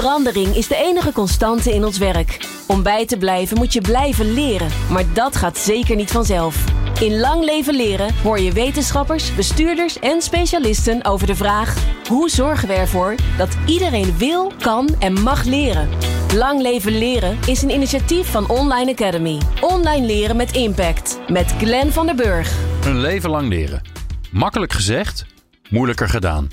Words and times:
Verandering 0.00 0.56
is 0.56 0.68
de 0.68 0.76
enige 0.76 1.12
constante 1.12 1.74
in 1.74 1.84
ons 1.84 1.98
werk. 1.98 2.48
Om 2.66 2.82
bij 2.82 3.06
te 3.06 3.16
blijven 3.16 3.56
moet 3.56 3.72
je 3.72 3.80
blijven 3.80 4.34
leren, 4.34 4.68
maar 4.90 5.04
dat 5.12 5.36
gaat 5.36 5.58
zeker 5.58 5.96
niet 5.96 6.10
vanzelf. 6.10 6.64
In 7.00 7.18
Lang 7.18 7.44
Leven 7.44 7.74
Leren 7.74 8.14
hoor 8.22 8.40
je 8.40 8.52
wetenschappers, 8.52 9.34
bestuurders 9.34 9.98
en 9.98 10.22
specialisten 10.22 11.04
over 11.04 11.26
de 11.26 11.34
vraag: 11.34 11.76
hoe 12.08 12.30
zorgen 12.30 12.68
we 12.68 12.74
ervoor 12.74 13.14
dat 13.36 13.56
iedereen 13.66 14.18
wil, 14.18 14.52
kan 14.58 14.88
en 14.98 15.22
mag 15.22 15.44
leren? 15.44 15.88
Lang 16.34 16.60
Leven 16.60 16.98
Leren 16.98 17.38
is 17.46 17.62
een 17.62 17.70
initiatief 17.70 18.30
van 18.30 18.48
Online 18.48 18.90
Academy. 18.90 19.40
Online 19.60 20.06
leren 20.06 20.36
met 20.36 20.52
impact. 20.52 21.18
Met 21.28 21.54
Glenn 21.58 21.92
van 21.92 22.06
der 22.06 22.14
Burg. 22.14 22.58
Een 22.84 23.00
leven 23.00 23.30
lang 23.30 23.48
leren. 23.48 23.82
Makkelijk 24.30 24.72
gezegd, 24.72 25.26
moeilijker 25.70 26.08
gedaan. 26.08 26.48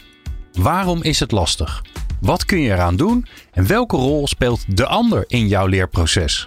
Waarom 0.53 1.01
is 1.01 1.19
het 1.19 1.31
lastig? 1.31 1.81
Wat 2.23 2.45
kun 2.45 2.59
je 2.59 2.71
eraan 2.71 2.95
doen? 2.95 3.25
En 3.51 3.67
welke 3.67 3.95
rol 3.95 4.27
speelt 4.27 4.77
de 4.77 4.85
ander 4.85 5.23
in 5.27 5.47
jouw 5.47 5.65
leerproces? 5.65 6.45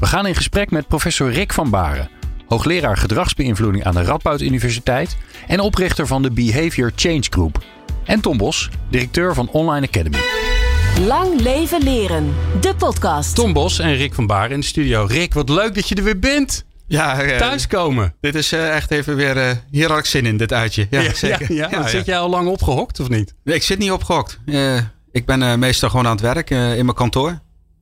We 0.00 0.06
gaan 0.06 0.26
in 0.26 0.34
gesprek 0.34 0.70
met 0.70 0.88
professor 0.88 1.32
Rick 1.32 1.52
van 1.52 1.70
Baren, 1.70 2.08
hoogleraar 2.46 2.96
gedragsbeïnvloeding 2.96 3.84
aan 3.84 3.94
de 3.94 4.02
Radboud 4.02 4.40
Universiteit 4.40 5.16
en 5.46 5.60
oprichter 5.60 6.06
van 6.06 6.22
de 6.22 6.30
Behavior 6.30 6.92
Change 6.96 7.22
Group. 7.30 7.64
En 8.04 8.20
Tom 8.20 8.36
Bos, 8.36 8.70
directeur 8.90 9.34
van 9.34 9.48
Online 9.50 9.86
Academy. 9.86 10.18
Lang 11.06 11.40
leven 11.40 11.82
leren. 11.82 12.34
De 12.60 12.74
podcast. 12.74 13.34
Tom 13.34 13.52
Bos 13.52 13.78
en 13.78 13.94
Rick 13.96 14.14
van 14.14 14.26
Baren 14.26 14.50
in 14.50 14.60
de 14.60 14.66
studio. 14.66 15.04
Rick, 15.08 15.34
wat 15.34 15.48
leuk 15.48 15.74
dat 15.74 15.88
je 15.88 15.94
er 15.94 16.04
weer 16.04 16.18
bent. 16.18 16.64
Ja, 16.86 17.24
uh, 17.24 17.36
Thuiskomen. 17.36 18.14
Dit 18.20 18.34
is 18.34 18.52
uh, 18.52 18.74
echt 18.74 18.90
even 18.90 19.16
weer. 19.16 19.36
Uh, 19.36 19.50
hier 19.70 19.88
had 19.88 19.98
ik 19.98 20.04
zin 20.04 20.26
in, 20.26 20.36
dit 20.36 20.52
uitje. 20.52 20.86
Ja, 20.90 21.00
ja 21.00 21.14
zeker. 21.14 21.52
Ja, 21.52 21.68
ja, 21.70 21.88
zit 21.88 22.06
jij 22.06 22.18
al 22.18 22.30
lang 22.30 22.48
opgehokt 22.48 23.00
of 23.00 23.08
niet? 23.08 23.34
Nee, 23.44 23.54
ik 23.54 23.62
zit 23.62 23.78
niet 23.78 23.90
opgehokt. 23.90 24.38
Ik 25.14 25.26
ben 25.26 25.58
meestal 25.58 25.88
gewoon 25.88 26.06
aan 26.06 26.12
het 26.12 26.20
werk 26.20 26.50
in 26.50 26.84
mijn 26.84 26.94
kantoor. 26.94 27.38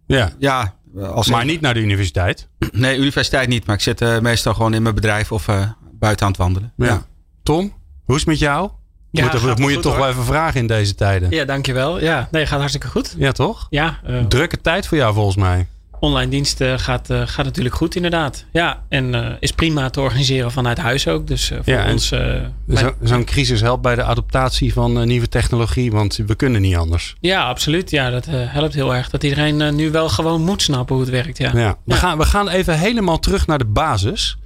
Ja. 0.06 0.32
ja 0.38 0.74
als 1.00 1.30
maar 1.30 1.44
niet 1.44 1.60
naar 1.60 1.74
de 1.74 1.80
universiteit? 1.80 2.48
Nee, 2.72 2.98
universiteit 2.98 3.48
niet. 3.48 3.66
Maar 3.66 3.74
ik 3.74 3.82
zit 3.82 4.20
meestal 4.20 4.54
gewoon 4.54 4.74
in 4.74 4.82
mijn 4.82 4.94
bedrijf 4.94 5.32
of 5.32 5.46
buiten 5.92 6.26
aan 6.26 6.32
het 6.32 6.40
wandelen. 6.40 6.72
Ja. 6.76 7.06
Tom, 7.42 7.72
hoe 8.04 8.14
is 8.14 8.20
het 8.20 8.30
met 8.30 8.38
jou? 8.38 8.70
Ja, 9.10 9.22
moet, 9.22 9.42
dat 9.42 9.58
moet 9.58 9.72
je 9.72 9.78
toch 9.78 9.96
wel 9.96 10.08
even 10.08 10.24
vragen 10.24 10.60
in 10.60 10.66
deze 10.66 10.94
tijden. 10.94 11.30
Ja, 11.30 11.44
dankjewel. 11.44 12.00
Ja, 12.00 12.28
nee, 12.30 12.46
gaat 12.46 12.58
hartstikke 12.58 12.88
goed. 12.88 13.14
Ja, 13.18 13.32
toch? 13.32 13.66
Ja. 13.70 14.00
Drukke 14.28 14.60
tijd 14.60 14.86
voor 14.86 14.96
jou 14.96 15.14
volgens 15.14 15.36
mij 15.36 15.66
online 16.02 16.30
diensten 16.30 16.80
gaat, 16.80 17.10
uh, 17.10 17.22
gaat 17.24 17.44
natuurlijk 17.44 17.74
goed 17.74 17.94
inderdaad. 17.94 18.44
Ja, 18.52 18.82
en 18.88 19.14
uh, 19.14 19.28
is 19.40 19.52
prima 19.52 19.90
te 19.90 20.00
organiseren 20.00 20.50
vanuit 20.50 20.78
huis 20.78 21.08
ook. 21.08 21.26
Dus 21.26 21.50
uh, 21.50 21.58
voor 21.62 21.72
ja, 21.72 21.92
ons... 21.92 22.08
Zo'n 22.08 22.88
zo 23.04 23.24
crisis 23.24 23.60
helpt 23.60 23.82
bij 23.82 23.94
de 23.94 24.02
adaptatie 24.02 24.72
van 24.72 25.06
nieuwe 25.06 25.28
technologie, 25.28 25.90
want 25.90 26.16
we 26.26 26.34
kunnen 26.34 26.60
niet 26.60 26.76
anders. 26.76 27.14
Ja, 27.20 27.42
absoluut. 27.42 27.90
Ja, 27.90 28.10
dat 28.10 28.26
helpt 28.30 28.74
heel 28.74 28.94
erg. 28.94 29.10
Dat 29.10 29.22
iedereen 29.22 29.74
nu 29.74 29.90
wel 29.90 30.08
gewoon 30.08 30.42
moet 30.44 30.62
snappen 30.62 30.94
hoe 30.94 31.04
het 31.04 31.12
werkt. 31.12 31.38
Ja. 31.38 31.50
ja. 31.54 31.78
We, 31.84 31.94
Gaan, 31.94 32.18
we 32.18 32.24
gaan 32.24 32.48
even 32.48 32.78
helemaal 32.78 33.18
terug 33.18 33.46
naar 33.46 33.58
de 33.58 33.64
basis. 33.64 34.36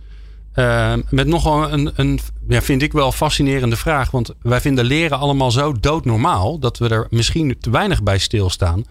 met 1.11 1.27
nogal 1.27 1.73
een, 1.73 1.91
een 1.95 2.21
ja, 2.49 2.63
vind 2.63 2.83
ik 2.83 2.93
wel 2.93 3.13
fascinerende 3.13 3.77
vraag. 3.77 4.11
Want 4.11 4.31
wij 4.43 4.61
vinden 4.61 4.85
leren 4.85 5.19
allemaal 5.19 5.51
zo 5.51 5.73
doodnormaal 5.73 6.59
dat 6.59 6.79
we 6.79 6.89
er 6.89 7.07
misschien 7.11 7.57
te 7.61 7.71
weinig 7.71 8.03
bij 8.03 8.19
stilstaan. 8.19 8.85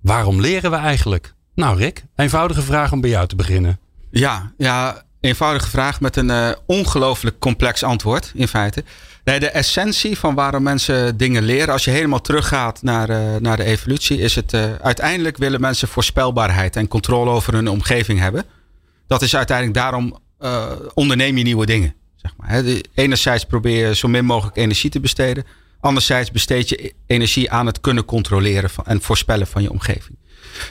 Waarom 0.00 0.40
leren 0.40 0.70
we 0.70 0.76
eigenlijk? 0.76 1.36
Nou, 1.58 1.78
Rick, 1.78 2.04
eenvoudige 2.16 2.62
vraag 2.62 2.92
om 2.92 3.00
bij 3.00 3.10
jou 3.10 3.26
te 3.26 3.36
beginnen. 3.36 3.78
Ja, 4.10 4.52
ja 4.56 5.02
eenvoudige 5.20 5.68
vraag 5.68 6.00
met 6.00 6.16
een 6.16 6.28
uh, 6.28 6.50
ongelooflijk 6.66 7.38
complex 7.38 7.82
antwoord, 7.82 8.32
in 8.34 8.48
feite. 8.48 8.84
Nee, 9.24 9.40
de 9.40 9.48
essentie 9.48 10.18
van 10.18 10.34
waarom 10.34 10.62
mensen 10.62 11.16
dingen 11.16 11.42
leren, 11.42 11.72
als 11.72 11.84
je 11.84 11.90
helemaal 11.90 12.20
teruggaat 12.20 12.82
naar, 12.82 13.10
uh, 13.10 13.36
naar 13.36 13.56
de 13.56 13.64
evolutie, 13.64 14.18
is 14.18 14.34
het 14.34 14.52
uh, 14.52 14.74
uiteindelijk 14.74 15.36
willen 15.36 15.60
mensen 15.60 15.88
voorspelbaarheid 15.88 16.76
en 16.76 16.88
controle 16.88 17.30
over 17.30 17.52
hun 17.52 17.68
omgeving 17.68 18.18
hebben. 18.18 18.44
Dat 19.06 19.22
is 19.22 19.36
uiteindelijk 19.36 19.78
daarom 19.78 20.18
onderneem 20.94 21.36
je 21.36 21.44
nieuwe 21.44 21.66
dingen. 21.66 21.94
Zeg 22.16 22.34
maar. 22.36 22.64
Enerzijds 22.94 23.44
probeer 23.44 23.86
je 23.86 23.94
zo 23.94 24.08
min 24.08 24.24
mogelijk 24.24 24.56
energie 24.56 24.90
te 24.90 25.00
besteden. 25.00 25.44
Anderzijds 25.80 26.30
besteed 26.30 26.68
je 26.68 26.94
energie 27.06 27.50
aan 27.50 27.66
het 27.66 27.80
kunnen 27.80 28.04
controleren 28.04 28.70
van, 28.70 28.84
en 28.86 29.02
voorspellen 29.02 29.46
van 29.46 29.62
je 29.62 29.70
omgeving. 29.70 30.18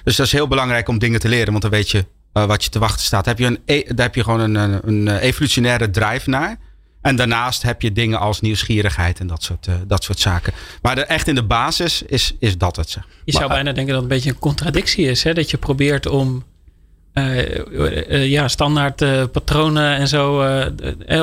Dus 0.04 0.16
dat 0.16 0.26
is 0.26 0.32
heel 0.32 0.48
belangrijk 0.48 0.88
om 0.88 1.00
dingen 1.00 1.20
te 1.20 1.28
leren, 1.28 1.50
want 1.50 1.62
dan 1.62 1.72
weet 1.72 1.90
je 1.90 2.06
uh, 2.38 2.46
wat 2.46 2.64
je 2.64 2.70
te 2.70 2.80
wachten 2.80 3.06
staat. 3.06 3.26
Heb 3.26 3.40
je 3.40 3.46
een, 3.46 3.60
e, 3.66 3.84
daar 3.84 4.06
heb 4.06 4.16
je 4.16 4.24
gewoon 4.24 4.40
een, 4.40 4.56
een, 4.56 4.80
een, 4.88 5.18
evolutionaire 5.18 5.90
drive 5.90 6.30
naar. 6.30 6.58
En 7.02 7.16
daarnaast 7.16 7.62
heb 7.62 7.82
je 7.82 7.92
dingen 7.92 8.20
als 8.20 8.42
nieuwsgierigheid 8.42 9.20
en 9.20 9.28
dat 9.28 9.44
soort, 9.44 9.68
uh, 9.68 9.76
dat 9.88 10.04
soort 10.04 10.20
zaken. 10.20 10.54
Maar 10.82 10.96
de, 10.96 11.02
echt 11.02 11.28
in 11.28 11.36
de 11.36 11.44
basis 11.44 12.02
is, 12.02 12.34
is 12.40 12.58
dat 12.58 12.76
het. 12.76 12.90
Zeg. 12.90 13.08
Je 13.26 13.32
zou 13.32 13.48
bijna 13.48 13.72
denken 13.72 13.94
dat 13.94 14.04
het 14.04 14.12
een 14.12 14.18
beetje 14.18 14.30
een 14.30 14.40
contradictie 14.40 15.06
is. 15.06 15.24
Hè? 15.24 15.34
Dat 15.34 15.52
je 15.52 15.58
probeert 15.58 16.06
om 16.06 16.44
uh, 17.14 18.26
ja, 18.26 18.48
standaard 18.48 19.32
patronen 19.32 19.96
en 19.96 20.08
zo 20.08 20.46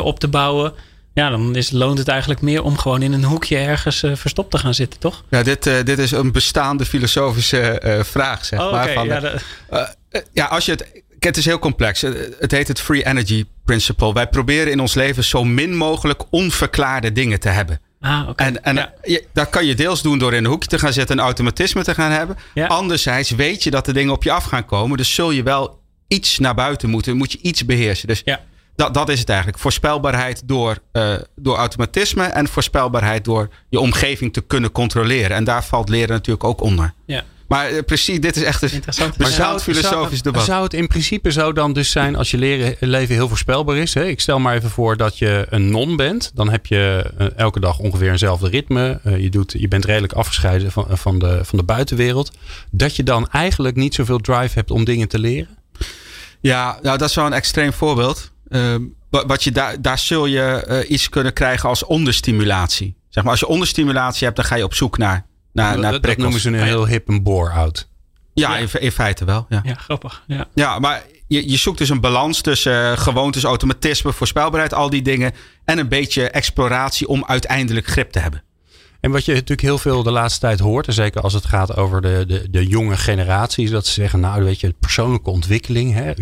op 0.00 0.20
te 0.20 0.28
bouwen. 0.28 0.72
Ja, 1.14 1.30
dan 1.30 1.56
is, 1.56 1.70
loont 1.70 1.98
het 1.98 2.08
eigenlijk 2.08 2.40
meer 2.40 2.62
om 2.62 2.78
gewoon 2.78 3.02
in 3.02 3.12
een 3.12 3.24
hoekje 3.24 3.56
ergens 3.56 4.02
uh, 4.02 4.16
verstopt 4.16 4.50
te 4.50 4.58
gaan 4.58 4.74
zitten, 4.74 5.00
toch? 5.00 5.24
Ja, 5.28 5.42
dit, 5.42 5.66
uh, 5.66 5.74
dit 5.84 5.98
is 5.98 6.10
een 6.10 6.32
bestaande 6.32 6.84
filosofische 6.84 7.82
uh, 7.84 8.02
vraag, 8.02 8.44
zeg 8.44 8.60
oh, 8.60 8.72
maar. 8.72 8.82
Okay, 8.82 8.94
van, 8.94 9.06
ja, 9.06 9.20
de... 9.20 9.40
ja, 10.32 10.44
als 10.44 10.64
je 10.64 10.70
het. 10.70 11.02
Het 11.18 11.36
is 11.36 11.44
heel 11.44 11.58
complex. 11.58 12.00
Het 12.38 12.50
heet 12.50 12.68
het 12.68 12.80
Free 12.80 13.06
Energy 13.06 13.44
Principle. 13.64 14.12
Wij 14.12 14.28
proberen 14.28 14.72
in 14.72 14.80
ons 14.80 14.94
leven 14.94 15.24
zo 15.24 15.44
min 15.44 15.76
mogelijk 15.76 16.22
onverklaarde 16.30 17.12
dingen 17.12 17.40
te 17.40 17.48
hebben. 17.48 17.80
Ah, 18.00 18.28
okay. 18.28 18.46
En, 18.46 18.64
en 18.64 18.74
ja. 18.74 18.92
je, 19.02 19.24
dat 19.32 19.50
kan 19.50 19.66
je 19.66 19.74
deels 19.74 20.02
doen 20.02 20.18
door 20.18 20.32
in 20.32 20.44
een 20.44 20.50
hoekje 20.50 20.68
te 20.68 20.78
gaan 20.78 20.92
zitten 20.92 21.18
en 21.18 21.24
automatisme 21.24 21.82
te 21.84 21.94
gaan 21.94 22.10
hebben. 22.10 22.36
Ja. 22.54 22.66
Anderzijds 22.66 23.30
weet 23.30 23.62
je 23.62 23.70
dat 23.70 23.84
de 23.84 23.92
dingen 23.92 24.12
op 24.12 24.22
je 24.22 24.32
af 24.32 24.44
gaan 24.44 24.64
komen. 24.64 24.96
Dus 24.96 25.14
zul 25.14 25.30
je 25.30 25.42
wel 25.42 25.80
iets 26.08 26.38
naar 26.38 26.54
buiten 26.54 26.90
moeten. 26.90 27.16
Moet 27.16 27.32
je 27.32 27.38
iets 27.42 27.64
beheersen. 27.64 28.08
Dus 28.08 28.22
ja. 28.24 28.40
Dat, 28.76 28.94
dat 28.94 29.08
is 29.08 29.18
het 29.18 29.28
eigenlijk. 29.28 29.58
Voorspelbaarheid 29.58 30.42
door, 30.44 30.78
uh, 30.92 31.14
door 31.36 31.56
automatisme 31.56 32.24
en 32.24 32.48
voorspelbaarheid 32.48 33.24
door 33.24 33.48
je 33.68 33.80
omgeving 33.80 34.32
te 34.32 34.40
kunnen 34.40 34.72
controleren. 34.72 35.36
En 35.36 35.44
daar 35.44 35.64
valt 35.64 35.88
leren 35.88 36.08
natuurlijk 36.08 36.44
ook 36.44 36.60
onder. 36.60 36.94
Ja. 37.06 37.24
Maar 37.48 37.72
uh, 37.72 37.82
precies, 37.86 38.20
dit 38.20 38.36
is 38.36 38.42
echt 38.42 38.62
een 38.62 39.12
bezaald 39.16 39.62
filosofisch 39.62 40.22
debat. 40.22 40.44
Zou 40.44 40.62
het 40.62 40.74
in 40.74 40.86
principe 40.86 41.32
zo 41.32 41.52
dan 41.52 41.72
dus 41.72 41.90
zijn 41.90 42.16
als 42.16 42.30
je 42.30 42.38
leren, 42.38 42.76
leven 42.80 43.14
heel 43.14 43.28
voorspelbaar 43.28 43.76
is? 43.76 43.94
Hè? 43.94 44.04
Ik 44.04 44.20
stel 44.20 44.38
maar 44.38 44.54
even 44.54 44.70
voor 44.70 44.96
dat 44.96 45.18
je 45.18 45.46
een 45.50 45.70
non 45.70 45.96
bent. 45.96 46.30
Dan 46.34 46.50
heb 46.50 46.66
je 46.66 47.10
uh, 47.18 47.26
elke 47.36 47.60
dag 47.60 47.78
ongeveer 47.78 48.10
eenzelfde 48.10 48.48
ritme. 48.48 49.00
je, 49.18 49.28
doet, 49.28 49.54
je 49.58 49.68
bent 49.68 49.84
redelijk 49.84 50.12
afgescheiden 50.12 50.72
van, 50.72 50.86
van, 50.90 51.18
de, 51.18 51.40
van 51.42 51.58
de 51.58 51.64
buitenwereld. 51.64 52.32
Dat 52.70 52.96
je 52.96 53.02
dan 53.02 53.28
eigenlijk 53.28 53.76
niet 53.76 53.94
zoveel 53.94 54.18
drive 54.18 54.54
hebt 54.54 54.70
om 54.70 54.84
dingen 54.84 55.08
te 55.08 55.18
leren? 55.18 55.58
Ja, 56.40 56.78
nou, 56.82 56.98
dat 56.98 57.08
is 57.08 57.14
wel 57.14 57.26
een 57.26 57.32
extreem 57.32 57.72
voorbeeld. 57.72 58.32
Uh, 58.48 58.74
wat 59.10 59.44
je 59.44 59.52
daar, 59.52 59.82
daar 59.82 59.98
zul 59.98 60.26
je 60.26 60.66
uh, 60.68 60.90
iets 60.90 61.08
kunnen 61.08 61.32
krijgen 61.32 61.68
als 61.68 61.84
onderstimulatie. 61.84 62.96
Zeg 63.08 63.22
maar, 63.22 63.32
als 63.32 63.40
je 63.40 63.48
onderstimulatie 63.48 64.24
hebt, 64.24 64.36
dan 64.36 64.44
ga 64.44 64.54
je 64.54 64.64
op 64.64 64.74
zoek 64.74 64.98
naar, 64.98 65.26
naar, 65.52 65.78
naar 65.78 65.92
dat, 65.92 66.02
dat 66.02 66.16
noemen 66.16 66.40
ze 66.40 66.48
een 66.48 66.62
heel 66.62 66.86
hip 66.86 67.08
een 67.08 67.22
bore-out. 67.22 67.88
Ja, 68.34 68.56
ja. 68.56 68.58
In, 68.58 68.68
in, 68.80 68.92
feite 68.92 69.24
wel. 69.24 69.46
Ja, 69.48 69.60
ja 69.64 69.74
grappig. 69.74 70.24
Ja. 70.26 70.46
ja, 70.54 70.78
maar 70.78 71.02
je, 71.26 71.50
je 71.50 71.56
zoekt 71.56 71.78
dus 71.78 71.88
een 71.88 72.00
balans 72.00 72.40
tussen 72.40 72.90
uh, 72.90 72.98
gewoontes, 72.98 73.44
automatisme, 73.44 74.12
voorspelbaarheid, 74.12 74.74
al 74.74 74.90
die 74.90 75.02
dingen. 75.02 75.32
En 75.64 75.78
een 75.78 75.88
beetje 75.88 76.30
exploratie 76.30 77.08
om 77.08 77.24
uiteindelijk 77.26 77.86
grip 77.86 78.10
te 78.10 78.18
hebben. 78.18 78.42
En 79.04 79.10
wat 79.10 79.24
je 79.24 79.32
natuurlijk 79.32 79.60
heel 79.60 79.78
veel 79.78 80.02
de 80.02 80.10
laatste 80.10 80.40
tijd 80.40 80.60
hoort, 80.60 80.86
en 80.86 80.92
zeker 80.92 81.20
als 81.20 81.32
het 81.32 81.44
gaat 81.44 81.76
over 81.76 82.02
de, 82.02 82.24
de, 82.26 82.50
de 82.50 82.66
jonge 82.66 82.96
generaties, 82.96 83.70
dat 83.70 83.86
ze 83.86 83.92
zeggen, 83.92 84.20
nou 84.20 84.44
weet 84.44 84.60
je, 84.60 84.74
persoonlijke 84.78 85.30
ontwikkeling, 85.30 85.92
hè, 85.92 86.12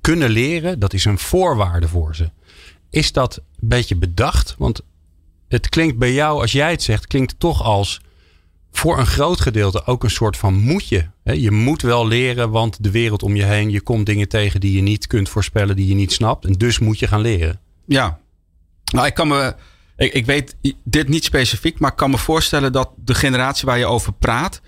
kunnen 0.00 0.30
leren, 0.30 0.78
dat 0.78 0.92
is 0.92 1.04
een 1.04 1.18
voorwaarde 1.18 1.88
voor 1.88 2.16
ze. 2.16 2.30
Is 2.90 3.12
dat 3.12 3.36
een 3.36 3.68
beetje 3.68 3.96
bedacht? 3.96 4.54
Want 4.58 4.80
het 5.48 5.68
klinkt 5.68 5.98
bij 5.98 6.12
jou, 6.12 6.40
als 6.40 6.52
jij 6.52 6.70
het 6.70 6.82
zegt, 6.82 7.06
klinkt 7.06 7.30
het 7.30 7.40
toch 7.40 7.62
als 7.62 8.00
voor 8.72 8.98
een 8.98 9.06
groot 9.06 9.40
gedeelte 9.40 9.86
ook 9.86 10.04
een 10.04 10.10
soort 10.10 10.36
van 10.36 10.54
moetje. 10.54 11.10
Je 11.22 11.50
moet 11.50 11.82
wel 11.82 12.06
leren, 12.06 12.50
want 12.50 12.82
de 12.82 12.90
wereld 12.90 13.22
om 13.22 13.36
je 13.36 13.44
heen, 13.44 13.70
je 13.70 13.80
komt 13.80 14.06
dingen 14.06 14.28
tegen 14.28 14.60
die 14.60 14.72
je 14.72 14.82
niet 14.82 15.06
kunt 15.06 15.28
voorspellen, 15.28 15.76
die 15.76 15.88
je 15.88 15.94
niet 15.94 16.12
snapt. 16.12 16.44
En 16.44 16.52
dus 16.52 16.78
moet 16.78 16.98
je 16.98 17.06
gaan 17.06 17.20
leren. 17.20 17.60
Ja, 17.86 18.18
nou, 18.92 19.06
ik 19.06 19.14
kan 19.14 19.28
me 19.28 19.54
ik, 19.98 20.12
ik 20.12 20.26
weet 20.26 20.56
dit 20.84 21.08
niet 21.08 21.24
specifiek, 21.24 21.78
maar 21.78 21.90
ik 21.90 21.96
kan 21.96 22.10
me 22.10 22.18
voorstellen 22.18 22.72
dat 22.72 22.90
de 22.96 23.14
generatie 23.14 23.66
waar 23.66 23.78
je 23.78 23.86
over 23.86 24.12
praat. 24.12 24.60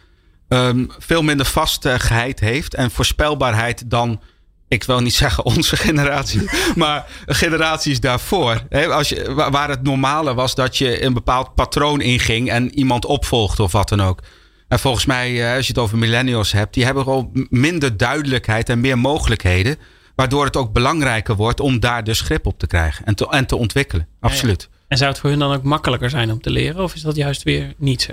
Um, 0.48 0.90
veel 0.98 1.22
minder 1.22 1.46
vastigheid 1.46 2.40
heeft 2.40 2.74
en 2.74 2.90
voorspelbaarheid 2.90 3.90
dan. 3.90 4.20
Ik 4.68 4.84
wil 4.84 5.00
niet 5.00 5.14
zeggen 5.24 5.44
onze 5.44 5.76
generatie, 5.76 6.50
maar 6.74 7.06
generaties 7.26 8.00
daarvoor. 8.00 8.62
als 8.90 9.08
je, 9.08 9.34
waar 9.34 9.68
het 9.68 9.82
normale 9.82 10.34
was 10.34 10.54
dat 10.54 10.78
je 10.78 11.04
een 11.04 11.12
bepaald 11.12 11.54
patroon 11.54 12.00
inging 12.00 12.50
en 12.50 12.74
iemand 12.74 13.04
opvolgde 13.04 13.62
of 13.62 13.72
wat 13.72 13.88
dan 13.88 14.02
ook. 14.02 14.20
En 14.68 14.78
volgens 14.78 15.04
mij, 15.06 15.48
eh, 15.48 15.56
als 15.56 15.66
je 15.66 15.72
het 15.72 15.82
over 15.82 15.98
millennials 15.98 16.52
hebt, 16.52 16.74
die 16.74 16.84
hebben 16.84 17.02
gewoon 17.02 17.46
minder 17.50 17.96
duidelijkheid 17.96 18.68
en 18.68 18.80
meer 18.80 18.98
mogelijkheden. 18.98 19.76
Waardoor 20.14 20.44
het 20.44 20.56
ook 20.56 20.72
belangrijker 20.72 21.36
wordt 21.36 21.60
om 21.60 21.80
daar 21.80 22.04
dus 22.04 22.20
grip 22.20 22.46
op 22.46 22.58
te 22.58 22.66
krijgen 22.66 23.04
en 23.04 23.14
te, 23.14 23.28
en 23.28 23.46
te 23.46 23.56
ontwikkelen. 23.56 24.08
Absoluut. 24.20 24.68
Ja, 24.70 24.74
ja. 24.74 24.79
En 24.90 24.96
zou 24.96 25.10
het 25.10 25.20
voor 25.20 25.30
hun 25.30 25.38
dan 25.38 25.52
ook 25.52 25.62
makkelijker 25.62 26.10
zijn 26.10 26.30
om 26.30 26.40
te 26.40 26.50
leren? 26.50 26.82
Of 26.82 26.94
is 26.94 27.02
dat 27.02 27.16
juist 27.16 27.42
weer 27.42 27.74
niet 27.76 28.02
zo? 28.02 28.12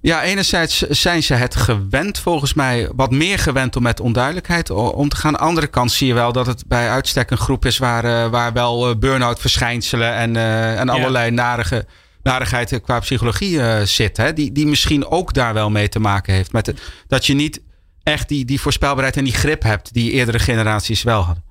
Ja, 0.00 0.22
enerzijds 0.22 0.78
zijn 0.78 1.22
ze 1.22 1.34
het 1.34 1.56
gewend, 1.56 2.18
volgens 2.18 2.54
mij, 2.54 2.90
wat 2.94 3.10
meer 3.10 3.38
gewend 3.38 3.76
om 3.76 3.82
met 3.82 4.00
onduidelijkheid 4.00 4.70
om 4.70 5.08
te 5.08 5.16
gaan. 5.16 5.32
Aan 5.32 5.40
de 5.40 5.46
andere 5.46 5.66
kant 5.66 5.92
zie 5.92 6.06
je 6.06 6.14
wel 6.14 6.32
dat 6.32 6.46
het 6.46 6.64
bij 6.66 6.90
uitstek 6.90 7.30
een 7.30 7.36
groep 7.36 7.64
is 7.64 7.78
waar, 7.78 8.04
uh, 8.04 8.26
waar 8.30 8.52
wel 8.52 8.90
uh, 8.90 8.96
burn-out 8.96 9.40
verschijnselen 9.40 10.14
en, 10.14 10.34
uh, 10.34 10.80
en 10.80 10.88
allerlei 10.88 11.30
narige, 11.30 11.86
narigheid 12.22 12.80
qua 12.82 13.00
psychologie 13.00 13.86
zit. 13.86 14.16
Hè? 14.16 14.32
Die, 14.32 14.52
die 14.52 14.66
misschien 14.66 15.06
ook 15.06 15.34
daar 15.34 15.54
wel 15.54 15.70
mee 15.70 15.88
te 15.88 16.00
maken 16.00 16.34
heeft. 16.34 16.52
Met 16.52 16.74
dat 17.06 17.26
je 17.26 17.34
niet 17.34 17.62
echt 18.02 18.28
die, 18.28 18.44
die 18.44 18.60
voorspelbaarheid 18.60 19.16
en 19.16 19.24
die 19.24 19.34
grip 19.34 19.62
hebt 19.62 19.92
die 19.92 20.12
eerdere 20.12 20.38
generaties 20.38 21.02
wel 21.02 21.22
hadden. 21.22 21.44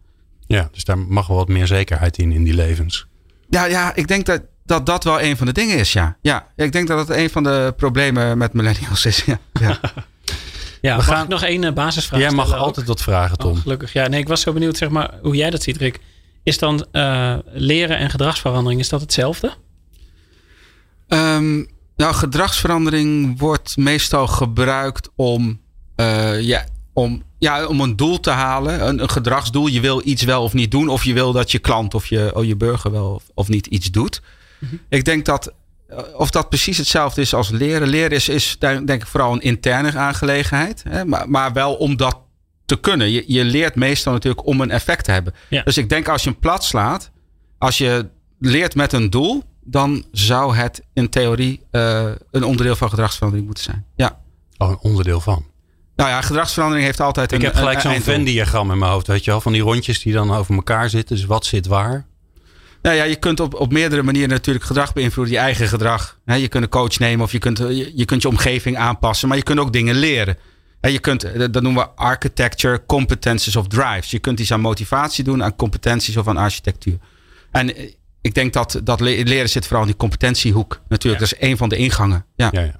Ja, 0.48 0.70
dus 0.72 0.84
daar 0.84 0.98
mag 0.98 1.28
wel 1.28 1.38
wat 1.38 1.48
meer 1.48 1.68
zekerheid 1.68 2.18
in, 2.18 2.32
in 2.32 2.44
die 2.44 2.54
levens. 2.54 3.08
Ja, 3.50 3.66
ja 3.66 3.96
ik 3.96 4.08
denk 4.08 4.26
dat 4.26 4.42
dat 4.70 4.86
dat 4.86 5.04
wel 5.04 5.22
een 5.22 5.38
van 5.38 5.46
de 5.46 5.54
dingen 5.54 5.78
is, 5.78 5.94
ja. 5.94 6.18
Ja, 6.22 6.48
ik 6.56 6.72
denk 6.72 6.88
dat 6.88 7.08
het 7.08 7.18
een 7.18 7.30
van 7.30 7.44
de 7.44 7.74
problemen 7.78 8.38
met 8.38 8.54
millennials 8.54 9.06
is. 9.06 9.24
Ja, 9.26 9.40
ja. 9.54 9.80
ja 10.82 10.96
we 11.00 11.04
gaan 11.04 11.30
nog 11.30 11.44
één 11.44 11.74
basisvraag 11.74 12.20
Jij 12.20 12.32
mag 12.32 12.54
altijd 12.54 12.88
wat 12.88 13.02
vragen, 13.02 13.38
Tom. 13.38 13.52
Oh, 13.52 13.62
gelukkig. 13.62 13.94
Ja, 13.94 14.08
nee, 14.08 14.20
ik 14.20 14.28
was 14.28 14.42
zo 14.42 14.54
benieuwd 14.54 14.78
zeg 14.78 14.90
maar, 14.90 15.14
hoe 15.22 15.36
jij 15.36 15.50
dat 15.50 15.64
ziet, 15.64 15.78
Rick. 15.78 16.00
Is 16.44 16.58
dan 16.58 16.86
uh, 16.92 17.38
leren 17.46 17.98
en 17.98 18.10
gedragsverandering, 18.10 18.82
is 18.82 18.90
dat 18.90 19.02
hetzelfde? 19.02 19.54
Um, 21.08 21.68
nou, 21.96 22.14
gedragsverandering 22.14 23.40
wordt 23.40 23.78
meestal 23.78 24.28
gebruikt 24.28 25.10
om, 25.16 25.62
uh, 25.96 26.42
ja, 26.42 26.66
om, 26.94 27.24
ja, 27.38 27.66
om 27.66 27.82
een 27.82 27.96
doel 27.96 28.20
te 28.20 28.30
halen. 28.30 28.88
Een, 28.88 29.02
een, 29.02 29.10
gedragsdoel. 29.10 29.68
Je 29.68 29.80
wil 29.80 30.02
iets 30.06 30.24
wel 30.24 30.44
of 30.44 30.54
niet 30.54 30.72
doen. 30.72 30.90
Of 30.90 31.04
je 31.04 31.14
wil 31.14 31.32
dat 31.32 31.52
je 31.52 31.60
klant 31.60 31.94
of 31.94 32.06
je, 32.06 32.32
of 32.36 32.44
je 32.44 32.56
burger 32.56 32.92
wel 32.92 33.14
of, 33.14 33.24
of 33.34 33.48
niet 33.48 33.66
iets 33.66 33.92
doet. 33.92 34.22
Mhm. 34.60 34.76
Ik 34.90 35.06
denk 35.06 35.26
dat 35.26 35.54
eh, 35.88 35.98
of 36.14 36.30
dat 36.30 36.50
precies 36.50 36.78
hetzelfde 36.78 37.22
is 37.22 37.34
als 37.34 37.50
leren. 37.50 37.88
Leren 37.88 38.12
is, 38.12 38.30
is 38.30 38.58
denk 38.60 38.90
ik 38.90 39.06
vooral 39.06 39.34
een 39.34 39.42
interne 39.42 39.98
aangelegenheid. 39.98 40.84
Hè? 40.90 41.06
Maar, 41.06 41.30
maar 41.30 41.54
wel 41.54 41.76
om 41.76 41.98
dat 41.98 42.18
te 42.66 42.80
kunnen. 42.80 43.12
Je, 43.12 43.24
je 43.28 43.44
leert 43.44 43.76
meestal 43.76 44.14
natuurlijk 44.14 44.46
om 44.46 44.62
een 44.62 44.72
effect 44.72 45.04
te 45.04 45.12
hebben. 45.12 45.34
Dus 45.64 45.78
ik 45.78 45.90
denk 45.90 46.08
als 46.08 46.24
je 46.24 46.30
een 46.30 46.40
plat 46.40 46.64
slaat, 46.64 47.12
als 47.58 47.78
je 47.78 48.10
leert 48.40 48.76
met 48.76 48.94
een 48.94 49.10
doel, 49.10 49.44
dan 49.64 50.06
zou 50.12 50.56
het 50.56 50.84
in 50.94 51.10
theorie 51.10 51.62
uh, 51.72 52.12
een 52.32 52.44
onderdeel 52.44 52.76
van 52.76 52.90
gedragsverandering 52.90 53.48
moeten 53.48 53.64
zijn. 53.64 53.86
Ja. 53.96 54.20
Oh, 54.58 54.70
een 54.70 54.78
onderdeel 54.82 55.20
van. 55.22 55.46
Nou 55.96 56.10
ja, 56.10 56.22
gedragsverandering 56.22 56.86
heeft 56.86 57.00
altijd 57.00 57.32
ik 57.32 57.38
een. 57.38 57.46
Ik 57.46 57.46
heb 57.46 57.56
gelijk 57.56 57.82
zo'n 57.82 58.02
Venn-diagram 58.02 58.72
in 58.72 58.78
mijn 58.78 58.92
hoofd, 58.92 59.08
weet 59.08 59.26
je 59.26 59.32
wel, 59.32 59.42
van 59.42 59.52
die 59.52 59.62
rondjes 59.62 60.02
die 60.02 60.14
dan 60.14 60.32
over 60.32 60.56
elkaar 60.56 60.90
zitten. 60.90 61.16
Dus 61.16 61.26
wat 61.26 61.46
zit 61.46 61.68
waar? 61.68 62.08
Nou 62.82 62.96
ja, 62.96 63.04
je 63.04 63.16
kunt 63.16 63.40
op, 63.40 63.54
op 63.54 63.72
meerdere 63.72 64.04
manieren 64.04 64.30
natuurlijk 64.30 64.66
gedrag 64.66 64.94
beïnvloeden. 64.94 65.34
Je 65.34 65.40
eigen 65.40 65.68
gedrag. 65.68 66.20
je 66.26 66.48
kunt 66.48 66.64
een 66.64 66.70
coach 66.70 67.00
nemen 67.00 67.26
of 67.26 67.32
je 67.32 67.40
kunt, 67.40 67.58
je, 67.58 67.92
je 67.96 68.06
kunt 68.06 68.22
je 68.22 68.28
omgeving 68.28 68.78
aanpassen. 68.78 69.28
Maar 69.28 69.38
je 69.38 69.44
kunt 69.44 69.60
ook 69.60 69.74
dingen 69.74 69.96
leren. 69.96 70.38
je 70.82 71.00
kunt, 71.00 71.54
dat 71.54 71.64
noemen 71.64 71.84
we 71.84 71.90
architecture, 71.90 72.86
competencies 72.86 73.56
of 73.56 73.68
drives. 73.68 74.12
Je 74.12 74.20
kunt 74.20 74.40
iets 74.40 74.52
aan 74.52 74.62
motivatie 74.62 75.24
doen, 75.24 75.44
aan 75.44 75.56
competenties 75.56 76.18
of 76.18 76.28
aan 76.28 76.38
architectuur. 76.38 76.98
En 77.52 77.76
eh, 77.76 77.92
ik 78.22 78.34
denk 78.34 78.54
dat, 78.54 78.82
dat 78.84 79.00
leren 79.00 79.50
zit 79.50 79.66
vooral 79.66 79.82
in 79.82 79.88
die 79.88 79.98
competentiehoek. 80.00 80.82
Natuurlijk, 80.88 81.24
dat 81.24 81.34
is 81.34 81.50
een 81.50 81.58
van 81.58 81.70
de 81.70 81.76
ingangen. 81.76 82.26
Ja. 82.36 82.50
ja, 82.52 82.62
ja. 82.62 82.80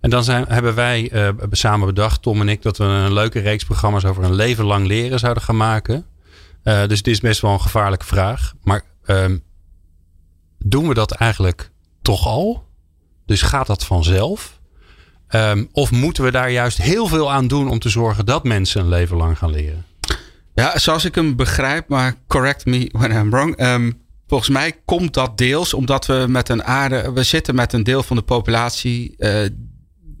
En 0.00 0.10
dan 0.10 0.24
zijn, 0.24 0.44
hebben 0.48 0.74
wij 0.74 1.10
uh, 1.12 1.28
samen 1.50 1.86
bedacht, 1.86 2.22
Tom 2.22 2.40
en 2.40 2.48
ik, 2.48 2.62
dat 2.62 2.78
we 2.78 2.84
een 2.84 3.12
leuke 3.12 3.40
reeks 3.40 3.64
programma's 3.64 4.04
over 4.04 4.24
een 4.24 4.34
leven 4.34 4.64
lang 4.64 4.86
leren 4.86 5.18
zouden 5.18 5.42
gaan 5.42 5.56
maken. 5.56 6.06
Uh, 6.64 6.86
dus 6.86 7.02
dit 7.02 7.14
is 7.14 7.20
best 7.20 7.40
wel 7.40 7.52
een 7.52 7.60
gevaarlijke 7.60 8.04
vraag. 8.04 8.52
Maar 8.62 8.82
Um, 9.06 9.42
doen 10.58 10.88
we 10.88 10.94
dat 10.94 11.12
eigenlijk 11.12 11.70
toch 12.02 12.26
al? 12.26 12.66
Dus 13.26 13.42
gaat 13.42 13.66
dat 13.66 13.84
vanzelf? 13.84 14.60
Um, 15.30 15.68
of 15.72 15.90
moeten 15.90 16.24
we 16.24 16.30
daar 16.30 16.50
juist 16.50 16.78
heel 16.78 17.06
veel 17.06 17.32
aan 17.32 17.48
doen 17.48 17.68
om 17.68 17.78
te 17.78 17.88
zorgen 17.88 18.26
dat 18.26 18.44
mensen 18.44 18.80
een 18.80 18.88
leven 18.88 19.16
lang 19.16 19.38
gaan 19.38 19.50
leren? 19.50 19.84
Ja, 20.54 20.78
zoals 20.78 21.04
ik 21.04 21.14
hem 21.14 21.36
begrijp, 21.36 21.88
maar 21.88 22.14
correct 22.26 22.64
me 22.64 22.88
when 22.92 23.10
I'm 23.10 23.30
wrong. 23.30 23.60
Um, 23.60 24.02
volgens 24.26 24.50
mij 24.50 24.72
komt 24.84 25.14
dat 25.14 25.38
deels 25.38 25.74
omdat 25.74 26.06
we 26.06 26.24
met 26.28 26.48
een 26.48 26.64
aarde. 26.64 27.12
We 27.12 27.22
zitten 27.22 27.54
met 27.54 27.72
een 27.72 27.82
deel 27.82 28.02
van 28.02 28.16
de 28.16 28.22
populatie 28.22 29.14
uh, 29.18 29.48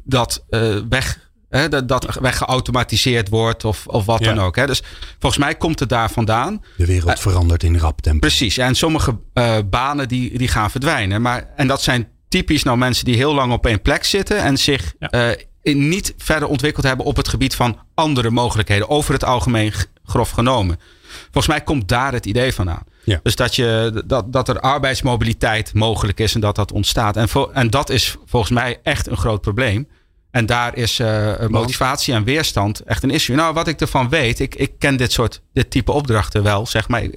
dat 0.04 0.44
uh, 0.50 0.76
weg 0.88 1.23
Hè, 1.56 1.68
dat, 1.68 1.88
dat 1.88 2.18
weggeautomatiseerd 2.20 3.28
wordt 3.28 3.64
of, 3.64 3.86
of 3.86 4.04
wat 4.04 4.22
dan 4.22 4.38
ook. 4.38 4.56
Hè. 4.56 4.66
Dus 4.66 4.82
volgens 5.18 5.44
mij 5.44 5.54
komt 5.54 5.80
het 5.80 5.88
daar 5.88 6.10
vandaan. 6.10 6.64
De 6.76 6.86
wereld 6.86 7.10
uh, 7.10 7.16
verandert 7.16 7.62
in 7.62 7.78
rap 7.78 8.00
tempo. 8.00 8.18
Precies. 8.18 8.58
En 8.58 8.74
sommige 8.74 9.18
uh, 9.34 9.56
banen 9.70 10.08
die, 10.08 10.38
die 10.38 10.48
gaan 10.48 10.70
verdwijnen. 10.70 11.22
Maar, 11.22 11.50
en 11.56 11.66
dat 11.66 11.82
zijn 11.82 12.08
typisch 12.28 12.62
nou 12.62 12.78
mensen 12.78 13.04
die 13.04 13.16
heel 13.16 13.34
lang 13.34 13.52
op 13.52 13.66
één 13.66 13.82
plek 13.82 14.04
zitten. 14.04 14.38
En 14.38 14.56
zich 14.56 14.94
ja. 14.98 15.36
uh, 15.62 15.74
niet 15.74 16.14
verder 16.16 16.48
ontwikkeld 16.48 16.86
hebben 16.86 17.06
op 17.06 17.16
het 17.16 17.28
gebied 17.28 17.54
van 17.54 17.78
andere 17.94 18.30
mogelijkheden. 18.30 18.88
Over 18.88 19.12
het 19.12 19.24
algemeen 19.24 19.72
grof 20.04 20.30
genomen. 20.30 20.78
Volgens 21.22 21.46
mij 21.46 21.60
komt 21.60 21.88
daar 21.88 22.12
het 22.12 22.26
idee 22.26 22.54
vandaan. 22.54 22.82
Ja. 23.04 23.20
Dus 23.22 23.36
dat, 23.36 23.56
je, 23.56 24.02
dat, 24.06 24.32
dat 24.32 24.48
er 24.48 24.60
arbeidsmobiliteit 24.60 25.74
mogelijk 25.74 26.20
is 26.20 26.34
en 26.34 26.40
dat 26.40 26.56
dat 26.56 26.72
ontstaat. 26.72 27.16
En, 27.16 27.28
en 27.52 27.70
dat 27.70 27.90
is 27.90 28.16
volgens 28.24 28.52
mij 28.52 28.80
echt 28.82 29.06
een 29.06 29.16
groot 29.16 29.40
probleem. 29.40 29.88
En 30.34 30.46
daar 30.46 30.76
is 30.76 31.00
uh, 31.00 31.46
motivatie 31.46 32.14
en 32.14 32.24
weerstand 32.24 32.80
echt 32.80 33.02
een 33.02 33.10
issue. 33.10 33.36
Nou, 33.36 33.54
wat 33.54 33.68
ik 33.68 33.80
ervan 33.80 34.08
weet, 34.08 34.40
ik, 34.40 34.54
ik 34.54 34.78
ken 34.78 34.96
dit 34.96 35.12
soort, 35.12 35.42
dit 35.52 35.70
type 35.70 35.92
opdrachten 35.92 36.42
wel, 36.42 36.66
zeg 36.66 36.88
maar. 36.88 37.08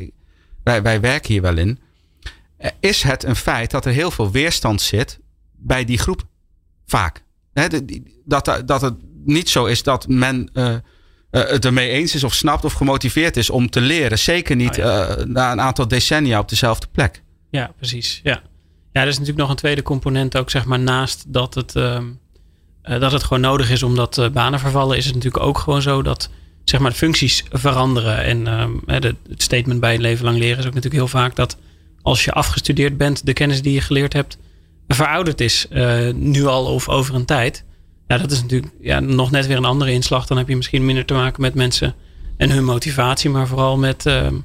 Wij, 0.63 0.81
wij 0.81 1.01
werken 1.01 1.33
hier 1.33 1.41
wel 1.41 1.57
in. 1.57 1.79
Is 2.79 3.03
het 3.03 3.23
een 3.23 3.35
feit 3.35 3.71
dat 3.71 3.85
er 3.85 3.91
heel 3.91 4.11
veel 4.11 4.31
weerstand 4.31 4.81
zit 4.81 5.19
bij 5.55 5.85
die 5.85 5.97
groep? 5.97 6.23
Vaak. 6.85 7.23
He, 7.53 7.67
dat, 8.25 8.63
dat 8.65 8.81
het 8.81 8.95
niet 9.23 9.49
zo 9.49 9.65
is 9.65 9.83
dat 9.83 10.07
men 10.07 10.49
uh, 10.53 10.75
het 11.31 11.65
ermee 11.65 11.89
eens 11.89 12.15
is 12.15 12.23
of 12.23 12.33
snapt 12.33 12.65
of 12.65 12.73
gemotiveerd 12.73 13.37
is 13.37 13.49
om 13.49 13.69
te 13.69 13.81
leren. 13.81 14.19
Zeker 14.19 14.55
niet 14.55 14.69
oh, 14.69 14.75
ja. 14.75 15.17
uh, 15.17 15.23
na 15.23 15.51
een 15.51 15.61
aantal 15.61 15.87
decennia 15.87 16.39
op 16.39 16.49
dezelfde 16.49 16.87
plek. 16.91 17.23
Ja, 17.49 17.71
precies. 17.77 18.19
Ja. 18.23 18.41
ja, 18.91 19.01
er 19.01 19.07
is 19.07 19.13
natuurlijk 19.13 19.39
nog 19.39 19.49
een 19.49 19.55
tweede 19.55 19.81
component 19.81 20.37
ook, 20.37 20.49
zeg 20.49 20.65
maar, 20.65 20.79
naast 20.79 21.33
dat 21.33 21.53
het. 21.53 21.75
Uh, 21.75 21.99
dat 22.87 23.11
het 23.11 23.23
gewoon 23.23 23.41
nodig 23.41 23.71
is 23.71 23.83
omdat 23.83 24.17
uh, 24.17 24.29
banen 24.29 24.59
vervallen, 24.59 24.97
is 24.97 25.05
het 25.05 25.15
natuurlijk 25.15 25.43
ook 25.43 25.57
gewoon 25.57 25.81
zo 25.81 26.01
dat 26.01 26.29
zeg 26.63 26.79
maar, 26.79 26.91
functies 26.91 27.43
veranderen. 27.49 28.23
En 28.23 28.43
de, 28.99 29.15
het 29.29 29.43
statement 29.43 29.79
bij 29.79 29.97
leven 29.97 30.25
lang 30.25 30.37
leren 30.37 30.57
is 30.57 30.65
ook 30.65 30.73
natuurlijk 30.73 31.01
heel 31.01 31.19
vaak 31.21 31.35
dat 31.35 31.57
als 32.01 32.25
je 32.25 32.31
afgestudeerd 32.31 32.97
bent, 32.97 33.25
de 33.25 33.33
kennis 33.33 33.61
die 33.61 33.73
je 33.73 33.81
geleerd 33.81 34.13
hebt 34.13 34.37
verouderd 34.87 35.41
is, 35.41 35.67
eh, 35.69 36.09
nu 36.13 36.45
al 36.45 36.65
of 36.65 36.89
over 36.89 37.15
een 37.15 37.25
tijd. 37.25 37.63
Ja, 38.07 38.17
dat 38.17 38.31
is 38.31 38.41
natuurlijk 38.41 38.73
ja, 38.81 38.99
nog 38.99 39.31
net 39.31 39.47
weer 39.47 39.57
een 39.57 39.65
andere 39.65 39.91
inslag. 39.91 40.25
Dan 40.25 40.37
heb 40.37 40.47
je 40.47 40.55
misschien 40.55 40.85
minder 40.85 41.05
te 41.05 41.13
maken 41.13 41.41
met 41.41 41.53
mensen 41.53 41.95
en 42.37 42.49
hun 42.49 42.63
motivatie, 42.63 43.29
maar 43.29 43.47
vooral 43.47 43.77
met 43.77 44.05
ehm, 44.05 44.35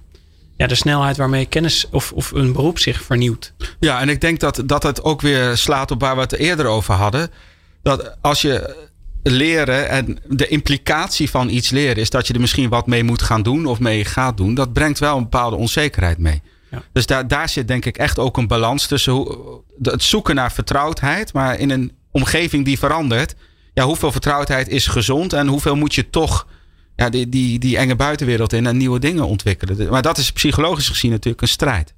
ja, 0.57 0.67
de 0.67 0.75
snelheid 0.75 1.17
waarmee 1.17 1.47
kennis 1.47 1.87
of, 1.91 2.13
of 2.13 2.31
een 2.31 2.53
beroep 2.53 2.79
zich 2.79 3.03
vernieuwt. 3.03 3.53
Ja, 3.81 4.01
en 4.01 4.09
ik 4.09 4.21
denk 4.21 4.41
dat, 4.41 4.63
dat 4.67 4.83
het 4.83 5.05
ook 5.05 5.21
weer 5.21 5.57
slaat 5.57 5.91
op 5.91 6.01
waar 6.01 6.15
we 6.15 6.21
het 6.21 6.33
eerder 6.33 6.67
over 6.67 6.95
hadden 6.95 7.31
dat 7.83 8.17
als 8.21 8.43
je 8.43 8.77
leren 9.23 9.89
en 9.89 10.19
de 10.27 10.49
implicatie 10.49 11.31
van 11.31 11.49
iets 11.49 11.71
leren 11.71 11.97
is 11.97 12.11
dat 12.11 12.27
je 12.27 12.35
er 12.35 12.41
misschien 12.41 12.69
wat 12.69 12.87
mee 12.87 13.05
moet 13.05 13.23
gaan 13.23 13.43
doen 13.43 13.67
of 13.67 13.81
mee 13.81 14.05
gaat 14.05 14.37
doen, 14.37 14.55
dat 14.55 14.73
brengt 14.73 14.99
wel 14.99 15.17
een 15.17 15.23
bepaalde 15.23 15.57
onzekerheid 15.57 16.19
mee. 16.19 16.43
Ja. 16.71 16.83
Dus 16.93 17.07
daar, 17.07 17.29
daar 17.29 17.49
zit 17.49 17.69
denk 17.69 17.85
ik 17.85 17.97
echt 17.97 18.19
ook 18.19 18.37
een 18.37 18.47
balans 18.47 18.87
tussen 18.87 19.13
hoe, 19.13 19.61
het 19.83 20.03
zoeken 20.03 20.35
naar 20.35 20.53
vertrouwdheid, 20.53 21.33
maar 21.33 21.59
in 21.59 21.71
een 21.71 21.93
omgeving 22.11 22.65
die 22.65 22.79
verandert. 22.79 23.35
Ja, 23.75 23.85
hoeveel 23.85 24.13
vertrouwdheid 24.13 24.69
is 24.69 24.87
gezond 24.87 25.33
en 25.33 25.47
hoeveel 25.47 25.77
moet 25.77 25.95
je 25.95 26.11
toch 26.11 26.47
ja, 26.97 27.09
die, 27.09 27.29
die, 27.29 27.59
die 27.59 27.77
enge 27.77 27.97
buitenwereld 27.97 28.53
in 28.53 28.67
en 28.67 28.77
nieuwe 28.77 28.99
dingen 28.99 29.27
ontwikkelen. 29.27 29.91
Maar 29.91 30.03
dat 30.03 30.19
is 30.19 30.33
psychologisch 30.33 30.89
gezien 30.89 31.11
natuurlijk 31.11 31.43
een 31.43 31.49
strijd. 31.49 31.95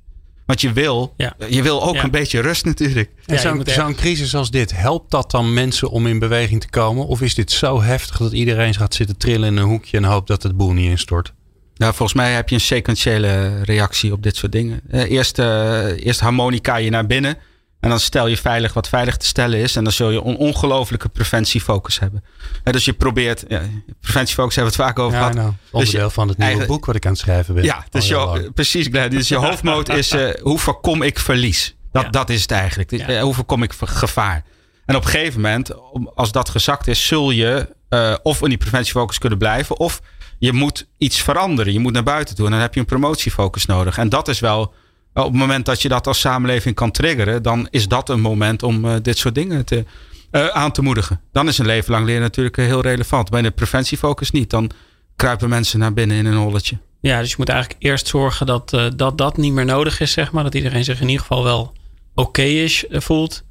Want 0.46 0.60
je 0.60 0.72
wil, 0.72 1.14
ja. 1.16 1.36
je 1.48 1.62
wil 1.62 1.82
ook 1.82 2.02
een 2.02 2.10
beetje 2.10 2.40
rust 2.40 2.64
natuurlijk. 2.64 3.10
En 3.26 3.38
zo'n 3.38 3.62
zo 3.66 3.92
crisis 3.92 4.34
als 4.34 4.50
dit, 4.50 4.76
helpt 4.76 5.10
dat 5.10 5.30
dan 5.30 5.52
mensen 5.52 5.90
om 5.90 6.06
in 6.06 6.18
beweging 6.18 6.60
te 6.60 6.68
komen? 6.68 7.06
Of 7.06 7.20
is 7.20 7.34
dit 7.34 7.52
zo 7.52 7.82
heftig 7.82 8.16
dat 8.16 8.32
iedereen 8.32 8.74
gaat 8.74 8.94
zitten 8.94 9.16
trillen 9.16 9.48
in 9.48 9.56
een 9.56 9.68
hoekje 9.68 9.96
en 9.96 10.04
hoopt 10.04 10.28
dat 10.28 10.42
het 10.42 10.56
boel 10.56 10.72
niet 10.72 10.90
instort? 10.90 11.32
Nou, 11.76 11.94
volgens 11.94 12.18
mij 12.18 12.32
heb 12.32 12.48
je 12.48 12.54
een 12.54 12.60
sequentiële 12.60 13.62
reactie 13.62 14.12
op 14.12 14.22
dit 14.22 14.36
soort 14.36 14.52
dingen. 14.52 14.80
Uh, 14.90 15.10
eerst, 15.10 15.38
uh, 15.38 16.06
eerst 16.06 16.20
harmonica 16.20 16.76
je 16.76 16.90
naar 16.90 17.06
binnen. 17.06 17.36
En 17.84 17.90
dan 17.90 18.00
stel 18.00 18.26
je 18.26 18.36
veilig 18.36 18.72
wat 18.72 18.88
veilig 18.88 19.16
te 19.16 19.26
stellen 19.26 19.58
is. 19.58 19.76
En 19.76 19.84
dan 19.84 19.92
zul 19.92 20.10
je 20.10 20.24
een 20.24 20.36
ongelofelijke 20.36 21.08
preventiefocus 21.08 21.98
hebben. 21.98 22.24
dus 22.62 22.84
je 22.84 22.92
probeert, 22.92 23.44
ja, 23.48 23.60
preventiefocus 24.00 24.54
hebben 24.54 24.74
we 24.74 24.82
het 24.82 24.88
vaak 24.90 25.04
over 25.04 25.18
gehad. 25.18 25.34
Nou, 25.34 25.52
onderdeel 25.70 26.04
dus 26.04 26.12
van 26.12 26.28
het 26.28 26.38
nieuwe 26.38 26.66
boek 26.66 26.86
wat 26.86 26.94
ik 26.94 27.04
aan 27.06 27.12
het 27.12 27.20
schrijven 27.20 27.54
ben. 27.54 27.64
Ja, 27.64 27.84
dus 27.90 28.08
je, 28.08 28.50
precies. 28.54 28.90
Dus 28.90 29.28
je 29.28 29.36
hoofdmoot 29.36 29.88
is 29.88 30.12
uh, 30.12 30.30
hoe 30.42 30.58
voorkom 30.58 31.02
ik 31.02 31.18
verlies? 31.18 31.76
Dat, 31.92 32.02
ja. 32.02 32.10
dat 32.10 32.30
is 32.30 32.42
het 32.42 32.50
eigenlijk. 32.50 32.90
Ja. 32.90 33.20
Hoe 33.20 33.34
voorkom 33.34 33.62
ik 33.62 33.72
gevaar? 33.78 34.44
En 34.86 34.96
op 34.96 35.04
een 35.04 35.10
gegeven 35.10 35.40
moment, 35.40 35.70
als 36.14 36.32
dat 36.32 36.48
gezakt 36.48 36.86
is, 36.86 37.06
zul 37.06 37.30
je 37.30 37.68
uh, 37.90 38.14
of 38.22 38.42
in 38.42 38.48
die 38.48 38.58
preventiefocus 38.58 39.18
kunnen 39.18 39.38
blijven. 39.38 39.78
Of 39.78 40.00
je 40.38 40.52
moet 40.52 40.86
iets 40.98 41.22
veranderen. 41.22 41.72
Je 41.72 41.78
moet 41.78 41.92
naar 41.92 42.02
buiten 42.02 42.34
toe. 42.34 42.44
En 42.44 42.52
dan 42.52 42.60
heb 42.60 42.74
je 42.74 42.80
een 42.80 42.86
promotiefocus 42.86 43.66
nodig. 43.66 43.98
En 43.98 44.08
dat 44.08 44.28
is 44.28 44.40
wel 44.40 44.74
op 45.22 45.30
het 45.30 45.40
moment 45.40 45.66
dat 45.66 45.82
je 45.82 45.88
dat 45.88 46.06
als 46.06 46.20
samenleving 46.20 46.74
kan 46.74 46.90
triggeren, 46.90 47.42
dan 47.42 47.66
is 47.70 47.88
dat 47.88 48.08
een 48.08 48.20
moment 48.20 48.62
om 48.62 48.84
uh, 48.84 48.94
dit 49.02 49.18
soort 49.18 49.34
dingen 49.34 49.64
te, 49.64 49.84
uh, 50.30 50.46
aan 50.46 50.72
te 50.72 50.82
moedigen. 50.82 51.20
Dan 51.32 51.48
is 51.48 51.58
een 51.58 51.66
leven 51.66 51.92
lang 51.92 52.06
leren 52.06 52.22
natuurlijk 52.22 52.56
heel 52.56 52.80
relevant. 52.80 53.30
Bij 53.30 53.42
de 53.42 53.50
preventiefocus 53.50 54.30
niet. 54.30 54.50
Dan 54.50 54.70
kruipen 55.16 55.48
mensen 55.48 55.78
naar 55.78 55.92
binnen 55.92 56.16
in 56.16 56.26
een 56.26 56.36
holletje. 56.36 56.78
Ja, 57.00 57.20
dus 57.20 57.30
je 57.30 57.34
moet 57.38 57.48
eigenlijk 57.48 57.82
eerst 57.82 58.06
zorgen 58.06 58.46
dat, 58.46 58.72
uh, 58.72 58.86
dat 58.96 59.18
dat 59.18 59.36
niet 59.36 59.52
meer 59.52 59.64
nodig 59.64 60.00
is, 60.00 60.12
zeg 60.12 60.32
maar. 60.32 60.42
Dat 60.42 60.54
iedereen 60.54 60.84
zich 60.84 61.00
in 61.00 61.08
ieder 61.08 61.20
geval 61.20 61.44
wel 61.44 61.72
oké 62.14 62.42
is, 62.42 62.84
voelt. 62.90 63.44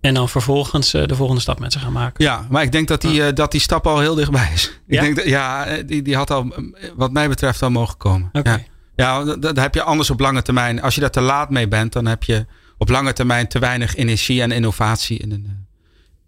En 0.00 0.14
dan 0.14 0.28
vervolgens 0.28 0.90
de 0.90 1.14
volgende 1.14 1.40
stap 1.40 1.58
met 1.58 1.72
ze 1.72 1.78
gaan 1.78 1.92
maken. 1.92 2.24
Ja, 2.24 2.46
maar 2.50 2.62
ik 2.62 2.72
denk 2.72 2.88
dat 2.88 3.00
die, 3.00 3.32
dat 3.32 3.50
die 3.50 3.60
stap 3.60 3.86
al 3.86 4.00
heel 4.00 4.14
dichtbij 4.14 4.50
is. 4.54 4.80
Ik 4.86 4.94
ja? 4.94 5.00
denk 5.00 5.16
dat, 5.16 5.24
ja, 5.24 5.66
die, 5.86 6.02
die 6.02 6.16
had 6.16 6.30
al, 6.30 6.54
wat 6.96 7.12
mij 7.12 7.28
betreft, 7.28 7.62
al 7.62 7.70
mogen 7.70 7.96
komen. 7.96 8.28
Okay. 8.32 8.52
Ja, 8.52 8.75
ja 8.96 9.24
dat 9.24 9.56
heb 9.56 9.74
je 9.74 9.82
anders 9.82 10.10
op 10.10 10.20
lange 10.20 10.42
termijn. 10.42 10.82
Als 10.82 10.94
je 10.94 11.00
daar 11.00 11.10
te 11.10 11.20
laat 11.20 11.50
mee 11.50 11.68
bent, 11.68 11.92
dan 11.92 12.06
heb 12.06 12.22
je 12.22 12.46
op 12.78 12.88
lange 12.88 13.12
termijn 13.12 13.48
te 13.48 13.58
weinig 13.58 13.96
energie 13.96 14.42
en 14.42 14.52
innovatie 14.52 15.18
in 15.18 15.32
een, 15.32 15.66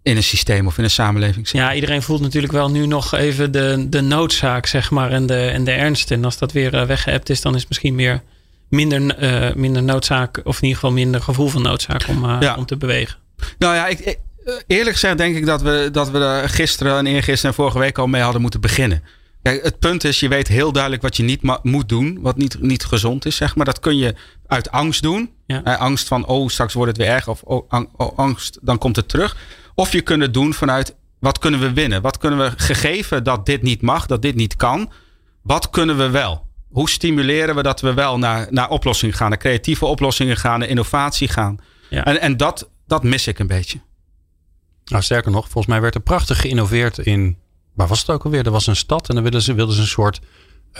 in 0.03 0.15
een 0.15 0.23
systeem 0.23 0.67
of 0.67 0.77
in 0.77 0.83
een 0.83 0.89
samenleving. 0.89 1.49
Ja, 1.49 1.73
iedereen 1.73 2.01
voelt 2.01 2.21
natuurlijk 2.21 2.53
wel 2.53 2.69
nu 2.69 2.85
nog 2.85 3.13
even 3.13 3.51
de, 3.51 3.85
de 3.89 4.01
noodzaak, 4.01 4.65
zeg 4.65 4.91
maar, 4.91 5.11
en 5.11 5.25
de, 5.25 5.45
en 5.45 5.63
de 5.63 5.71
ernst. 5.71 6.11
En 6.11 6.25
als 6.25 6.37
dat 6.37 6.51
weer 6.51 6.73
uh, 6.73 6.83
weggeëpt 6.83 7.29
is, 7.29 7.41
dan 7.41 7.53
is 7.53 7.59
het 7.59 7.69
misschien 7.69 7.95
meer 7.95 8.21
minder, 8.69 9.23
uh, 9.23 9.55
minder 9.55 9.83
noodzaak, 9.83 10.41
of 10.43 10.55
in 10.55 10.63
ieder 10.63 10.79
geval 10.79 10.91
minder 10.91 11.21
gevoel 11.21 11.47
van 11.47 11.61
noodzaak 11.61 12.07
om, 12.07 12.25
uh, 12.25 12.37
ja. 12.39 12.55
om 12.55 12.65
te 12.65 12.77
bewegen. 12.77 13.17
Nou 13.57 13.75
ja, 13.75 13.87
ik, 13.87 13.99
ik, 13.99 14.19
eerlijk 14.67 14.95
gezegd 14.95 15.17
denk 15.17 15.35
ik 15.35 15.45
dat 15.45 15.61
we, 15.61 15.89
dat 15.91 16.09
we 16.09 16.19
er 16.19 16.49
gisteren 16.49 16.97
en 16.97 17.07
eergisteren 17.07 17.49
en 17.49 17.53
vorige 17.53 17.79
week 17.79 17.97
al 17.97 18.07
mee 18.07 18.21
hadden 18.21 18.41
moeten 18.41 18.61
beginnen. 18.61 19.03
Kijk, 19.41 19.63
het 19.63 19.79
punt 19.79 20.03
is, 20.03 20.19
je 20.19 20.27
weet 20.27 20.47
heel 20.47 20.71
duidelijk 20.71 21.01
wat 21.01 21.17
je 21.17 21.23
niet 21.23 21.63
moet 21.63 21.89
doen, 21.89 22.17
wat 22.21 22.37
niet, 22.37 22.61
niet 22.61 22.85
gezond 22.85 23.25
is, 23.25 23.35
zeg 23.35 23.55
maar. 23.55 23.65
Dat 23.65 23.79
kun 23.79 23.97
je 23.97 24.15
uit 24.47 24.71
angst 24.71 25.01
doen. 25.01 25.31
Ja. 25.45 25.59
angst 25.59 26.07
van, 26.07 26.25
oh, 26.25 26.47
straks 26.47 26.73
wordt 26.73 26.97
het 26.97 27.05
weer 27.05 27.15
erg. 27.15 27.27
Of 27.27 27.41
oh, 27.41 27.69
oh, 27.97 28.17
angst, 28.17 28.59
dan 28.61 28.77
komt 28.77 28.95
het 28.95 29.09
terug. 29.09 29.37
Of 29.75 29.91
je 29.91 30.01
kunt 30.01 30.21
het 30.21 30.33
doen 30.33 30.53
vanuit, 30.53 30.95
wat 31.19 31.37
kunnen 31.37 31.59
we 31.59 31.73
winnen? 31.73 32.01
Wat 32.01 32.17
kunnen 32.17 32.39
we, 32.39 32.51
gegeven 32.57 33.23
dat 33.23 33.45
dit 33.45 33.61
niet 33.61 33.81
mag, 33.81 34.05
dat 34.05 34.21
dit 34.21 34.35
niet 34.35 34.55
kan, 34.55 34.91
wat 35.41 35.69
kunnen 35.69 35.97
we 35.97 36.09
wel? 36.09 36.47
Hoe 36.71 36.89
stimuleren 36.89 37.55
we 37.55 37.63
dat 37.63 37.81
we 37.81 37.93
wel 37.93 38.17
naar, 38.17 38.47
naar 38.49 38.69
oplossingen 38.69 39.15
gaan, 39.15 39.29
naar 39.29 39.37
creatieve 39.37 39.85
oplossingen 39.85 40.37
gaan, 40.37 40.59
naar 40.59 40.67
innovatie 40.67 41.27
gaan? 41.27 41.57
Ja. 41.89 42.05
En, 42.05 42.21
en 42.21 42.37
dat, 42.37 42.69
dat 42.87 43.03
mis 43.03 43.27
ik 43.27 43.39
een 43.39 43.47
beetje. 43.47 43.79
Nou, 44.85 45.03
sterker 45.03 45.31
nog, 45.31 45.43
volgens 45.43 45.65
mij 45.65 45.81
werd 45.81 45.95
er 45.95 46.01
prachtig 46.01 46.41
geïnnoveerd 46.41 46.97
in. 46.97 47.37
Waar 47.79 47.87
was 47.87 47.99
het 47.99 48.09
ook 48.09 48.23
alweer? 48.23 48.45
Er 48.45 48.51
was 48.51 48.67
een 48.67 48.75
stad 48.75 49.09
en 49.09 49.13
dan 49.13 49.23
wilden 49.23 49.41
ze, 49.41 49.53
wilden 49.53 49.75
ze 49.75 49.81
een 49.81 49.87
soort 49.87 50.19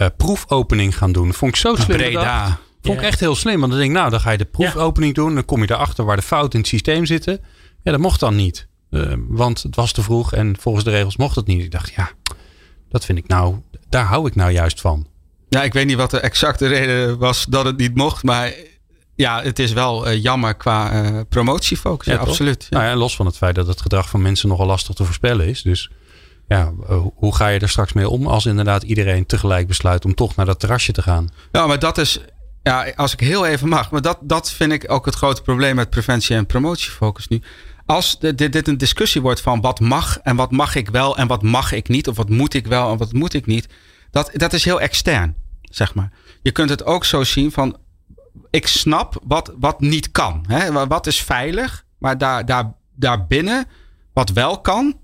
uh, 0.02 0.08
proefopening 0.18 0.98
gaan 0.98 1.12
doen. 1.12 1.34
Vond 1.34 1.52
ik 1.52 1.58
zo 1.58 1.76
slim. 1.76 1.98
Breda. 1.98 2.60
Vond 2.82 2.98
ik 2.98 3.04
echt 3.04 3.20
heel 3.20 3.36
slim. 3.36 3.60
Want 3.60 3.72
dan 3.72 3.80
denk 3.80 3.92
ik, 3.92 3.98
nou, 3.98 4.10
dan 4.10 4.20
ga 4.20 4.32
je 4.32 4.38
de 4.38 4.46
proefopening 4.46 5.16
doen. 5.16 5.34
Dan 5.34 5.46
kom 5.46 5.62
je 5.62 5.72
erachter 5.72 6.06
waar 6.06 6.16
de 6.16 6.22
fouten 6.22 6.54
in 6.54 6.60
het 6.60 6.68
systeem 6.68 7.06
zitten. 7.06 7.40
Ja, 7.84 7.92
dat 7.92 8.00
mocht 8.00 8.20
dan 8.20 8.36
niet. 8.36 8.68
Uh, 8.90 9.14
want 9.28 9.64
het 9.64 9.76
was 9.76 9.92
te 9.92 10.02
vroeg 10.02 10.34
en 10.34 10.56
volgens 10.60 10.84
de 10.84 10.92
regels 10.92 11.18
mocht 11.18 11.36
het 11.36 11.48
niet. 11.48 11.64
Ik 11.64 11.72
dacht, 11.72 11.94
ja, 11.94 12.12
dat 12.90 13.06
vind 13.06 13.18
ik 13.18 13.28
nou, 13.28 13.56
daar 13.90 14.06
hou 14.06 14.28
ik 14.28 14.36
nou 14.36 14.52
juist 14.52 14.82
van. 14.82 15.08
Ja, 15.50 15.64
ik 15.64 15.74
weet 15.74 15.86
niet 15.86 15.98
wat 15.98 16.12
de 16.12 16.20
exacte 16.20 16.68
reden 16.68 17.18
was 17.18 17.46
dat 17.46 17.66
het 17.66 17.78
niet 17.78 17.96
mocht. 17.96 18.24
Maar 18.24 18.54
ja, 19.16 19.42
het 19.42 19.60
is 19.60 19.74
wel 19.74 20.08
uh, 20.08 20.24
jammer 20.24 20.56
qua 20.56 21.04
uh, 21.04 21.20
promotiefocus. 21.30 22.06
Ja, 22.06 22.14
ja 22.14 22.20
absoluut. 22.20 22.68
Ja. 22.70 22.78
Nou 22.78 22.90
ja, 22.90 22.96
los 22.96 23.16
van 23.16 23.26
het 23.26 23.38
feit 23.38 23.56
dat 23.56 23.68
het 23.68 23.82
gedrag 23.82 24.10
van 24.10 24.22
mensen 24.22 24.50
nogal 24.50 24.66
lastig 24.66 24.96
te 24.96 25.04
voorspellen 25.04 25.48
is. 25.48 25.62
Dus 25.62 25.90
ja, 26.50 26.74
hoe 27.16 27.36
ga 27.36 27.48
je 27.48 27.60
er 27.60 27.70
straks 27.70 27.94
mee 27.94 28.10
om 28.10 28.28
als 28.28 28.46
inderdaad 28.46 28.84
iedereen 28.84 29.26
tegelijk 29.26 29.68
besluit 29.68 30.06
om 30.06 30.14
toch 30.16 30.36
naar 30.36 30.46
dat 30.46 30.60
terrasje 30.60 30.92
te 30.92 31.02
gaan? 31.02 31.30
Ja, 31.52 31.68
maar 31.68 31.80
dat 31.80 31.98
is 31.98 32.20
ja, 32.64 32.92
als 32.96 33.14
ik 33.14 33.20
heel 33.20 33.46
even 33.46 33.68
mag, 33.68 33.92
maar 33.92 34.02
dat, 34.02 34.18
dat 34.22 34.52
vind 34.52 34.72
ik 34.72 34.92
ook 34.92 35.06
het 35.06 35.16
grote 35.16 35.42
probleem 35.42 35.76
met 35.76 35.90
preventie 35.90 36.36
en 36.36 36.46
promotiefocus 36.46 37.28
nu. 37.28 37.42
Als 37.86 38.20
dit, 38.20 38.38
dit 38.52 38.68
een 38.68 38.78
discussie 38.78 39.22
wordt 39.22 39.42
van 39.42 39.62
wat 39.62 39.80
mag 39.80 40.20
en 40.20 40.36
wat 40.36 40.52
mag 40.52 40.76
ik 40.76 40.90
wel 40.90 41.18
en 41.18 41.28
wat 41.28 41.44
mag 41.44 41.72
ik 41.72 41.88
niet, 41.88 42.08
of 42.08 42.16
wat 42.18 42.30
moet 42.30 42.54
ik 42.54 42.68
wel 42.68 42.92
en 42.92 42.98
wat 42.98 43.14
moet 43.14 43.34
ik 43.34 43.46
niet, 43.46 43.68
dat, 44.12 44.32
dat 44.34 44.54
is 44.54 44.66
heel 44.66 44.82
extern, 44.82 45.36
zeg 45.62 45.94
maar. 45.94 46.12
Je 46.42 46.52
kunt 46.52 46.70
het 46.70 46.86
ook 46.86 47.06
zo 47.06 47.24
zien 47.24 47.52
van, 47.52 47.78
ik 48.50 48.68
snap 48.68 49.22
wat, 49.24 49.54
wat 49.60 49.80
niet 49.80 50.12
kan. 50.12 50.46
Hè? 50.48 50.88
Wat 50.88 51.08
is 51.08 51.22
veilig, 51.22 51.86
maar 51.98 52.18
daar, 52.18 52.46
daar, 52.46 52.74
daarbinnen, 52.96 53.66
wat 54.14 54.30
wel 54.30 54.62
kan, 54.62 54.98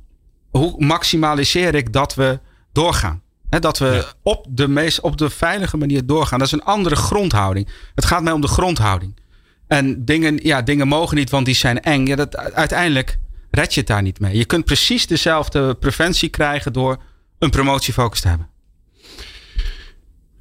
hoe 0.58 0.74
maximaliseer 0.78 1.76
ik 1.76 1.94
dat 1.94 2.16
we 2.16 2.40
doorgaan? 2.72 3.24
dat 3.60 3.78
we 3.78 4.06
op, 4.24 4.46
de 4.50 4.68
meest, 4.68 5.00
op 5.00 5.18
de 5.18 5.30
veilige 5.30 5.78
manier 5.78 6.06
doorgaan. 6.06 6.40
Dat 6.40 6.48
is 6.48 6.54
een 6.54 6.64
andere 6.64 6.96
grondhouding. 6.96 7.68
Het 7.96 8.06
gaat 8.06 8.24
mij 8.24 8.34
om 8.34 8.42
de 8.42 8.48
grondhouding. 8.48 9.16
En 9.68 10.06
dingen, 10.06 10.40
ja, 10.44 10.62
dingen 10.62 10.88
mogen 10.88 11.18
niet, 11.18 11.30
want 11.30 11.46
die 11.46 11.56
zijn 11.56 11.82
eng. 11.82 12.06
Ja, 12.06 12.16
dat, 12.16 12.38
uiteindelijk 12.38 13.18
red 13.52 13.74
je 13.74 13.80
het 13.80 13.90
daar 13.90 14.02
niet 14.02 14.20
mee. 14.20 14.38
Je 14.38 14.46
kunt 14.46 14.66
precies 14.66 15.08
dezelfde 15.08 15.76
preventie 15.76 16.30
krijgen 16.30 16.74
door 16.74 16.98
een 17.40 17.50
promotiefocus 17.50 18.22
te 18.22 18.28
hebben. 18.28 18.50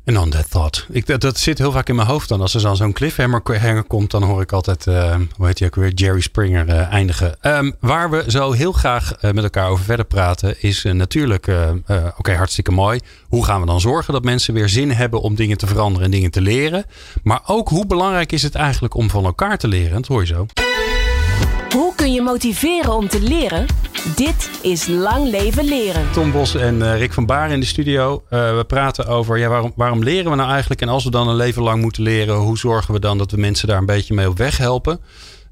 En 0.04 0.18
on 0.18 0.30
that 0.30 0.50
thought. 0.50 0.86
Ik, 0.90 1.06
dat, 1.06 1.20
dat, 1.20 1.38
zit 1.38 1.58
heel 1.58 1.72
vaak 1.72 1.88
in 1.88 1.94
mijn 1.94 2.08
hoofd 2.08 2.28
dan. 2.28 2.40
Als 2.40 2.54
er 2.54 2.62
dan 2.62 2.76
zo'n 2.76 2.92
cliffhanger 2.92 3.82
komt, 3.82 4.10
dan 4.10 4.22
hoor 4.22 4.42
ik 4.42 4.52
altijd, 4.52 4.86
uh, 4.86 5.16
hoe 5.36 5.46
heet 5.46 5.58
je 5.58 5.64
ook 5.64 5.74
weer, 5.74 5.92
Jerry 5.92 6.20
Springer 6.20 6.68
uh, 6.68 6.92
eindigen. 6.92 7.36
Um, 7.42 7.74
waar 7.80 8.10
we 8.10 8.24
zo 8.26 8.52
heel 8.52 8.72
graag 8.72 9.14
uh, 9.22 9.30
met 9.30 9.44
elkaar 9.44 9.68
over 9.68 9.84
verder 9.84 10.04
praten, 10.04 10.62
is 10.62 10.82
natuurlijk, 10.82 11.48
oké, 12.18 12.34
hartstikke 12.34 12.72
mooi. 12.72 13.00
Hoe 13.28 13.44
gaan 13.44 13.60
we 13.60 13.66
dan 13.66 13.80
zorgen 13.80 14.12
dat 14.12 14.24
mensen 14.24 14.54
weer 14.54 14.68
zin 14.68 14.90
hebben 14.90 15.20
om 15.20 15.34
dingen 15.34 15.58
te 15.58 15.66
veranderen 15.66 16.04
en 16.04 16.10
dingen 16.10 16.30
te 16.30 16.40
leren? 16.40 16.84
Maar 17.22 17.40
ook 17.46 17.68
hoe 17.68 17.86
belangrijk 17.86 18.32
is 18.32 18.42
het 18.42 18.54
eigenlijk 18.54 18.94
om 18.94 19.10
van 19.10 19.24
elkaar 19.24 19.58
te 19.58 19.68
leren? 19.68 19.94
Dat 19.94 20.06
hoor 20.06 20.20
je 20.20 20.26
zo. 20.26 20.46
Hoe 21.70 21.94
kun 21.94 22.12
je 22.12 22.22
motiveren 22.22 22.94
om 22.94 23.08
te 23.08 23.20
leren? 23.20 23.66
Dit 24.04 24.50
is 24.62 24.86
Lang 24.86 25.30
Leven 25.30 25.64
Leren. 25.64 26.12
Tom 26.12 26.32
Bos 26.32 26.54
en 26.54 26.74
uh, 26.74 26.98
Rick 26.98 27.12
van 27.12 27.26
Baar 27.26 27.50
in 27.50 27.60
de 27.60 27.66
studio. 27.66 28.22
Uh, 28.30 28.56
we 28.56 28.64
praten 28.64 29.06
over 29.06 29.38
ja, 29.38 29.48
waarom, 29.48 29.72
waarom 29.76 30.02
leren 30.02 30.30
we 30.30 30.36
nou 30.36 30.50
eigenlijk? 30.50 30.80
En 30.80 30.88
als 30.88 31.04
we 31.04 31.10
dan 31.10 31.28
een 31.28 31.36
leven 31.36 31.62
lang 31.62 31.82
moeten 31.82 32.02
leren, 32.02 32.36
hoe 32.36 32.58
zorgen 32.58 32.94
we 32.94 33.00
dan 33.00 33.18
dat 33.18 33.30
we 33.30 33.36
mensen 33.36 33.68
daar 33.68 33.78
een 33.78 33.86
beetje 33.86 34.14
mee 34.14 34.28
op 34.28 34.38
weg 34.38 34.56
helpen? 34.56 35.00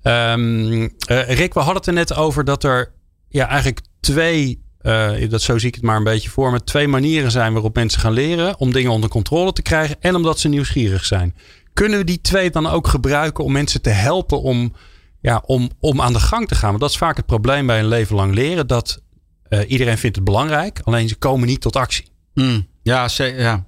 Um, 0.03 0.73
uh, 0.83 0.89
Rick, 1.09 1.55
we 1.55 1.61
hadden 1.61 1.77
het 1.77 1.87
er 1.87 1.93
net 1.93 2.15
over 2.15 2.45
dat 2.45 2.65
er 2.65 2.93
ja, 3.29 3.49
eigenlijk 3.49 3.81
twee, 4.01 4.63
dat 5.29 5.43
zo 5.43 5.59
zie 5.59 5.69
ik 5.69 5.75
het 5.75 5.85
maar 5.85 5.97
een 5.97 6.05
beetje 6.05 6.31
voor 6.31 6.51
me, 6.51 6.65
twee 6.65 6.89
manieren 6.89 7.31
zijn 7.31 7.53
waarop 7.53 7.75
mensen 7.75 8.01
gaan 8.01 8.13
leren 8.13 8.59
om 8.59 8.73
dingen 8.73 8.91
onder 8.91 9.11
controle 9.11 9.53
te 9.53 9.63
krijgen 9.63 9.97
en 10.01 10.15
omdat 10.15 10.39
ze 10.39 10.49
nieuwsgierig 10.49 11.05
zijn. 11.05 11.35
Kunnen 11.73 11.99
we 11.99 12.05
die 12.05 12.21
twee 12.21 12.51
dan 12.51 12.67
ook 12.67 12.87
gebruiken 12.87 13.45
om 13.45 13.53
mensen 13.53 13.83
te 13.83 13.91
helpen 13.91 14.43
om 14.43 14.73
ja, 15.23 15.43
om, 15.47 15.71
om 15.81 16.01
aan 16.01 16.13
de 16.13 16.21
gang 16.21 16.49
te 16.49 16.55
gaan. 16.55 16.69
Want 16.69 16.81
dat 16.81 16.91
is 16.91 16.97
vaak 16.97 17.17
het 17.17 17.27
probleem 17.27 17.67
bij 17.67 17.79
een 17.79 17.87
leven 17.87 18.17
lang 18.17 18.35
leren. 18.35 18.67
Dat 18.67 19.03
uh, 19.49 19.71
iedereen 19.71 19.99
vindt 19.99 20.17
het 20.17 20.25
belangrijk, 20.25 20.81
alleen 20.85 21.09
ze 21.09 21.17
komen 21.17 21.49
niet 21.49 21.61
tot 21.61 21.77
actie. 21.77 22.05
Mm, 22.35 22.67
ja, 22.83 23.09
ja. 23.17 23.67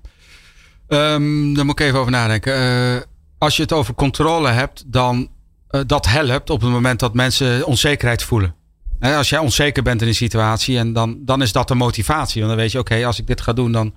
Um, 0.88 1.54
daar 1.54 1.64
moet 1.64 1.80
ik 1.80 1.86
even 1.86 1.98
over 1.98 2.12
nadenken. 2.12 2.58
Uh, 2.58 3.00
als 3.38 3.56
je 3.56 3.62
het 3.62 3.72
over 3.72 3.94
controle 3.94 4.48
hebt, 4.48 4.84
dan 4.86 5.28
uh, 5.70 5.80
dat 5.86 6.06
helpt 6.06 6.50
op 6.50 6.60
het 6.60 6.70
moment 6.70 7.00
dat 7.00 7.14
mensen 7.14 7.66
onzekerheid 7.66 8.22
voelen. 8.22 8.54
Als 9.00 9.28
jij 9.28 9.38
onzeker 9.38 9.82
bent 9.82 10.02
in 10.02 10.08
een 10.08 10.14
situatie, 10.14 10.78
en 10.78 10.92
dan, 10.92 11.18
dan 11.24 11.42
is 11.42 11.52
dat 11.52 11.68
de 11.68 11.74
motivatie. 11.74 12.40
Want 12.40 12.52
dan 12.52 12.62
weet 12.62 12.72
je, 12.72 12.78
oké, 12.78 13.06
als 13.06 13.18
ik 13.18 13.26
dit 13.26 13.40
ga 13.40 13.52
doen, 13.52 13.72
dan, 13.72 13.94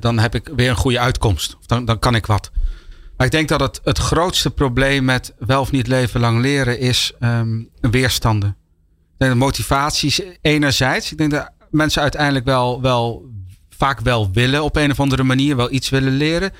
dan 0.00 0.18
heb 0.18 0.34
ik 0.34 0.50
weer 0.56 0.70
een 0.70 0.76
goede 0.76 0.98
uitkomst. 0.98 1.56
Of 1.58 1.66
dan, 1.66 1.84
dan 1.84 1.98
kan 1.98 2.14
ik 2.14 2.26
wat. 2.26 2.50
Maar 3.20 3.28
ik 3.28 3.34
denk 3.34 3.48
dat 3.48 3.60
het, 3.60 3.80
het 3.84 3.98
grootste 3.98 4.50
probleem 4.50 5.04
met 5.04 5.34
wel 5.38 5.60
of 5.60 5.70
niet 5.70 5.86
leven 5.86 6.20
lang 6.20 6.40
leren 6.40 6.78
is 6.78 7.12
um, 7.20 7.68
weerstanden. 7.80 8.48
Ik 8.48 9.18
denk 9.18 9.30
dat 9.30 9.40
motivaties 9.40 10.20
enerzijds. 10.40 11.12
Ik 11.12 11.18
denk 11.18 11.30
dat 11.30 11.50
mensen 11.70 12.02
uiteindelijk 12.02 12.44
wel, 12.44 12.80
wel 12.80 13.30
vaak 13.70 14.00
wel 14.00 14.30
willen 14.32 14.62
op 14.62 14.76
een 14.76 14.90
of 14.90 15.00
andere 15.00 15.22
manier, 15.22 15.56
wel 15.56 15.72
iets 15.72 15.88
willen 15.88 16.16
leren. 16.16 16.52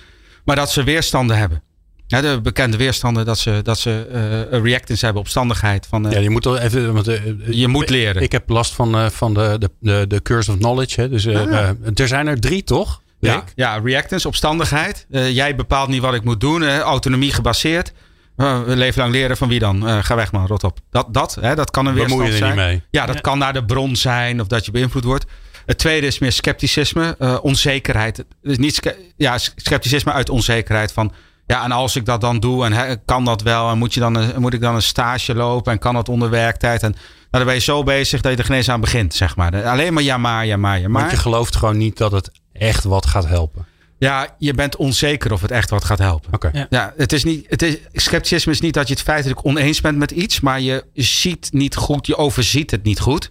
Maar 0.45 0.57
dat 0.57 0.71
ze 0.71 0.85
weerstanden 0.85 1.37
hebben. 1.37 1.63
Ja, 2.07 2.21
de 2.21 2.41
bekende 2.41 2.77
weerstanden 2.77 3.25
dat 3.25 3.39
ze, 3.39 3.61
dat 3.63 3.79
ze 3.79 4.09
uh, 4.53 4.63
reactance 4.63 5.05
hebben, 5.05 5.23
opstandigheid. 5.23 5.87
Van, 5.87 6.07
uh, 6.07 6.13
ja, 6.13 6.19
je 6.19 6.31
moet 6.31 6.45
er 6.45 6.59
even. 6.59 6.93
Want, 6.93 7.09
uh, 7.09 7.21
je 7.51 7.69
moet 7.69 7.91
leren. 7.91 8.23
Ik 8.23 8.33
heb 8.33 8.49
last 8.49 8.73
van, 8.73 9.11
van 9.11 9.35
de, 9.35 9.57
de, 9.59 9.71
de, 9.81 10.05
de 10.09 10.23
curse 10.23 10.51
of 10.51 10.59
knowledge. 10.59 11.01
Hè. 11.01 11.09
Dus 11.09 11.29
ah. 11.29 11.71
er 11.95 12.09
zijn 12.09 12.27
er 12.27 12.41
drie, 12.41 12.65
toch? 12.65 13.03
Ja, 13.21 13.45
ja 13.55 13.81
reactance, 13.85 14.29
opstandigheid. 14.29 15.07
Uh, 15.11 15.31
jij 15.31 15.57
bepaalt 15.57 15.89
niet 15.89 16.01
wat 16.01 16.15
ik 16.15 16.25
moet 16.25 16.41
doen. 16.41 16.63
Uh, 16.63 16.79
autonomie 16.79 17.33
gebaseerd. 17.33 17.93
Uh, 18.37 18.61
leven 18.65 19.01
lang 19.01 19.13
leren 19.13 19.37
van 19.37 19.49
wie 19.49 19.59
dan? 19.59 20.05
ga 20.05 20.15
weg 20.15 20.33
man, 20.33 20.47
rot 20.47 20.65
op. 20.65 20.79
Dat, 20.91 21.07
dat, 21.11 21.39
hè, 21.41 21.55
dat 21.55 21.71
kan 21.71 21.87
een 21.87 21.95
weerstand 21.95 22.33
zijn. 22.33 22.45
Niet 22.45 22.65
mee. 22.65 22.83
Ja, 22.91 23.07
dat 23.07 23.21
kan 23.21 23.39
naar 23.39 23.53
de 23.53 23.65
bron 23.65 23.97
zijn 23.97 24.41
of 24.41 24.47
dat 24.47 24.65
je 24.65 24.71
beïnvloed 24.71 25.05
wordt. 25.05 25.25
Het 25.67 25.79
tweede 25.79 26.07
is 26.07 26.19
meer 26.19 26.33
scepticisme, 26.33 27.17
onzekerheid. 27.43 28.25
Dus 28.43 28.59
niet 28.59 28.97
ja, 29.17 29.39
scepticisme 29.39 30.13
uit 30.13 30.31
onzekerheid 30.31 30.93
van... 30.93 31.13
Ja, 31.47 31.65
en 31.65 31.73
als 31.73 31.97
ik 31.97 32.05
dat 32.05 32.21
dan 32.21 32.41
doe, 32.41 32.65
en 32.65 33.03
kan 33.05 33.25
dat 33.25 33.43
wel? 33.43 33.71
En 33.71 33.79
moet, 33.79 33.95
je 33.95 34.01
dan 34.01 34.33
moet 34.37 34.55
ik 34.55 34.61
dan 34.61 34.75
een 34.75 34.83
stage 34.83 35.35
lopen? 35.35 35.73
En 35.73 35.79
kan 35.79 35.95
dat 35.95 36.09
onder 36.09 36.31
werktijd? 36.31 36.83
En 36.83 36.91
nou, 36.91 37.45
dan 37.45 37.45
ben 37.45 37.55
je 37.55 37.61
zo 37.61 37.83
bezig 37.83 38.21
dat 38.21 38.33
je 38.33 38.39
er 38.39 38.45
geen 38.45 38.71
aan 38.71 38.81
begint, 38.81 39.15
zeg 39.15 39.37
maar. 39.37 39.65
Alleen 39.65 39.93
maar 39.93 40.03
ja 40.03 40.17
maar, 40.19 40.47
ja 40.47 40.57
maar, 40.57 40.81
ja 40.81 40.89
maar. 40.89 41.01
Want 41.01 41.13
je 41.15 41.19
gelooft 41.19 41.57
gewoon 41.57 41.77
niet 41.77 41.97
dat 41.97 42.13
het 42.13 42.31
echt 42.53 42.85
wat 42.85 43.07
gaat 43.07 43.27
helpen. 43.27 43.67
Ja, 43.99 44.35
je 44.39 44.55
bent 44.55 44.77
onzeker 44.77 45.33
of 45.33 45.41
het 45.43 45.51
echt 45.51 45.71
wat 45.71 45.85
gaat 45.85 45.99
helpen. 45.99 46.33
Oké. 46.33 46.51
Ja. 46.53 46.67
Ja, 46.71 46.93
het 46.97 47.13
is 47.13 47.25
niet, 47.25 47.47
het 47.49 47.63
is, 47.63 47.77
scepticisme 47.93 48.53
is 48.53 48.61
niet 48.61 48.75
dat 48.75 48.89
je 48.89 48.95
het 48.95 49.03
feitelijk 49.03 49.45
oneens 49.47 49.81
bent 49.81 49.99
met 49.99 50.11
iets, 50.11 50.41
maar 50.41 50.61
je 50.61 50.85
ziet 50.95 51.49
niet 51.53 51.77
goed, 51.77 52.07
je 52.07 52.17
overziet 52.17 52.71
het 52.71 52.83
niet 52.83 53.01
goed. 53.01 53.31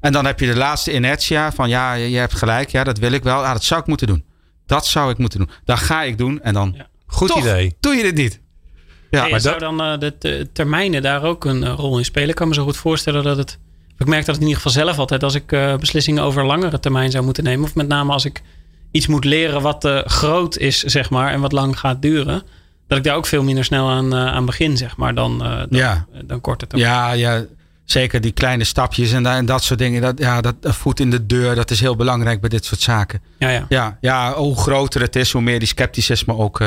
En 0.00 0.12
dan 0.12 0.24
heb 0.26 0.40
je 0.40 0.46
de 0.46 0.56
laatste 0.56 0.92
inertia 0.92 1.52
van 1.52 1.68
ja, 1.68 1.92
je 1.94 2.10
je 2.10 2.16
hebt 2.18 2.34
gelijk, 2.34 2.70
ja, 2.70 2.84
dat 2.84 2.98
wil 2.98 3.12
ik 3.12 3.22
wel. 3.22 3.44
Ah, 3.44 3.52
dat 3.52 3.64
zou 3.64 3.80
ik 3.80 3.86
moeten 3.86 4.06
doen. 4.06 4.24
Dat 4.66 4.86
zou 4.86 5.10
ik 5.10 5.18
moeten 5.18 5.38
doen. 5.38 5.50
Dat 5.64 5.78
ga 5.78 6.02
ik 6.02 6.18
doen 6.18 6.42
en 6.42 6.54
dan 6.54 6.72
Ja. 6.76 6.86
Goed 7.06 7.28
Toch 7.28 7.38
idee. 7.38 7.76
doe 7.80 7.94
je 7.94 8.02
dit 8.02 8.14
niet. 8.14 8.40
Ja, 9.10 9.20
Hey, 9.20 9.30
maar 9.30 9.40
zou 9.40 9.58
dat- 9.58 9.76
dan 9.76 9.86
eh, 9.92 9.98
de 9.98 10.18
te- 10.18 10.48
termijnen 10.52 11.02
daar 11.02 11.22
ook 11.22 11.44
een 11.44 11.62
eh, 11.64 11.72
rol 11.76 11.98
in 11.98 12.04
spelen? 12.04 12.28
Ik 12.28 12.34
kan 12.34 12.48
me 12.48 12.54
zo 12.54 12.64
goed 12.64 12.76
voorstellen 12.76 13.22
dat 13.24 13.36
het. 13.36 13.58
Ik 13.98 14.06
merk 14.06 14.24
dat 14.24 14.34
het 14.34 14.44
in 14.44 14.50
ieder 14.50 14.62
geval 14.62 14.82
zelf 14.84 14.98
altijd, 14.98 15.22
als 15.22 15.34
ik 15.34 15.52
eh, 15.52 15.76
beslissingen 15.76 16.22
over 16.22 16.44
langere 16.46 16.80
termijn 16.80 17.10
zou 17.10 17.24
moeten 17.24 17.44
nemen, 17.44 17.64
of 17.64 17.74
met 17.74 17.88
name 17.88 18.12
als 18.12 18.24
ik 18.24 18.42
iets 18.90 19.06
moet 19.06 19.24
leren 19.24 19.62
wat 19.62 19.84
eh, 19.84 19.98
groot 20.04 20.56
is, 20.56 20.82
zeg 20.82 21.10
maar, 21.10 21.32
en 21.32 21.40
wat 21.40 21.52
lang 21.52 21.78
gaat 21.78 22.02
duren, 22.02 22.42
dat 22.86 22.98
ik 22.98 23.04
daar 23.04 23.16
ook 23.16 23.26
veel 23.26 23.42
minder 23.42 23.64
snel 23.64 23.88
aan, 23.90 24.14
eh, 24.14 24.26
aan 24.26 24.44
begin, 24.46 24.76
zeg 24.76 24.96
maar, 24.96 25.14
dan, 25.14 25.42
eh, 25.44 25.50
dan, 25.50 25.66
Ja. 25.70 26.06
dan 26.24 26.40
korte 26.40 26.66
termijn. 26.66 26.90
ja, 26.90 27.12
ja, 27.12 27.44
zeker 27.84 28.20
die 28.20 28.32
kleine 28.32 28.64
stapjes 28.64 29.12
en, 29.12 29.22
da- 29.22 29.36
en 29.36 29.46
dat 29.46 29.62
soort 29.62 29.78
dingen. 29.78 30.02
Dat, 30.02 30.18
ja, 30.18 30.40
dat 30.40 30.54
voet 30.62 31.00
in 31.00 31.10
de 31.10 31.26
deur, 31.26 31.54
dat 31.54 31.70
is 31.70 31.80
heel 31.80 31.96
belangrijk 31.96 32.40
bij 32.40 32.48
dit 32.48 32.64
soort 32.64 32.80
zaken. 32.80 33.20
ja, 33.38 33.48
ja. 33.50 33.66
Ja, 33.68 33.98
ja 34.00 34.34
hoe 34.34 34.56
groter 34.56 35.00
het 35.00 35.16
is, 35.16 35.32
hoe 35.32 35.42
meer 35.42 35.58
die 35.58 35.68
scepticisme 35.68 36.34
ook, 36.36 36.60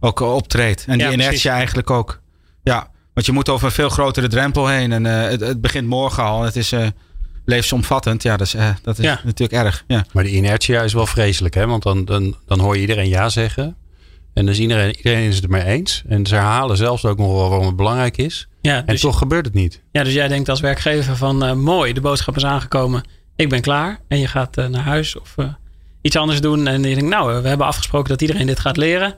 ook 0.00 0.20
optreedt. 0.20 0.84
En 0.86 0.92
die 0.98 1.06
Ja, 1.06 1.12
inertie 1.12 1.26
precies. 1.28 1.44
eigenlijk 1.50 1.90
ook. 1.90 2.20
Ja, 2.62 2.88
want 3.14 3.26
je 3.26 3.32
moet 3.32 3.48
over 3.48 3.66
een 3.66 3.72
veel 3.72 3.88
grotere 3.88 4.28
drempel 4.28 4.66
heen. 4.68 4.92
En 4.92 5.04
het, 5.04 5.40
het 5.40 5.60
begint 5.60 5.86
morgen 5.88 6.22
al. 6.24 6.42
Het 6.42 6.56
is 6.56 6.72
levensomvattend. 7.44 8.22
Ja, 8.22 8.36
dat 8.36 8.46
is, 8.46 8.54
eh, 8.54 8.68
dat 8.82 8.98
is 8.98 9.04
Ja. 9.04 9.20
natuurlijk 9.24 9.64
erg. 9.64 9.84
Ja. 9.86 10.04
Maar 10.12 10.24
de 10.24 10.30
inertia 10.30 10.82
is 10.82 10.92
wel 10.92 11.06
vreselijk, 11.06 11.54
hè? 11.54 11.66
Want 11.66 11.82
dan, 11.82 12.04
dan, 12.04 12.36
dan 12.46 12.60
hoor 12.60 12.74
je 12.74 12.80
iedereen 12.80 13.08
ja 13.08 13.28
zeggen. 13.28 13.76
En 14.34 14.46
dus 14.46 14.58
iedereen, 14.58 14.96
iedereen 14.96 15.28
is 15.28 15.34
het 15.34 15.44
ermee 15.44 15.64
eens. 15.64 16.02
En 16.08 16.26
ze 16.26 16.34
herhalen 16.34 16.76
zelfs 16.76 17.04
ook 17.04 17.18
nog 17.18 17.32
wel 17.32 17.48
waarom 17.48 17.66
het 17.66 17.76
belangrijk 17.76 18.16
is. 18.16 18.48
Ja, 18.60 18.76
En 18.76 18.86
dus, 18.86 19.00
toch 19.00 19.18
gebeurt 19.18 19.44
het 19.44 19.54
niet. 19.54 19.80
ja, 19.92 20.04
dus 20.04 20.12
jij 20.12 20.28
denkt 20.28 20.48
als 20.48 20.60
werkgever 20.60 21.16
van 21.16 21.44
eh, 21.44 21.52
mooi, 21.52 21.92
de 21.92 22.00
boodschap 22.00 22.36
is 22.36 22.44
aangekomen, 22.44 23.02
ik 23.36 23.48
ben 23.48 23.60
klaar. 23.60 24.00
En 24.08 24.18
je 24.18 24.26
gaat 24.26 24.56
eh, 24.56 24.66
naar 24.66 24.82
huis 24.82 25.18
of 25.18 25.32
eh, 25.36 25.46
iets 26.00 26.16
anders 26.16 26.40
doen. 26.40 26.66
En 26.66 26.82
je 26.82 26.94
denkt, 26.94 27.10
nou, 27.10 27.42
we 27.42 27.48
hebben 27.48 27.66
afgesproken 27.66 28.08
dat 28.08 28.20
iedereen 28.20 28.46
dit 28.46 28.58
gaat 28.60 28.76
leren. 28.76 29.14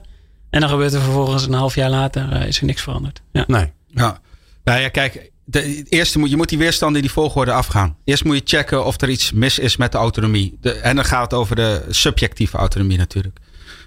En 0.49 0.59
dan 0.59 0.69
gebeurt 0.69 0.93
er 0.93 1.01
vervolgens 1.01 1.45
een 1.47 1.53
half 1.53 1.75
jaar 1.75 1.89
later 1.89 2.45
is 2.47 2.59
er 2.59 2.65
niks 2.65 2.81
veranderd. 2.81 3.21
Ja. 3.31 3.43
Nee. 3.47 3.71
Ja. 3.87 4.19
Nou 4.63 4.79
ja, 4.79 4.89
kijk. 4.89 5.31
De, 5.49 5.83
eerste 5.83 6.19
moet, 6.19 6.29
je 6.29 6.37
moet 6.37 6.49
die 6.49 6.57
weerstand 6.57 6.95
in 6.95 7.01
die 7.01 7.11
volgorde 7.11 7.51
afgaan. 7.51 7.97
Eerst 8.03 8.23
moet 8.23 8.35
je 8.35 8.57
checken 8.57 8.85
of 8.85 9.01
er 9.01 9.09
iets 9.09 9.31
mis 9.31 9.59
is 9.59 9.77
met 9.77 9.91
de 9.91 9.97
autonomie. 9.97 10.57
De, 10.61 10.71
en 10.71 10.95
dan 10.95 11.05
gaat 11.05 11.31
het 11.31 11.33
over 11.33 11.55
de 11.55 11.85
subjectieve 11.89 12.57
autonomie 12.57 12.97
natuurlijk. 12.97 13.39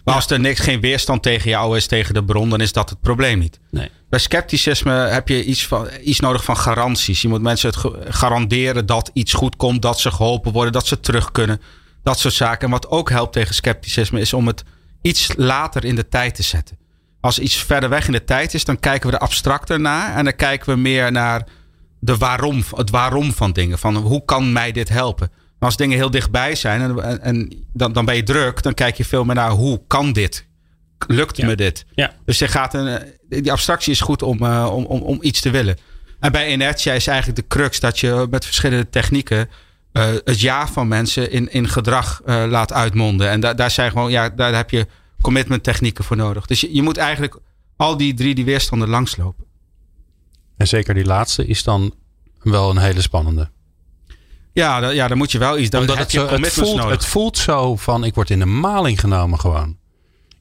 Maar 0.05 0.15
als 0.15 0.31
er 0.31 0.41
niks, 0.41 0.61
geen 0.61 0.81
weerstand 0.81 1.23
tegen 1.23 1.51
jou 1.51 1.77
is, 1.77 1.87
tegen 1.87 2.15
de 2.15 2.25
bron, 2.25 2.51
dan 2.51 2.61
is 2.61 2.73
dat 2.73 2.91
het 2.91 3.01
probleem 3.01 3.39
niet. 3.39 3.59
Nee. 3.71 3.91
Bij 4.09 4.19
scepticisme 4.19 4.93
heb 4.93 5.29
je 5.29 5.45
iets, 5.45 5.67
van, 5.67 5.89
iets 6.03 6.21
nodig 6.21 6.45
van 6.45 6.57
garanties. 6.57 7.23
Je 7.23 7.29
moet 7.29 7.43
mensen 7.43 7.69
het 7.71 7.79
garanderen 8.15 8.87
dat 8.87 9.11
iets 9.13 9.33
goed 9.33 9.57
komt, 9.57 9.83
dat 9.83 10.01
ze 10.01 10.11
geholpen 10.11 10.53
worden, 10.53 10.73
dat 10.73 10.87
ze 10.87 11.01
terug 11.01 11.33
kunnen. 11.33 11.61
Dat 12.03 12.19
soort 12.19 12.35
zaken. 12.35 12.65
En 12.65 12.71
wat 12.71 12.89
ook 12.89 13.11
helpt 13.11 13.33
tegen 13.33 13.55
scepticisme 13.55 14.21
is 14.21 14.33
om 14.33 14.47
het 14.47 14.65
iets 15.03 15.31
later 15.37 15.85
in 15.85 15.95
de 15.95 16.09
tijd 16.09 16.35
te 16.35 16.43
zetten. 16.43 16.77
Als 17.21 17.39
iets 17.39 17.57
verder 17.57 17.89
weg 17.89 18.07
in 18.07 18.13
de 18.13 18.25
tijd 18.25 18.55
is, 18.55 18.65
dan 18.65 18.79
kijken 18.79 19.11
we 19.11 19.17
er 19.17 19.23
abstracter 19.23 19.81
naar. 19.81 20.15
En 20.17 20.25
dan 20.25 20.37
kijken 20.37 20.75
we 20.75 20.81
meer 20.81 21.13
naar 21.13 21.45
de 22.01 22.17
waarom, 22.17 22.65
het 22.77 22.91
waarom 22.91 23.33
van 23.33 23.53
dingen. 23.53 23.79
Van 23.79 23.97
hoe 23.97 24.25
kan 24.25 24.53
mij 24.53 24.73
dit 24.73 24.89
helpen? 24.89 25.31
Maar 25.31 25.69
als 25.69 25.77
dingen 25.77 25.97
heel 25.97 26.11
dichtbij 26.11 26.55
zijn 26.55 26.99
en, 27.21 27.65
dan, 27.73 27.93
dan 27.93 28.05
ben 28.05 28.17
je 28.17 28.23
druk, 28.23 28.63
dan 28.63 28.75
kijk 28.75 28.97
je 28.97 29.05
veel 29.05 29.25
meer 29.25 29.35
naar 29.35 29.51
hoe 29.51 29.83
kan 29.87 30.13
dit? 30.13 30.47
Lukt 31.07 31.37
Ja. 31.37 31.47
me 31.47 31.57
dit? 31.57 31.85
Ja. 31.95 32.13
Dus 32.25 32.39
je 32.39 32.49
gaat 32.49 32.75
een, 32.75 32.99
die 33.29 33.53
abstractie 33.53 33.93
is 33.93 34.01
goed 34.01 34.23
om, 34.23 34.43
eh, 34.43 34.69
om, 34.73 34.85
om, 34.85 35.01
om 35.01 35.19
iets 35.21 35.41
te 35.41 35.51
willen. 35.51 35.77
En 36.21 36.33
bij 36.33 36.53
inertia 36.53 36.93
is 36.93 37.07
eigenlijk 37.07 37.39
de 37.39 37.57
crux 37.57 37.81
dat 37.81 37.99
je 37.99 38.27
met 38.31 38.45
verschillende 38.45 38.89
technieken 38.89 39.49
eh, 39.93 40.09
het 40.25 40.41
ja 40.41 40.69
van 40.69 40.89
mensen 40.89 41.31
in, 41.31 41.53
in 41.53 41.69
gedrag 41.69 42.21
eh, 42.25 42.45
laat 42.49 42.73
uitmonden. 42.73 43.31
En 43.31 43.41
da, 43.41 43.55
daar 43.55 43.71
zijn 43.71 43.91
gewoon, 43.91 44.11
ja, 44.11 44.29
daar 44.29 44.55
heb 44.55 44.71
je 44.71 44.87
commitment 45.21 45.63
technieken 45.63 46.05
voor 46.05 46.17
nodig. 46.17 46.47
Dus 46.47 46.61
je, 46.61 46.75
je 46.75 46.83
moet 46.83 46.97
eigenlijk 46.97 47.37
al 47.77 47.97
die 47.97 48.15
drie 48.15 48.35
die 48.35 48.45
weerstanden 48.45 48.89
langslopen. 48.89 49.45
En 50.57 50.69
zeker 50.69 50.95
die 50.95 51.05
laatste 51.05 51.47
is 51.47 51.63
dan 51.63 51.95
wel 52.43 52.71
een 52.71 52.79
hele 52.79 53.01
spannende. 53.01 53.51
Ja, 54.53 54.81
da- 54.81 54.89
ja 54.91 55.09
dan 55.09 55.19
moet 55.19 55.33
je 55.33 55.39
wel 55.39 55.59
iets. 55.59 55.71
Dan 55.71 55.81
Omdat 55.81 55.99
het, 55.99 56.11
zo, 56.11 56.29
het, 56.29 56.53
voelt, 56.53 56.77
nodig. 56.77 56.91
het 56.91 57.07
voelt 57.07 57.39
zo 57.39 57.77
van 57.77 58.05
ik 58.05 58.15
word 58.15 58.31
in 58.31 58.39
de 58.39 58.47
maling 58.47 59.01
genomen 59.01 59.41
gewoon. 59.41 59.77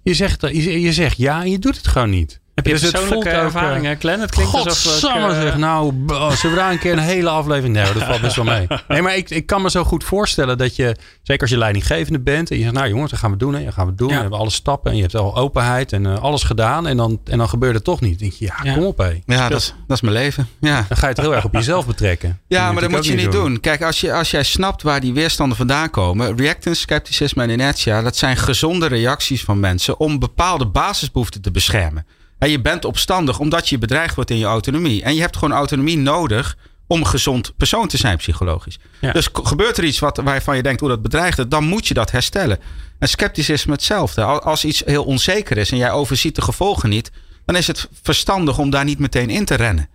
Je 0.04 0.14
zegt, 0.14 0.42
je, 0.42 0.82
je 0.82 0.94
zegt 0.94 1.18
ja 1.18 1.42
en 1.42 1.52
je 1.52 1.60
doet 1.60 1.78
het 1.78 1.88
gewoon 1.88 2.10
niet. 2.10 2.40
Heb 2.60 2.68
je 2.68 2.74
Dus 2.74 2.82
het 2.82 2.92
persoonlijke 2.92 3.30
voelt 3.30 3.38
ook, 3.38 3.42
eh, 3.42 3.60
ervaringen, 3.62 3.98
Glenn? 4.00 4.22
Het 4.22 4.32
klinkt 4.32 4.54
alsof... 4.54 4.86
ik, 4.86 4.92
Godsamme 4.92 5.34
eh, 5.34 5.42
zeg, 5.42 5.58
nou, 5.58 5.94
zullen 6.08 6.38
we 6.42 6.56
daar 6.56 6.72
een 6.72 6.80
keer 6.80 6.92
een 6.92 7.00
hele 7.00 7.30
aflevering... 7.30 7.76
Nee, 7.76 7.94
dat 7.94 8.04
valt 8.04 8.22
best 8.22 8.36
wel 8.36 8.46
mee. 8.46 8.68
Nee, 8.88 9.02
maar 9.02 9.16
ik, 9.16 9.30
ik 9.30 9.46
kan 9.46 9.62
me 9.62 9.70
zo 9.70 9.84
goed 9.84 10.04
voorstellen 10.04 10.58
dat 10.58 10.76
je... 10.76 10.96
Zeker 11.22 11.42
als 11.42 11.52
je 11.52 11.58
leidinggevende 11.58 12.20
bent 12.20 12.52
en 12.52 12.58
je 12.58 12.62
zegt... 12.64 12.76
Nou 12.76 12.88
jongens, 12.88 13.12
dat 13.12 13.20
gaan 13.20 13.32
we 13.32 13.38
doen. 13.38 13.54
Hè, 13.54 13.64
dat 13.64 13.74
gaan 13.74 13.86
we 13.86 13.96
doen. 13.96 14.08
Ja. 14.08 14.16
We 14.16 14.22
hebben 14.22 14.40
alle 14.40 14.50
stappen 14.50 14.92
en 14.92 14.98
je 14.98 15.04
hebt 15.04 15.16
al 15.16 15.36
openheid 15.36 15.94
en 15.94 16.06
eh, 16.06 16.24
alles 16.24 16.44
gedaan. 16.44 16.88
En 16.88 16.98
dan, 16.98 17.20
en 17.26 17.38
dan 17.38 17.50
gebeurt 17.50 17.76
het 17.76 17.84
toch 17.84 18.02
niet. 18.02 18.20
Dan 18.20 18.30
denk 18.30 18.40
je, 18.40 18.46
ja, 18.46 18.56
Ja. 18.64 18.74
kom 18.74 18.84
op 18.84 18.98
hé. 18.98 19.22
Ja, 19.26 19.50
dat 19.50 19.60
is, 19.60 19.74
dat 19.88 19.96
is 19.98 20.02
mijn 20.02 20.14
leven. 20.14 20.48
Ja. 20.60 20.86
Dan 20.88 20.98
ga 20.98 21.08
je 21.08 21.14
het 21.14 21.22
heel 21.22 21.36
erg 21.36 21.46
op 21.46 21.54
jezelf 21.54 21.86
betrekken. 21.86 22.40
Ja, 22.48 22.72
maar 22.72 22.82
dat 22.82 22.92
moet 22.92 23.06
je 23.06 23.16
niet 23.16 23.32
doen. 23.32 23.44
doen. 23.46 23.60
Kijk, 23.60 23.82
als, 23.84 24.02
je, 24.02 24.14
als 24.14 24.32
jij 24.32 24.44
snapt 24.44 24.82
waar 24.82 25.00
die 25.00 25.14
weerstanden 25.14 25.58
vandaan 25.58 25.90
komen. 25.90 26.38
Reactance, 26.38 26.82
scepticisme 26.82 27.44
en 27.44 27.50
inertia. 27.50 28.02
Dat 28.02 28.18
zijn 28.18 28.38
gezonde 28.38 28.88
reacties 28.88 29.44
van 29.44 29.60
mensen 29.60 30.00
om 30.00 30.20
bepaalde 30.20 30.66
basisbehoeften 30.66 31.42
te 31.42 31.52
beschermen. 31.52 32.06
En 32.40 32.50
je 32.50 32.62
bent 32.62 32.86
opstandig 32.86 33.40
omdat 33.40 33.70
je 33.70 33.78
bedreigd 33.78 34.16
wordt 34.16 34.30
in 34.30 34.38
je 34.38 34.46
autonomie. 34.46 35.04
En 35.04 35.16
je 35.16 35.22
hebt 35.22 35.38
gewoon 35.38 35.58
autonomie 35.58 35.98
nodig 35.98 36.58
om 36.88 37.00
een 37.00 37.08
gezond 37.08 37.54
persoon 37.58 37.88
te 37.88 37.98
zijn 37.98 38.18
psychologisch. 38.18 38.80
Ja. 39.02 39.12
Dus 39.12 39.30
gebeurt 39.34 39.78
er 39.78 39.84
iets 39.84 40.00
wat, 40.00 40.18
waarvan 40.18 40.56
je 40.56 40.64
denkt, 40.64 40.80
hoe 40.80 40.90
dat 40.90 41.02
bedreigt 41.02 41.38
het, 41.38 41.52
dan 41.52 41.64
moet 41.64 41.88
je 41.88 41.94
dat 41.94 42.12
herstellen. 42.12 42.60
En 43.00 43.08
scepticisme 43.08 43.72
hetzelfde. 43.74 44.24
Al- 44.24 44.42
Als 44.42 44.66
iets 44.66 44.82
heel 44.86 45.04
onzeker 45.04 45.58
is 45.58 45.72
en 45.72 45.78
jij 45.78 45.92
overziet 45.92 46.36
de 46.36 46.42
gevolgen 46.42 46.90
niet, 46.90 47.12
dan 47.46 47.56
is 47.56 47.68
het 47.68 47.88
verstandig 48.02 48.58
om 48.58 48.70
daar 48.70 48.84
niet 48.86 49.00
meteen 49.00 49.30
in 49.30 49.46
te 49.46 49.56
rennen. 49.56 49.90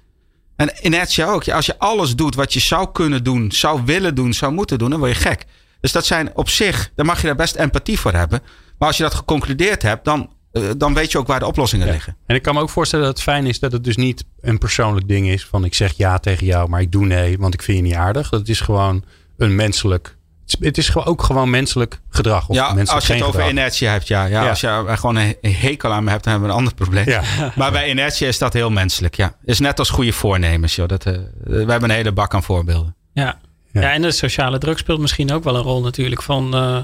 En 0.57 0.72
inertia 0.83 1.26
ook. 1.26 1.48
Als 1.48 1.66
je 1.66 1.78
alles 1.78 2.14
doet 2.16 2.35
wat 2.35 2.52
je 2.52 2.61
zou 2.61 2.92
kunnen 2.92 3.24
doen, 3.24 3.52
zou 3.52 3.83
willen 3.85 4.14
doen, 4.14 4.33
zou 4.33 4.52
moeten 4.52 4.78
doen, 4.78 4.90
dan 4.90 4.98
word 4.98 5.12
je 5.12 5.18
gek. 5.20 5.44
Dus 5.80 5.92
dat 5.92 6.07
zijn 6.07 6.30
op 6.37 6.48
zich, 6.48 6.90
daar 6.94 7.07
mag 7.07 7.20
je 7.20 7.26
daar 7.26 7.37
best 7.37 7.54
empathie 7.54 7.98
voor 8.00 8.12
hebben. 8.12 8.42
Maar 8.78 8.88
als 8.88 8.96
je 8.96 9.02
dat 9.02 9.14
geconcludeerd 9.14 9.83
hebt, 9.83 10.04
dan, 10.04 10.30
dan 10.76 10.94
weet 10.94 11.12
je 11.12 11.18
ook 11.18 11.26
waar 11.26 11.38
de 11.38 11.46
oplossingen 11.46 11.86
Ja. 11.86 11.92
liggen. 11.92 12.16
En 12.26 12.34
ik 12.36 12.42
kan 12.42 12.54
me 12.54 12.60
ook 12.60 12.70
voorstellen 12.70 13.04
dat 13.04 13.14
het 13.14 13.22
fijn 13.22 13.46
is 13.46 13.58
dat 13.58 13.72
het 13.72 13.84
dus 13.84 13.96
niet 13.96 14.24
een 14.40 14.58
persoonlijk 14.58 15.08
ding 15.08 15.28
is. 15.28 15.44
Van 15.46 15.64
ik 15.64 15.74
zeg 15.74 15.92
ja 15.96 16.18
tegen 16.18 16.46
jou, 16.46 16.68
maar 16.68 16.80
ik 16.80 16.92
doe 16.92 17.06
nee, 17.06 17.38
want 17.38 17.54
ik 17.54 17.62
vind 17.62 17.76
je 17.78 17.82
niet 17.82 17.94
aardig. 17.94 18.28
Dat 18.28 18.48
is 18.48 18.60
gewoon 18.60 19.04
een 19.38 19.54
menselijk... 19.54 20.16
het 20.46 20.56
is- 20.60 20.66
Het 20.66 20.78
is 20.78 20.88
gewoon 20.88 21.06
ook 21.06 21.22
gewoon 21.22 21.50
menselijk 21.50 22.00
gedrag. 22.08 22.48
Of 22.48 22.56
ja, 22.56 22.62
menselijk 22.64 22.90
als 22.90 23.06
je 23.06 23.12
het 23.12 23.22
over 23.22 23.34
gedrag. 23.34 23.50
inertia 23.50 23.92
hebt, 23.92 24.08
ja. 24.08 24.24
ja, 24.24 24.42
Ja. 24.42 24.48
Als 24.48 24.60
je 24.60 24.84
gewoon 24.86 25.16
een 25.16 25.36
hekel 25.54 25.92
aan 25.92 26.04
me 26.04 26.10
hebt, 26.10 26.22
dan 26.24 26.32
hebben 26.32 26.50
we 26.50 26.54
een 26.56 26.60
ander 26.60 26.74
probleem. 26.74 27.08
Ja. 27.08 27.22
Maar 27.56 27.72
bij 27.72 27.88
inertia 27.88 28.28
is 28.28 28.38
dat 28.38 28.52
heel 28.52 28.70
menselijk, 28.70 29.14
ja. 29.14 29.36
Is 29.44 29.58
net 29.58 29.78
als 29.78 29.90
goede 29.90 30.12
voornemens, 30.12 30.74
joh. 30.76 30.88
Dat, 30.88 31.06
eh, 31.06 31.12
we 31.44 31.56
hebben 31.56 31.82
een 31.90 31.96
hele 31.96 32.12
bak 32.12 32.34
aan 32.34 32.42
voorbeelden. 32.42 32.94
Ja. 33.12 33.38
Ja. 33.72 33.80
Ja. 33.80 33.92
en 33.92 34.02
de 34.02 34.10
sociale 34.10 34.58
druk 34.58 34.78
speelt 34.78 35.00
misschien 35.00 35.32
ook 35.32 35.44
wel 35.44 35.56
een 35.56 35.62
rol 35.62 35.80
natuurlijk. 35.82 36.22
Van, 36.22 36.54
eh, 36.54 36.78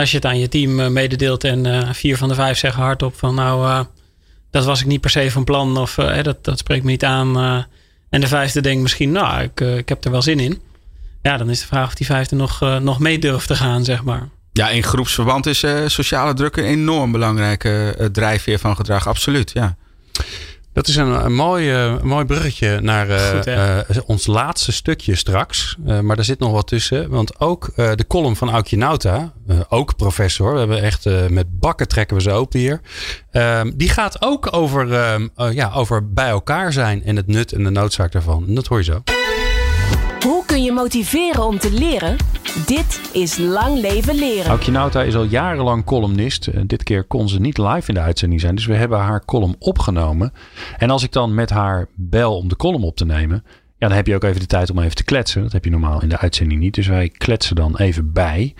als 0.00 0.10
je 0.10 0.16
het 0.16 0.26
aan 0.26 0.38
je 0.38 0.48
team 0.48 0.80
eh, 0.80 0.88
mededeelt 0.88 1.44
en 1.44 1.66
eh, 1.66 1.92
vier 1.92 2.16
van 2.16 2.28
de 2.28 2.34
vijf 2.34 2.58
zeggen 2.58 2.82
hardop 2.82 3.18
van 3.18 3.34
nou, 3.34 3.66
eh, 3.66 3.80
dat 4.50 4.64
was 4.64 4.80
ik 4.80 4.86
niet 4.86 5.00
per 5.00 5.10
se 5.10 5.30
van 5.30 5.44
plan 5.44 5.76
of 5.76 5.94
dat, 6.22 6.44
dat 6.44 6.58
spreekt 6.58 6.84
me 6.84 6.90
niet 6.90 7.04
aan. 7.04 7.36
en 8.10 8.20
de 8.20 8.26
vijfde 8.26 8.60
denkt 8.60 8.82
misschien, 8.82 9.12
nou, 9.12 9.42
ik, 9.42 9.60
ik 9.60 9.88
heb 9.88 10.04
er 10.04 10.10
wel 10.10 10.22
zin 10.22 10.40
in. 10.40 10.60
Ja, 11.22 11.36
dan 11.36 11.50
is 11.50 11.60
de 11.60 11.66
vraag 11.66 11.86
of 11.86 11.94
die 11.94 12.06
vijfde 12.06 12.36
nog, 12.36 12.60
nog 12.80 12.98
mee 12.98 13.18
durft 13.18 13.46
te 13.46 13.56
gaan, 13.56 13.84
zeg 13.84 14.02
maar. 14.02 14.28
Ja, 14.52 14.68
in 14.68 14.82
groepsverband 14.82 15.46
is 15.46 15.64
sociale 15.86 16.34
druk 16.34 16.56
een 16.56 16.64
enorm 16.64 17.12
belangrijke 17.12 18.08
drijfveer 18.12 18.58
van 18.58 18.76
gedrag. 18.76 19.08
Absoluut, 19.08 19.50
ja. 19.50 19.76
Dat 20.72 20.88
is 20.88 20.96
een, 20.96 21.24
een, 21.24 21.34
mooi, 21.34 21.70
eh, 21.70 21.84
een 21.84 22.06
mooi 22.06 22.24
bruggetje 22.24 22.80
naar 22.80 23.08
eh, 23.08 23.28
Goed, 23.28 23.46
eh, 23.46 23.78
ons 24.06 24.26
laatste 24.26 24.72
stukje 24.72 25.14
straks. 25.14 25.76
Eh, 25.86 26.00
maar 26.00 26.16
daar 26.16 26.24
zit 26.24 26.38
nog 26.38 26.52
wat 26.52 26.66
tussen. 26.66 27.08
Want 27.10 27.40
ook 27.40 27.70
eh, 27.76 27.90
de 27.94 28.06
column 28.06 28.36
van 28.36 28.50
Aukje 28.50 28.76
Nauta, 28.76 29.32
eh, 29.48 29.56
ook 29.68 29.96
professor. 29.96 30.52
We 30.52 30.58
hebben 30.58 30.82
echt 30.82 31.06
eh, 31.06 31.26
met 31.26 31.58
bakken 31.58 31.88
trekken 31.88 32.16
we 32.16 32.22
ze 32.22 32.30
open 32.30 32.58
hier. 32.58 32.80
Ehm, 33.30 33.70
die 33.74 33.88
gaat 33.88 34.22
ook 34.22 34.48
over, 34.56 34.92
ehm, 34.94 35.28
eh, 35.36 35.52
ja, 35.52 35.70
over 35.74 36.12
bij 36.12 36.28
elkaar 36.28 36.72
zijn 36.72 37.04
en 37.04 37.16
het 37.16 37.26
nut 37.26 37.52
en 37.52 37.64
de 37.64 37.70
noodzaak 37.70 38.12
daarvan. 38.12 38.44
En 38.46 38.54
dat 38.54 38.66
hoor 38.66 38.78
je 38.78 38.84
zo. 38.84 39.02
Hoe 40.24 40.44
kun 40.46 40.62
je 40.62 40.72
motiveren 40.72 41.46
om 41.46 41.58
te 41.58 41.72
leren? 41.72 42.16
Dit 42.54 43.10
is 43.12 43.38
Lang 43.38 43.80
Leven 43.80 44.14
Leren. 44.14 44.50
Aukje 44.50 44.70
Nauta 44.70 45.02
is 45.02 45.14
al 45.14 45.24
jarenlang 45.24 45.84
columnist. 45.84 46.46
Eh, 46.46 46.60
Dit 46.66 46.82
keer 46.82 47.04
kon 47.04 47.28
ze 47.28 47.40
niet 47.40 47.58
live 47.58 47.88
in 47.88 47.94
de 47.94 48.00
uitzending 48.00 48.40
zijn. 48.40 48.54
Dus 48.54 48.66
we 48.66 48.74
hebben 48.74 48.98
haar 48.98 49.24
column 49.24 49.56
opgenomen. 49.58 50.32
En 50.78 50.90
als 50.90 51.02
ik 51.02 51.12
dan 51.12 51.34
met 51.34 51.50
haar 51.50 51.88
bel 51.94 52.36
om 52.36 52.48
de 52.48 52.56
column 52.56 52.84
op 52.84 52.96
te 52.96 53.04
nemen. 53.04 53.42
Ja, 53.78 53.88
dan 53.88 53.96
heb 53.96 54.06
je 54.06 54.14
ook 54.14 54.24
even 54.24 54.40
de 54.40 54.46
tijd 54.46 54.70
om 54.70 54.78
even 54.78 54.94
te 54.94 55.04
kletsen. 55.04 55.42
Dat 55.42 55.52
heb 55.52 55.64
je 55.64 55.70
normaal 55.70 56.02
in 56.02 56.08
de 56.08 56.18
uitzending 56.18 56.60
niet. 56.60 56.74
Dus 56.74 56.86
wij 56.86 57.08
kletsen 57.08 57.56
dan 57.56 57.76
even 57.76 58.12
bij. 58.12 58.54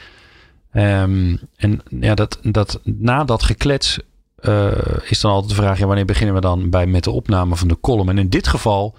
Ehm, 0.72 1.36
en 1.56 1.80
ja, 2.00 2.14
dat, 2.14 2.38
dat, 2.42 2.80
na 2.84 3.24
dat 3.24 3.42
geklets 3.42 3.98
uh, 4.40 4.72
is 5.08 5.20
dan 5.20 5.30
altijd 5.30 5.50
de 5.56 5.62
vraag: 5.62 5.78
ja, 5.78 5.86
wanneer 5.86 6.04
beginnen 6.04 6.34
we 6.34 6.40
dan 6.40 6.70
bij, 6.70 6.86
met 6.86 7.04
de 7.04 7.10
opname 7.10 7.56
van 7.56 7.68
de 7.68 7.80
column? 7.80 8.08
En 8.08 8.18
in 8.18 8.28
dit 8.28 8.48
geval 8.48 8.94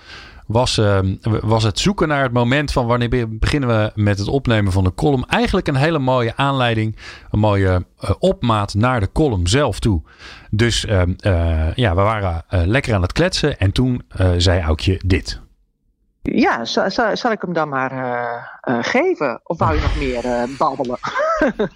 was, 0.51 0.77
uh, 0.77 0.99
was 1.41 1.63
het 1.63 1.79
zoeken 1.79 2.07
naar 2.07 2.23
het 2.23 2.33
moment 2.33 2.71
van 2.71 2.85
wanneer 2.85 3.37
beginnen 3.37 3.69
we 3.69 3.91
met 3.95 4.19
het 4.19 4.27
opnemen 4.27 4.71
van 4.71 4.83
de 4.83 4.93
column. 4.93 5.25
Eigenlijk 5.25 5.67
een 5.67 5.75
hele 5.75 5.99
mooie 5.99 6.35
aanleiding, 6.35 6.95
een 7.29 7.39
mooie 7.39 7.85
uh, 8.03 8.09
opmaat 8.19 8.73
naar 8.73 8.99
de 8.99 9.11
column 9.11 9.47
zelf 9.47 9.79
toe. 9.79 10.01
Dus 10.49 10.85
ehm, 10.85 11.13
ja, 11.75 11.95
we 11.95 12.01
waren 12.01 12.43
lekker 12.49 12.93
aan 12.93 13.01
het 13.01 13.11
kletsen 13.11 13.59
en 13.59 13.71
toen 13.71 14.01
zei 14.37 14.61
Aukje 14.61 15.01
dit. 15.05 15.41
Ja, 16.23 16.65
zal, 16.65 16.91
zal, 16.91 17.17
zal, 17.17 17.31
ik 17.31 17.41
hem 17.41 17.53
dan 17.53 17.69
maar 17.69 17.91
uh, 17.91 18.75
uh, 18.75 18.83
geven? 18.83 19.41
Of 19.43 19.57
wou 19.57 19.75
je 19.75 19.81
nog 19.81 19.97
meer 19.97 20.25
uh, 20.25 20.57
babbelen? 20.57 20.97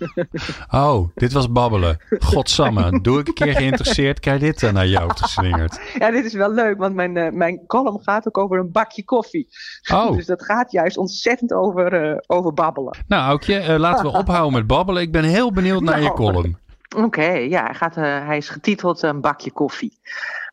oh, 0.86 1.10
dit 1.16 1.34
was 1.34 1.52
babbelen. 1.52 1.98
Godsamme, 2.20 3.02
doe 3.02 3.20
ik 3.20 3.28
een 3.28 3.34
keer 3.34 3.56
geïnteresseerd, 3.56 4.20
krijg 4.20 4.40
dit 4.40 4.60
dan 4.60 4.74
naar 4.74 4.88
jou 4.88 5.12
geslingerd. 5.16 5.80
Ja, 6.00 6.12
dit 6.12 6.26
is 6.26 6.34
wel 6.34 6.52
leuk, 6.52 6.78
want 6.78 6.96
mijn, 6.96 7.38
mijn 7.38 7.66
column 7.68 8.04
gaat 8.04 8.28
ook 8.28 8.38
over 8.38 8.60
een 8.60 8.72
bakje 8.72 9.04
koffie. 9.04 9.50
Oh. 9.94 10.16
Dus 10.16 10.26
dat 10.26 10.44
gaat 10.44 10.72
juist 10.72 10.98
ontzettend 10.98 11.54
over, 11.54 12.24
over 12.28 12.54
babbelen. 12.54 12.98
Nou, 13.08 13.24
Aukje, 13.28 13.80
laten 13.80 14.06
we 14.06 14.18
ophouden 14.22 14.54
met 14.54 14.68
babbelen. 14.68 15.02
Ik 15.02 15.12
ben 15.12 15.24
heel 15.24 15.52
benieuwd 15.52 15.82
naar 15.82 16.00
je 16.00 16.04
nou, 16.04 16.16
column. 16.16 16.58
Oké, 16.98 17.28
ja, 17.28 17.64
hij, 17.64 17.74
gaat, 17.74 17.96
hij 17.96 18.38
is 18.38 18.50
getiteld 18.50 19.02
Een 19.02 19.22
bakje 19.22 19.52
koffie. 19.52 20.00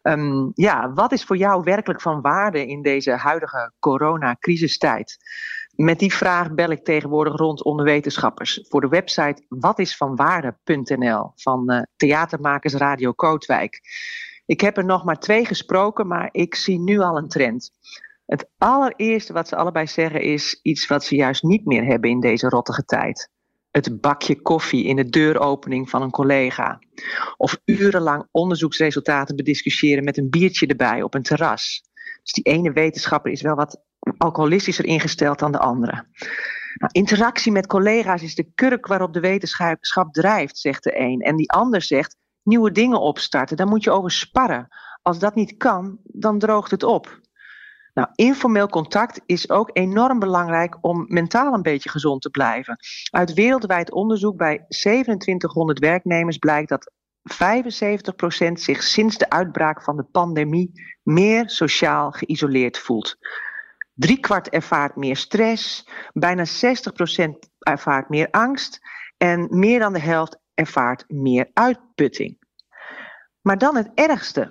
Um, 0.03 0.51
ja, 0.55 0.93
wat 0.93 1.13
is 1.13 1.25
voor 1.25 1.37
jou 1.37 1.63
werkelijk 1.63 2.01
van 2.01 2.21
waarde 2.21 2.67
in 2.67 2.83
deze 2.83 3.11
huidige 3.11 3.73
coronacrisistijd? 3.79 5.17
Met 5.77 5.99
die 5.99 6.15
vraag 6.15 6.55
bel 6.55 6.71
ik 6.71 6.85
tegenwoordig 6.85 7.37
rond 7.37 7.63
onder 7.65 7.85
wetenschappers 7.85 8.67
voor 8.69 8.81
de 8.81 8.89
website 8.89 9.45
watisvanwaarde.nl 9.49 11.33
van 11.35 11.73
uh, 11.73 11.83
theatermakers 11.97 12.75
Radio 12.75 13.13
Kootwijk. 13.13 13.81
Ik 14.47 14.61
heb 14.61 14.77
er 14.77 14.85
nog 14.85 15.05
maar 15.05 15.19
twee 15.19 15.45
gesproken, 15.45 16.07
maar 16.07 16.29
ik 16.33 16.55
zie 16.55 16.79
nu 16.79 16.99
al 16.99 17.17
een 17.17 17.29
trend. 17.29 17.71
Het 18.27 18.51
allereerste 18.59 19.33
wat 19.33 19.49
ze 19.49 19.57
allebei 19.57 19.87
zeggen 19.87 20.21
is 20.21 20.61
iets 20.63 20.87
wat 20.87 21.05
ze 21.05 21.15
juist 21.15 21.43
niet 21.43 21.65
meer 21.65 21.85
hebben 21.85 22.11
in 22.11 22.21
deze 22.21 22.49
rottige 22.49 22.85
tijd 22.85 23.31
het 23.73 24.01
bakje 24.01 24.43
koffie 24.43 24.85
in 24.85 24.97
de 24.97 25.09
deuropening 25.09 25.91
van 25.91 26.03
een 26.03 26.11
collega. 26.11 26.79
Of 27.37 27.61
urenlang 27.65 28.29
onderzoeksresultaten 28.31 29.37
bediscussiëren 29.37 30.05
met 30.05 30.19
een 30.19 30.31
biertje 30.31 30.67
erbij 30.67 31.03
op 31.03 31.15
een 31.15 31.23
terras. 31.23 31.83
Dus 32.23 32.33
die 32.33 32.45
ene 32.45 32.73
wetenschapper 32.73 33.33
is 33.33 33.43
wel 33.43 33.55
wat 33.55 33.83
alcoholistischer 34.19 34.85
ingesteld 34.85 35.39
dan 35.39 35.53
de 35.53 35.59
andere. 35.59 36.07
Nou, 36.75 36.93
interactie 36.93 37.53
met 37.53 37.67
collega's 37.67 38.23
is 38.23 38.35
de 38.35 38.53
kurk 38.55 38.87
waarop 38.87 39.13
de 39.13 39.21
wetenschap 39.21 40.13
drijft, 40.13 40.59
zegt 40.59 40.85
de 40.85 40.99
een. 40.99 41.21
En 41.21 41.37
die 41.37 41.51
ander 41.51 41.83
zegt 41.83 42.17
nieuwe 42.43 42.73
dingen 42.73 43.01
opstarten, 43.01 43.57
daar 43.57 43.67
moet 43.67 43.85
je 43.85 43.91
over 43.91 44.11
sparren. 44.11 44.69
Als 45.03 45.19
dat 45.19 45.35
niet 45.35 45.57
kan, 45.57 45.99
dan 46.03 46.39
droogt 46.39 46.71
het 46.71 46.83
op. 46.83 47.21
Nou, 47.95 48.09
informeel 48.15 48.69
contact 48.69 49.21
is 49.27 49.51
ook 49.51 49.71
enorm 49.73 50.19
belangrijk 50.19 50.79
om 50.81 51.05
mentaal 51.09 51.55
een 51.55 51.63
beetje 51.63 51.91
gezond 51.91 52.23
te 52.23 52.31
blijven. 52.31 52.77
Uit 53.11 53.33
wereldwijd 53.33 53.93
onderzoek 53.93 54.37
bij 54.37 54.65
2700 54.69 55.79
werknemers 55.79 56.37
blijkt 56.37 56.69
dat 56.69 56.93
75% 57.23 58.53
zich 58.53 58.83
sinds 58.83 59.19
de 59.19 59.31
uitbraak 59.31 59.83
van 59.83 59.97
de 59.97 60.05
pandemie 60.05 60.71
meer 61.03 61.51
sociaal 61.51 62.11
geïsoleerd 62.11 62.79
voelt. 62.79 63.17
Driekwart 63.95 64.49
ervaart 64.49 64.97
meer 64.97 65.17
stress, 65.17 65.89
bijna 66.13 66.45
60% 66.47 66.49
ervaart 67.59 68.09
meer 68.09 68.29
angst 68.31 68.81
en 69.17 69.59
meer 69.59 69.79
dan 69.79 69.93
de 69.93 70.01
helft 70.01 70.39
ervaart 70.55 71.05
meer 71.09 71.51
uitputting. 71.53 72.42
Maar 73.43 73.59
dan 73.59 73.77
het 73.77 73.91
ergste. 73.95 74.51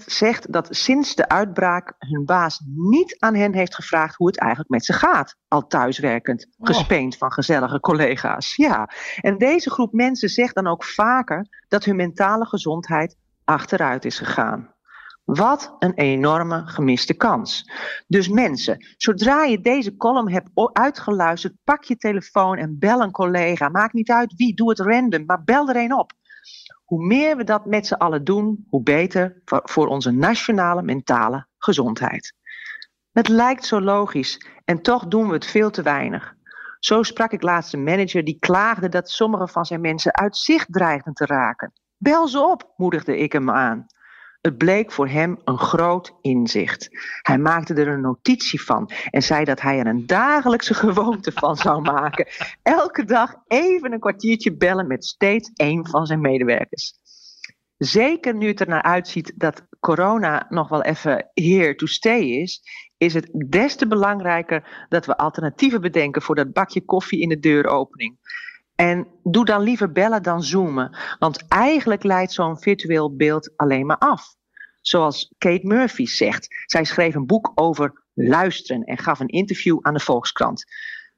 40% 0.00 0.04
zegt 0.06 0.52
dat 0.52 0.68
sinds 0.70 1.14
de 1.14 1.28
uitbraak 1.28 1.94
hun 1.98 2.24
baas 2.24 2.62
niet 2.74 3.16
aan 3.18 3.34
hen 3.34 3.54
heeft 3.54 3.74
gevraagd 3.74 4.16
hoe 4.16 4.26
het 4.26 4.38
eigenlijk 4.38 4.70
met 4.70 4.84
ze 4.84 4.92
gaat. 4.92 5.36
Al 5.48 5.66
thuiswerkend, 5.66 6.46
oh. 6.58 6.66
gespeend 6.66 7.16
van 7.16 7.32
gezellige 7.32 7.80
collega's. 7.80 8.56
Ja. 8.56 8.88
En 9.20 9.38
deze 9.38 9.70
groep 9.70 9.92
mensen 9.92 10.28
zegt 10.28 10.54
dan 10.54 10.66
ook 10.66 10.84
vaker 10.84 11.64
dat 11.68 11.84
hun 11.84 11.96
mentale 11.96 12.46
gezondheid 12.46 13.16
achteruit 13.44 14.04
is 14.04 14.18
gegaan. 14.18 14.74
Wat 15.24 15.74
een 15.78 15.94
enorme 15.94 16.62
gemiste 16.66 17.14
kans. 17.14 17.70
Dus 18.06 18.28
mensen, 18.28 18.86
zodra 18.96 19.44
je 19.44 19.60
deze 19.60 19.96
column 19.96 20.30
hebt 20.30 20.50
uitgeluisterd, 20.72 21.54
pak 21.64 21.84
je 21.84 21.96
telefoon 21.96 22.56
en 22.56 22.78
bel 22.78 23.00
een 23.00 23.10
collega. 23.10 23.68
Maakt 23.68 23.92
niet 23.92 24.10
uit 24.10 24.34
wie, 24.36 24.54
doe 24.54 24.68
het 24.68 24.78
random, 24.78 25.24
maar 25.24 25.44
bel 25.44 25.68
er 25.68 25.76
een 25.76 25.94
op. 25.94 26.12
Hoe 26.84 27.06
meer 27.06 27.36
we 27.36 27.44
dat 27.44 27.66
met 27.66 27.86
z'n 27.86 27.94
allen 27.94 28.24
doen, 28.24 28.66
hoe 28.68 28.82
beter 28.82 29.42
voor 29.44 29.86
onze 29.86 30.10
nationale 30.10 30.82
mentale 30.82 31.46
gezondheid. 31.58 32.34
Het 33.12 33.28
lijkt 33.28 33.64
zo 33.64 33.80
logisch 33.80 34.46
en 34.64 34.82
toch 34.82 35.06
doen 35.06 35.26
we 35.26 35.32
het 35.32 35.46
veel 35.46 35.70
te 35.70 35.82
weinig. 35.82 36.34
Zo 36.78 37.02
sprak 37.02 37.32
ik 37.32 37.42
laatst 37.42 37.72
een 37.72 37.84
manager 37.84 38.24
die 38.24 38.38
klaagde 38.38 38.88
dat 38.88 39.10
sommige 39.10 39.48
van 39.48 39.64
zijn 39.64 39.80
mensen 39.80 40.14
uit 40.14 40.36
zicht 40.36 40.72
dreigden 40.72 41.12
te 41.12 41.26
raken. 41.26 41.72
Bel 41.96 42.28
ze 42.28 42.40
op, 42.40 42.72
moedigde 42.76 43.18
ik 43.18 43.32
hem 43.32 43.50
aan. 43.50 43.86
Het 44.42 44.58
bleek 44.58 44.92
voor 44.92 45.08
hem 45.08 45.38
een 45.44 45.58
groot 45.58 46.14
inzicht. 46.20 46.88
Hij 47.22 47.38
maakte 47.38 47.74
er 47.74 47.88
een 47.88 48.00
notitie 48.00 48.62
van 48.62 48.90
en 49.10 49.22
zei 49.22 49.44
dat 49.44 49.60
hij 49.60 49.78
er 49.78 49.86
een 49.86 50.06
dagelijkse 50.06 50.74
gewoonte 50.84 51.32
van 51.32 51.56
zou 51.56 51.82
maken. 51.82 52.26
Elke 52.62 53.04
dag 53.04 53.34
even 53.46 53.92
een 53.92 54.00
kwartiertje 54.00 54.56
bellen 54.56 54.86
met 54.86 55.04
steeds 55.04 55.50
één 55.54 55.86
van 55.86 56.06
zijn 56.06 56.20
medewerkers. 56.20 56.92
Zeker 57.76 58.34
nu 58.34 58.46
het 58.46 58.60
er 58.60 58.68
naar 58.68 58.82
uitziet 58.82 59.32
dat 59.36 59.66
corona 59.80 60.46
nog 60.48 60.68
wel 60.68 60.82
even 60.82 61.30
here 61.34 61.74
to 61.74 61.86
stay 61.86 62.20
is, 62.20 62.62
is 62.96 63.14
het 63.14 63.30
des 63.48 63.76
te 63.76 63.86
belangrijker 63.86 64.86
dat 64.88 65.06
we 65.06 65.16
alternatieven 65.16 65.80
bedenken 65.80 66.22
voor 66.22 66.34
dat 66.34 66.52
bakje 66.52 66.84
koffie 66.84 67.20
in 67.20 67.28
de 67.28 67.38
deuropening. 67.38 68.18
En 68.74 69.06
doe 69.22 69.44
dan 69.44 69.62
liever 69.62 69.92
bellen 69.92 70.22
dan 70.22 70.42
zoomen, 70.42 70.96
want 71.18 71.48
eigenlijk 71.48 72.02
leidt 72.02 72.32
zo'n 72.32 72.58
virtueel 72.58 73.16
beeld 73.16 73.52
alleen 73.56 73.86
maar 73.86 73.98
af. 73.98 74.34
Zoals 74.80 75.34
Kate 75.38 75.66
Murphy 75.66 76.06
zegt. 76.06 76.46
Zij 76.66 76.84
schreef 76.84 77.14
een 77.14 77.26
boek 77.26 77.52
over 77.54 78.02
luisteren 78.14 78.84
en 78.84 78.98
gaf 78.98 79.20
een 79.20 79.28
interview 79.28 79.78
aan 79.80 79.94
de 79.94 80.00
Volkskrant. 80.00 80.64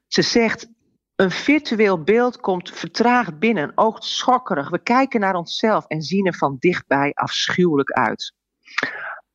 Ze 0.07 0.21
zegt: 0.21 0.67
Een 1.15 1.31
virtueel 1.31 2.03
beeld 2.03 2.39
komt 2.39 2.71
vertraagd 2.71 3.39
binnen, 3.39 3.71
oogt 3.75 4.03
schokkerig. 4.03 4.69
We 4.69 4.79
kijken 4.79 5.19
naar 5.19 5.35
onszelf 5.35 5.85
en 5.87 6.01
zien 6.01 6.25
er 6.25 6.35
van 6.35 6.55
dichtbij 6.59 7.11
afschuwelijk 7.13 7.91
uit. 7.91 8.33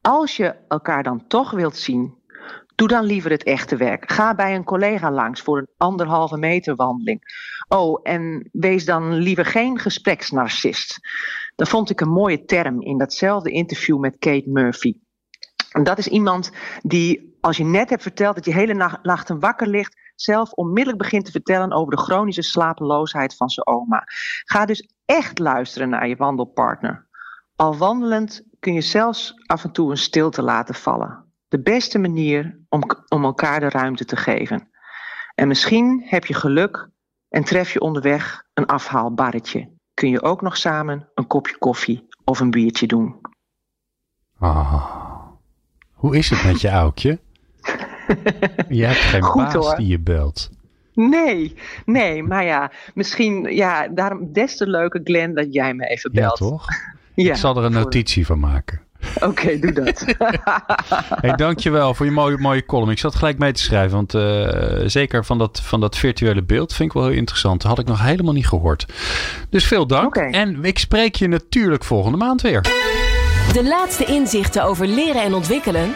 Als 0.01 0.37
je 0.37 0.57
elkaar 0.69 1.03
dan 1.03 1.27
toch 1.27 1.51
wilt 1.51 1.77
zien, 1.77 2.20
Doe 2.81 2.89
dan 2.89 3.05
liever 3.05 3.31
het 3.31 3.43
echte 3.43 3.77
werk. 3.77 4.13
Ga 4.13 4.35
bij 4.35 4.55
een 4.55 4.65
collega 4.65 5.11
langs 5.11 5.41
voor 5.41 5.59
een 5.59 5.69
anderhalve 5.77 6.37
meter 6.37 6.75
wandeling. 6.75 7.21
Oh, 7.69 8.01
en 8.03 8.49
wees 8.53 8.85
dan 8.85 9.15
liever 9.15 9.45
geen 9.45 9.79
gespreksnarcist. 9.79 10.99
Dat 11.57 11.69
vond 11.69 11.91
ik 11.91 12.01
een 12.01 12.09
mooie 12.09 12.45
term 12.45 12.83
in 12.83 12.99
datzelfde 12.99 13.51
interview 13.51 13.99
met 13.99 14.19
Kate 14.19 14.51
Murphy. 14.51 14.95
En 15.73 15.83
dat 15.83 15.99
is 15.99 16.07
iemand 16.07 16.51
die, 16.83 17.37
als 17.41 17.57
je 17.57 17.65
net 17.65 17.91
hebt 17.91 18.03
verteld 18.03 18.35
dat 18.35 18.45
je 18.45 18.53
hele 18.53 18.99
nacht 19.03 19.29
wakker 19.29 19.69
ligt, 19.69 20.13
zelf 20.15 20.53
onmiddellijk 20.53 21.03
begint 21.03 21.25
te 21.25 21.31
vertellen 21.31 21.73
over 21.73 21.97
de 21.97 22.03
chronische 22.03 22.43
slapeloosheid 22.43 23.37
van 23.37 23.49
zijn 23.49 23.67
oma. 23.67 24.03
Ga 24.45 24.65
dus 24.65 24.89
echt 25.05 25.39
luisteren 25.39 25.89
naar 25.89 26.09
je 26.09 26.17
wandelpartner. 26.17 27.09
Al 27.57 27.77
wandelend 27.77 28.43
kun 28.61 28.73
je 28.73 28.81
zelfs 28.81 29.35
af 29.47 29.65
en 29.65 29.73
toe 29.73 29.91
een 29.91 29.97
stilte 29.97 30.43
laten 30.43 30.75
vallen 30.75 31.29
de 31.51 31.61
beste 31.63 31.99
manier 31.99 32.59
om, 32.69 32.83
om 33.09 33.25
elkaar 33.25 33.61
de 33.61 33.69
ruimte 33.69 34.05
te 34.05 34.17
geven. 34.17 34.69
En 35.35 35.49
misschien 35.49 36.03
heb 36.07 36.27
je 36.27 36.35
geluk 36.35 36.89
en 37.29 37.45
tref 37.45 37.73
je 37.73 37.81
onderweg 37.81 38.43
een 38.55 38.67
afhaalbarretje. 38.67 39.71
Kun 39.95 40.11
je 40.11 40.23
ook 40.23 40.43
nog 40.43 40.57
samen 40.57 41.09
een 41.15 41.27
kopje 41.27 41.59
koffie 41.59 42.09
of 42.25 42.41
een 42.41 42.51
biertje 42.51 42.87
doen. 42.87 43.21
Oh. 44.41 45.29
Hoe 45.93 46.17
is 46.17 46.31
het 46.31 46.45
met 46.45 46.61
je 46.61 46.71
oudje? 46.71 47.19
je 48.69 48.85
hebt 48.85 48.99
geen 48.99 49.23
Goed, 49.23 49.53
baas 49.53 49.77
die 49.77 49.87
je 49.87 50.01
belt. 50.01 50.51
Nee, 50.95 51.55
nee, 51.85 52.23
maar 52.23 52.45
ja, 52.45 52.73
misschien, 52.95 53.43
ja, 53.55 53.89
daarom 53.89 54.33
des 54.33 54.57
te 54.57 54.67
leuker 54.67 55.01
Glenn 55.05 55.35
dat 55.35 55.55
jij 55.55 55.75
me 55.75 55.87
even 55.87 56.13
belt. 56.13 56.39
Ja, 56.39 56.47
toch? 56.47 56.67
ja, 57.15 57.31
Ik 57.31 57.37
zal 57.37 57.57
er 57.57 57.65
een 57.65 57.73
notitie 57.73 58.27
van 58.27 58.39
maken. 58.39 58.89
Oké, 59.29 59.59
doe 59.59 59.73
dat. 59.73 60.05
hey, 61.21 61.33
dankjewel 61.33 61.95
voor 61.95 62.07
je 62.07 62.13
mooie, 62.13 62.39
mooie 62.39 62.67
column. 62.67 62.91
Ik 62.91 62.99
zat 62.99 63.15
gelijk 63.15 63.39
mee 63.39 63.53
te 63.53 63.63
schrijven, 63.63 63.97
want 63.97 64.15
uh, 64.15 64.49
zeker 64.87 65.25
van 65.25 65.39
dat, 65.39 65.61
van 65.63 65.81
dat 65.81 65.97
virtuele 65.97 66.43
beeld 66.43 66.75
vind 66.75 66.89
ik 66.89 66.95
wel 66.95 67.09
heel 67.09 67.17
interessant. 67.17 67.61
Dat 67.61 67.71
had 67.71 67.79
ik 67.79 67.87
nog 67.87 68.03
helemaal 68.03 68.33
niet 68.33 68.49
gehoord. 68.49 68.87
Dus 69.51 69.67
veel 69.67 69.87
dank. 69.87 70.17
En 70.17 70.65
ik 70.65 70.79
spreek 70.79 71.15
je 71.15 71.29
natuurlijk 71.29 71.85
volgende 71.85 72.19
maand 72.19 72.41
weer. 72.41 72.61
De 73.53 73.65
laatste 73.65 74.05
inzichten 74.05 74.65
over 74.65 74.87
leren 74.87 75.23
en 75.23 75.35
ontwikkelen. 75.35 75.95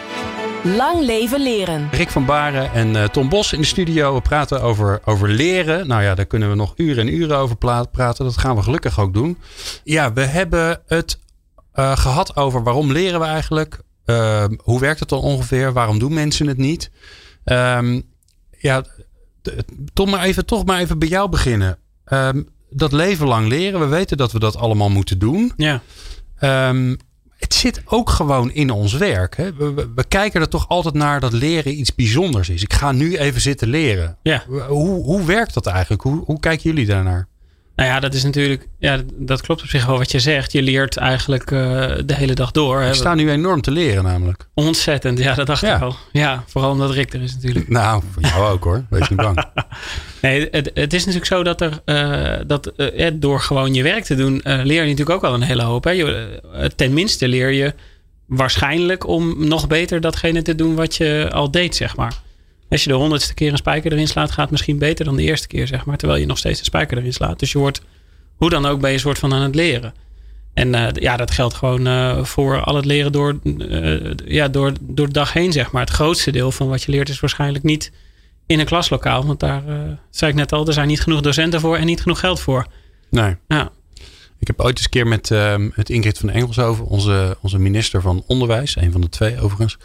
Lang 0.63 1.05
leven 1.05 1.41
leren. 1.41 1.89
Rick 1.91 2.09
van 2.09 2.25
Baren 2.25 2.73
en 2.73 2.89
uh, 2.89 3.03
Tom 3.03 3.29
Bos 3.29 3.53
in 3.53 3.59
de 3.59 3.65
studio. 3.65 4.15
We 4.15 4.21
praten 4.21 4.61
over, 4.61 5.01
over 5.05 5.29
leren. 5.29 5.87
Nou 5.87 6.03
ja, 6.03 6.15
daar 6.15 6.25
kunnen 6.25 6.49
we 6.49 6.55
nog 6.55 6.73
uren 6.75 7.07
en 7.07 7.13
uren 7.13 7.37
over 7.37 7.55
praten. 7.91 8.25
Dat 8.25 8.37
gaan 8.37 8.55
we 8.55 8.61
gelukkig 8.61 8.99
ook 8.99 9.13
doen. 9.13 9.37
Ja, 9.83 10.13
we 10.13 10.21
hebben 10.21 10.81
het 10.87 11.19
uh, 11.75 11.97
gehad 11.97 12.35
over 12.35 12.63
waarom 12.63 12.91
leren 12.91 13.19
we 13.19 13.25
eigenlijk? 13.25 13.79
Uh, 14.05 14.45
hoe 14.57 14.79
werkt 14.79 14.99
het 14.99 15.09
dan 15.09 15.19
ongeveer? 15.19 15.73
Waarom 15.73 15.99
doen 15.99 16.13
mensen 16.13 16.47
het 16.47 16.57
niet? 16.57 16.91
Um, 17.45 18.03
ja, 18.57 18.83
Tom, 19.93 20.09
maar 20.09 20.23
even, 20.23 20.45
toch 20.45 20.65
maar 20.65 20.79
even 20.79 20.99
bij 20.99 21.07
jou 21.07 21.29
beginnen. 21.29 21.77
Um, 22.07 22.49
dat 22.69 22.91
leven 22.91 23.27
lang 23.27 23.47
leren, 23.47 23.79
we 23.79 23.85
weten 23.85 24.17
dat 24.17 24.31
we 24.31 24.39
dat 24.39 24.55
allemaal 24.55 24.89
moeten 24.89 25.19
doen. 25.19 25.53
Ja. 25.57 25.81
Um, 26.69 26.97
het 27.35 27.53
zit 27.53 27.81
ook 27.85 28.09
gewoon 28.09 28.51
in 28.51 28.69
ons 28.69 28.93
werk. 28.93 29.37
Hè? 29.37 29.53
We, 29.53 29.73
we, 29.73 29.91
we, 29.95 30.03
kijken 30.07 30.41
er 30.41 30.49
toch 30.49 30.67
altijd 30.67 30.93
naar 30.93 31.19
dat 31.19 31.33
leren 31.33 31.79
iets 31.79 31.95
bijzonders 31.95 32.49
is. 32.49 32.63
Ik 32.63 32.73
ga 32.73 32.91
nu 32.91 33.17
even 33.17 33.41
zitten 33.41 33.67
leren. 33.67 34.17
Ja. 34.21 34.43
Hoe, 34.67 35.03
hoe 35.03 35.25
werkt 35.25 35.53
dat 35.53 35.65
eigenlijk? 35.65 36.01
Hoe, 36.01 36.23
hoe 36.25 36.39
kijken 36.39 36.69
jullie 36.69 36.85
daarnaar? 36.85 37.27
Nou 37.75 37.89
ja, 37.89 37.99
dat 37.99 38.13
is 38.13 38.23
natuurlijk, 38.23 38.67
ja, 38.79 38.99
dat 39.13 39.41
klopt 39.41 39.61
op 39.61 39.67
zich 39.67 39.85
wel 39.85 39.97
wat 39.97 40.11
je 40.11 40.19
zegt. 40.19 40.51
Je 40.51 40.61
leert 40.61 40.97
eigenlijk 40.97 41.51
uh, 41.51 41.59
de 42.05 42.13
hele 42.13 42.33
dag 42.33 42.51
door. 42.51 42.81
Ik 42.81 42.93
sta 42.93 43.15
nu 43.15 43.31
enorm 43.31 43.61
te 43.61 43.71
leren 43.71 44.03
namelijk. 44.03 44.47
Ontzettend, 44.53 45.19
ja, 45.19 45.33
dat 45.33 45.47
dacht 45.47 45.61
ja. 45.61 45.75
ik 45.75 45.81
al. 45.81 45.95
Ja, 46.11 46.43
vooral 46.47 46.71
omdat 46.71 46.91
Rick 46.91 47.13
er 47.13 47.21
is 47.21 47.33
natuurlijk. 47.33 47.69
Nou, 47.69 48.03
voor 48.11 48.21
jou 48.21 48.51
ook 48.51 48.63
hoor, 48.63 48.85
wees 48.89 49.09
niet 49.09 49.19
bang. 49.19 49.43
nee, 50.21 50.47
het, 50.51 50.71
het, 50.73 50.93
is 50.93 50.99
natuurlijk 51.05 51.31
zo 51.31 51.43
dat 51.43 51.61
er, 51.61 51.81
uh, 51.85 52.45
dat 52.47 52.71
uh, 52.77 53.11
door 53.13 53.41
gewoon 53.41 53.73
je 53.73 53.83
werk 53.83 54.03
te 54.03 54.15
doen, 54.15 54.41
leer 54.43 54.81
je 54.83 54.89
natuurlijk 54.89 55.09
ook 55.09 55.21
wel 55.21 55.33
een 55.33 55.41
hele 55.41 55.63
hoop. 55.63 55.83
Hè? 55.83 55.89
Je, 55.89 56.41
tenminste 56.75 57.27
leer 57.27 57.51
je 57.51 57.73
waarschijnlijk 58.25 59.07
om 59.07 59.47
nog 59.47 59.67
beter 59.67 60.01
datgene 60.01 60.41
te 60.41 60.55
doen 60.55 60.75
wat 60.75 60.95
je 60.95 61.29
al 61.33 61.51
deed, 61.51 61.75
zeg 61.75 61.95
maar. 61.95 62.23
Als 62.69 62.83
je 62.83 62.89
de 62.89 62.95
honderdste 62.95 63.33
keer 63.33 63.51
een 63.51 63.57
spijker 63.57 63.91
erin 63.91 64.07
slaat, 64.07 64.31
gaat 64.31 64.41
het 64.41 64.51
misschien 64.51 64.77
beter 64.77 65.05
dan 65.05 65.15
de 65.15 65.23
eerste 65.23 65.47
keer, 65.47 65.67
zeg 65.67 65.85
maar. 65.85 65.97
Terwijl 65.97 66.19
je 66.19 66.25
nog 66.25 66.37
steeds 66.37 66.59
de 66.59 66.65
spijker 66.65 66.97
erin 66.97 67.13
slaat. 67.13 67.39
Dus 67.39 67.51
je 67.51 67.57
wordt, 67.57 67.81
hoe 68.35 68.49
dan 68.49 68.65
ook, 68.65 68.79
ben 68.79 68.89
je 68.89 68.95
een 68.95 69.01
soort 69.01 69.19
van 69.19 69.33
aan 69.33 69.41
het 69.41 69.55
leren. 69.55 69.93
En 70.53 70.73
uh, 70.73 70.87
ja, 70.93 71.17
dat 71.17 71.31
geldt 71.31 71.53
gewoon 71.53 71.87
uh, 71.87 72.23
voor 72.23 72.61
al 72.61 72.75
het 72.75 72.85
leren 72.85 73.11
door, 73.11 73.39
uh, 73.43 74.11
ja, 74.25 74.47
door, 74.47 74.73
door 74.81 75.07
de 75.07 75.13
dag 75.13 75.33
heen, 75.33 75.51
zeg 75.51 75.71
maar. 75.71 75.81
Het 75.81 75.93
grootste 75.93 76.31
deel 76.31 76.51
van 76.51 76.67
wat 76.67 76.83
je 76.83 76.91
leert 76.91 77.09
is 77.09 77.19
waarschijnlijk 77.19 77.63
niet 77.63 77.91
in 78.45 78.59
een 78.59 78.65
klaslokaal. 78.65 79.25
Want 79.25 79.39
daar, 79.39 79.63
zei 80.09 80.31
ik 80.31 80.37
net 80.37 80.51
al, 80.51 80.67
er 80.67 80.73
zijn 80.73 80.87
niet 80.87 81.01
genoeg 81.01 81.21
docenten 81.21 81.59
voor 81.59 81.77
en 81.77 81.85
niet 81.85 82.01
genoeg 82.01 82.19
geld 82.19 82.39
voor. 82.39 82.67
Nee. 83.09 83.35
Ja. 83.47 83.71
Ik 84.45 84.55
heb 84.57 84.65
ooit 84.65 84.77
eens 84.77 84.85
een 84.85 84.91
keer 84.91 85.07
met, 85.07 85.29
uh, 85.29 85.55
met 85.75 85.89
Ingrid 85.89 86.17
van 86.17 86.29
Engelshoven, 86.29 86.85
onze, 86.85 87.37
onze 87.41 87.59
minister 87.59 88.01
van 88.01 88.23
Onderwijs, 88.27 88.75
een 88.75 88.91
van 88.91 89.01
de 89.01 89.09
twee 89.09 89.39
overigens, 89.39 89.77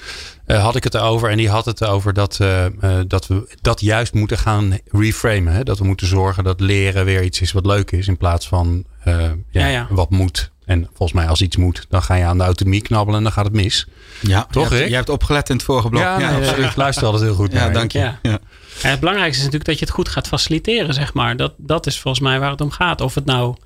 uh, 0.46 0.62
had 0.62 0.76
ik 0.76 0.84
het 0.84 0.94
erover. 0.94 1.30
En 1.30 1.36
die 1.36 1.48
had 1.48 1.64
het 1.64 1.84
over 1.84 2.12
dat, 2.12 2.38
uh, 2.42 2.66
dat 3.06 3.26
we 3.26 3.56
dat 3.60 3.80
juist 3.80 4.14
moeten 4.14 4.38
gaan 4.38 4.78
reframen. 4.90 5.52
Hè? 5.52 5.62
Dat 5.62 5.78
we 5.78 5.84
moeten 5.84 6.06
zorgen 6.06 6.44
dat 6.44 6.60
leren 6.60 7.04
weer 7.04 7.22
iets 7.22 7.40
is 7.40 7.52
wat 7.52 7.66
leuk 7.66 7.90
is, 7.90 8.08
in 8.08 8.16
plaats 8.16 8.48
van 8.48 8.84
ja, 9.04 9.34
ja, 9.50 9.66
ja. 9.66 9.86
wat 9.90 10.10
moet. 10.10 10.50
En 10.64 10.86
volgens 10.86 11.12
mij 11.12 11.28
als 11.28 11.40
iets 11.40 11.56
moet, 11.56 11.86
dan 11.88 12.02
ga 12.02 12.14
je 12.14 12.24
aan 12.24 12.38
de 12.38 12.44
autonomie 12.44 12.82
knabbelen 12.82 13.18
en 13.18 13.22
dan 13.22 13.32
gaat 13.32 13.44
het 13.44 13.54
mis. 13.54 13.86
Ja, 14.20 14.46
toch 14.50 14.70
je 14.70 14.94
hebt, 14.94 15.08
opgelet 15.08 15.48
in 15.48 15.56
het 15.56 15.64
vorige 15.64 15.88
blok. 15.88 16.02
Ja, 16.02 16.18
ja, 16.18 16.38
nee, 16.38 16.50
ik 16.50 16.76
luister 16.76 17.04
altijd 17.04 17.22
heel 17.22 17.34
goed 17.34 17.52
ja, 17.52 17.58
naar. 17.58 17.72
dank 17.72 17.92
je. 17.92 17.98
Ja. 17.98 18.38
En 18.82 18.90
het 18.90 19.00
belangrijkste 19.00 19.38
is 19.38 19.44
natuurlijk 19.44 19.70
dat 19.70 19.78
je 19.78 19.84
het 19.84 19.94
goed 19.94 20.08
gaat 20.08 20.28
faciliteren, 20.28 20.94
zeg 20.94 21.14
maar. 21.14 21.36
Dat, 21.36 21.52
dat 21.56 21.86
is 21.86 22.00
volgens 22.00 22.24
mij 22.24 22.40
waar 22.40 22.50
het 22.50 22.60
om 22.60 22.70
gaat. 22.70 23.00
Of 23.00 23.14
het 23.14 23.24
nou 23.24 23.56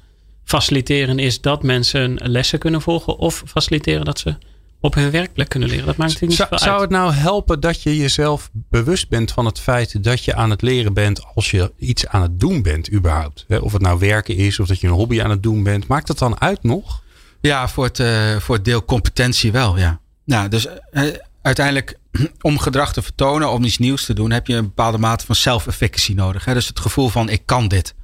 faciliteren 0.44 1.18
is 1.18 1.40
dat 1.40 1.62
mensen 1.62 2.18
lessen 2.22 2.58
kunnen 2.58 2.82
volgen. 2.82 3.18
Of 3.18 3.42
faciliteren 3.46 4.04
dat 4.04 4.18
ze 4.18 4.36
op 4.80 4.94
hun 4.94 5.10
werkplek 5.10 5.48
kunnen 5.48 5.68
leren. 5.68 5.86
Dat 5.86 5.96
maakt 5.96 6.12
natuurlijk 6.12 6.40
niet 6.40 6.48
zou, 6.48 6.60
veel 6.60 6.68
zou 6.68 6.80
het 6.80 6.90
nou 6.90 7.12
helpen 7.12 7.60
dat 7.60 7.82
je 7.82 7.96
jezelf 7.96 8.50
bewust 8.52 9.08
bent 9.08 9.32
van 9.32 9.46
het 9.46 9.60
feit 9.60 10.04
dat 10.04 10.24
je 10.24 10.34
aan 10.34 10.50
het 10.50 10.62
leren 10.62 10.92
bent 10.92 11.24
als 11.34 11.50
je 11.50 11.72
iets 11.78 12.06
aan 12.06 12.22
het 12.22 12.40
doen 12.40 12.62
bent 12.62 12.92
überhaupt? 12.92 13.46
Of 13.60 13.72
het 13.72 13.82
nou 13.82 13.98
werken 13.98 14.36
is 14.36 14.60
of 14.60 14.66
dat 14.66 14.80
je 14.80 14.86
een 14.86 14.92
hobby 14.92 15.22
aan 15.22 15.30
het 15.30 15.42
doen 15.42 15.62
bent. 15.62 15.86
Maakt 15.86 16.06
dat 16.06 16.18
dan 16.18 16.40
uit 16.40 16.62
nog? 16.62 17.02
Ja, 17.40 17.68
voor 17.68 17.84
het, 17.84 17.98
uh, 17.98 18.36
voor 18.36 18.54
het 18.54 18.64
deel 18.64 18.84
competentie 18.84 19.52
wel, 19.52 19.78
ja. 19.78 20.00
Nou, 20.24 20.48
dus 20.48 20.66
uh, 20.92 21.02
uiteindelijk 21.42 21.98
om 22.40 22.58
gedrag 22.58 22.92
te 22.92 23.02
vertonen, 23.02 23.50
om 23.50 23.64
iets 23.64 23.78
nieuws 23.78 24.04
te 24.04 24.14
doen, 24.14 24.30
heb 24.30 24.46
je 24.46 24.54
een 24.54 24.64
bepaalde 24.64 24.98
mate 24.98 25.26
van 25.26 25.34
self-efficacy 25.34 26.12
nodig. 26.12 26.44
Hè? 26.44 26.54
Dus 26.54 26.68
het 26.68 26.80
gevoel 26.80 27.08
van 27.08 27.28
ik 27.28 27.42
kan 27.44 27.68
dit. 27.68 27.94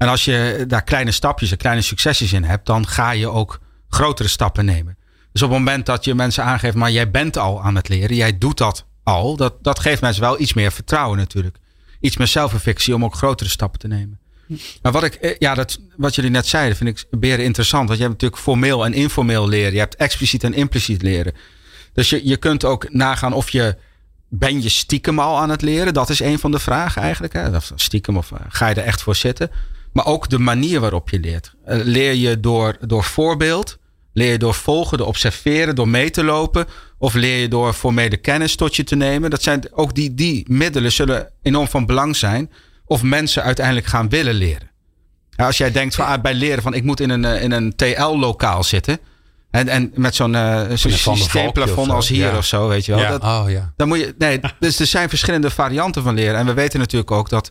En 0.00 0.08
als 0.08 0.24
je 0.24 0.64
daar 0.68 0.82
kleine 0.82 1.10
stapjes 1.10 1.50
en 1.50 1.56
kleine 1.56 1.82
succesjes 1.82 2.32
in 2.32 2.44
hebt, 2.44 2.66
dan 2.66 2.86
ga 2.86 3.10
je 3.10 3.28
ook 3.28 3.60
grotere 3.88 4.28
stappen 4.28 4.64
nemen. 4.64 4.96
Dus 5.32 5.42
op 5.42 5.50
het 5.50 5.58
moment 5.58 5.86
dat 5.86 6.04
je 6.04 6.14
mensen 6.14 6.44
aangeeft, 6.44 6.76
maar 6.76 6.90
jij 6.90 7.10
bent 7.10 7.36
al 7.36 7.62
aan 7.62 7.74
het 7.74 7.88
leren, 7.88 8.16
jij 8.16 8.38
doet 8.38 8.58
dat 8.58 8.84
al, 9.02 9.36
dat, 9.36 9.54
dat 9.62 9.78
geeft 9.78 10.00
mensen 10.00 10.22
wel 10.22 10.40
iets 10.40 10.52
meer 10.52 10.72
vertrouwen 10.72 11.18
natuurlijk. 11.18 11.56
Iets 12.00 12.16
meer 12.16 12.26
zelfreflectie 12.26 12.94
om 12.94 13.04
ook 13.04 13.14
grotere 13.14 13.50
stappen 13.50 13.80
te 13.80 13.88
nemen. 13.88 14.18
Maar 14.82 14.92
wat 14.92 15.02
ik, 15.02 15.36
ja, 15.38 15.54
dat, 15.54 15.80
wat 15.96 16.14
jullie 16.14 16.30
net 16.30 16.46
zeiden, 16.46 16.76
vind 16.76 16.98
ik 16.98 17.20
beren 17.20 17.44
interessant. 17.44 17.86
Want 17.86 17.98
je 17.98 18.04
hebt 18.04 18.20
natuurlijk 18.20 18.42
formeel 18.42 18.84
en 18.84 18.92
informeel 18.92 19.48
leren. 19.48 19.72
Je 19.72 19.78
hebt 19.78 19.96
expliciet 19.96 20.44
en 20.44 20.54
impliciet 20.54 21.02
leren. 21.02 21.34
Dus 21.92 22.10
je, 22.10 22.26
je 22.26 22.36
kunt 22.36 22.64
ook 22.64 22.92
nagaan 22.92 23.32
of 23.32 23.50
je. 23.50 23.76
Ben 24.28 24.62
je 24.62 24.68
stiekem 24.68 25.18
al 25.18 25.38
aan 25.38 25.50
het 25.50 25.62
leren? 25.62 25.94
Dat 25.94 26.08
is 26.08 26.20
een 26.20 26.38
van 26.38 26.50
de 26.50 26.58
vragen 26.58 27.02
eigenlijk. 27.02 27.32
Hè? 27.32 27.48
Stiekem 27.74 28.16
of 28.16 28.32
ga 28.48 28.68
je 28.68 28.74
er 28.74 28.84
echt 28.84 29.02
voor 29.02 29.16
zitten? 29.16 29.50
Maar 29.92 30.06
ook 30.06 30.28
de 30.28 30.38
manier 30.38 30.80
waarop 30.80 31.10
je 31.10 31.20
leert. 31.20 31.54
Leer 31.64 32.14
je 32.14 32.40
door, 32.40 32.76
door 32.80 33.04
voorbeeld? 33.04 33.78
Leer 34.12 34.30
je 34.30 34.38
door 34.38 34.54
volgen, 34.54 34.98
door 34.98 35.06
observeren, 35.06 35.74
door 35.74 35.88
mee 35.88 36.10
te 36.10 36.24
lopen? 36.24 36.66
Of 36.98 37.14
leer 37.14 37.40
je 37.40 37.48
door 37.48 37.72
formele 37.72 38.16
kennis 38.16 38.56
tot 38.56 38.76
je 38.76 38.84
te 38.84 38.96
nemen? 38.96 39.30
Dat 39.30 39.42
zijn 39.42 39.62
ook 39.72 39.94
die, 39.94 40.14
die 40.14 40.44
middelen 40.48 40.92
zullen 40.92 41.30
enorm 41.42 41.68
van 41.68 41.86
belang 41.86 42.16
zijn. 42.16 42.50
Of 42.84 43.02
mensen 43.02 43.42
uiteindelijk 43.42 43.86
gaan 43.86 44.08
willen 44.08 44.34
leren. 44.34 44.70
Ja, 45.30 45.46
als 45.46 45.56
jij 45.56 45.72
denkt 45.72 45.94
van, 45.94 46.06
ah, 46.06 46.22
bij 46.22 46.34
leren 46.34 46.62
van 46.62 46.74
ik 46.74 46.82
moet 46.82 47.00
in 47.00 47.10
een, 47.10 47.24
in 47.24 47.52
een 47.52 47.76
TL-lokaal 47.76 48.64
zitten. 48.64 48.98
En, 49.50 49.68
en 49.68 49.92
met 49.94 50.14
zo'n 50.14 50.32
uh, 50.32 50.70
zo 50.70 50.88
systeemplafond 50.88 51.90
als 51.90 52.08
hier 52.08 52.30
ja. 52.30 52.36
of 52.36 52.44
zo, 52.44 52.68
weet 52.68 52.84
je 52.84 52.92
wel. 52.92 53.00
Ja. 53.00 53.10
Dat, 53.10 53.22
oh, 53.22 53.44
ja. 53.46 53.72
Dan 53.76 53.88
moet 53.88 53.98
je, 53.98 54.14
nee, 54.18 54.40
dus 54.58 54.78
er 54.78 54.86
zijn 54.86 55.08
verschillende 55.08 55.50
varianten 55.50 56.02
van 56.02 56.14
leren. 56.14 56.38
En 56.38 56.46
we 56.46 56.52
weten 56.52 56.78
natuurlijk 56.78 57.10
ook 57.10 57.28
dat 57.28 57.50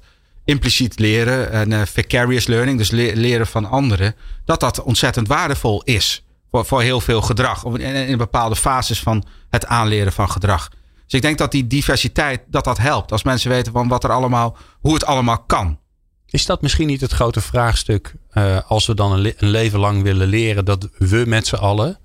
impliciet 0.50 1.00
leren 1.00 1.52
en 1.52 1.72
uh, 1.72 1.82
vicarious 1.86 2.48
learning, 2.48 2.78
dus 2.78 2.92
le 2.92 3.16
leren 3.16 3.48
van 3.48 3.66
anderen, 3.66 4.16
dat 4.46 4.60
dat 4.60 4.82
ontzettend 4.82 5.28
waardevol 5.28 5.82
is 5.84 6.24
voor, 6.52 6.66
voor 6.66 6.82
heel 6.82 7.02
veel 7.02 7.22
gedrag. 7.22 7.66
In, 7.66 7.80
in 7.80 8.18
bepaalde 8.18 8.56
fases 8.56 9.00
van 9.00 9.26
het 9.50 9.66
aanleren 9.66 10.14
van 10.14 10.30
gedrag. 10.30 10.70
Dus 11.04 11.14
ik 11.14 11.22
denk 11.22 11.38
dat 11.38 11.52
die 11.52 11.68
diversiteit, 11.68 12.42
dat 12.48 12.64
dat 12.64 12.78
helpt. 12.78 13.12
Als 13.12 13.24
mensen 13.24 13.50
weten 13.50 13.72
van 13.72 13.88
wat 13.88 14.04
er 14.04 14.12
allemaal, 14.12 14.58
hoe 14.80 14.94
het 14.94 15.06
allemaal 15.06 15.40
kan. 15.40 15.80
Is 16.26 16.46
dat 16.46 16.62
misschien 16.62 16.88
niet 16.88 17.02
het 17.02 17.12
grote 17.12 17.42
vraagstuk 17.42 18.16
uh, 18.34 18.60
als 18.68 18.86
we 18.86 18.94
dan 18.94 19.12
een, 19.12 19.34
leven 19.38 19.80
lang 19.80 20.04
willen 20.04 20.28
leren 20.28 20.66
dat 20.66 20.90
we 20.98 21.24
met 21.28 21.48
z'n 21.48 21.56
allen 21.56 22.00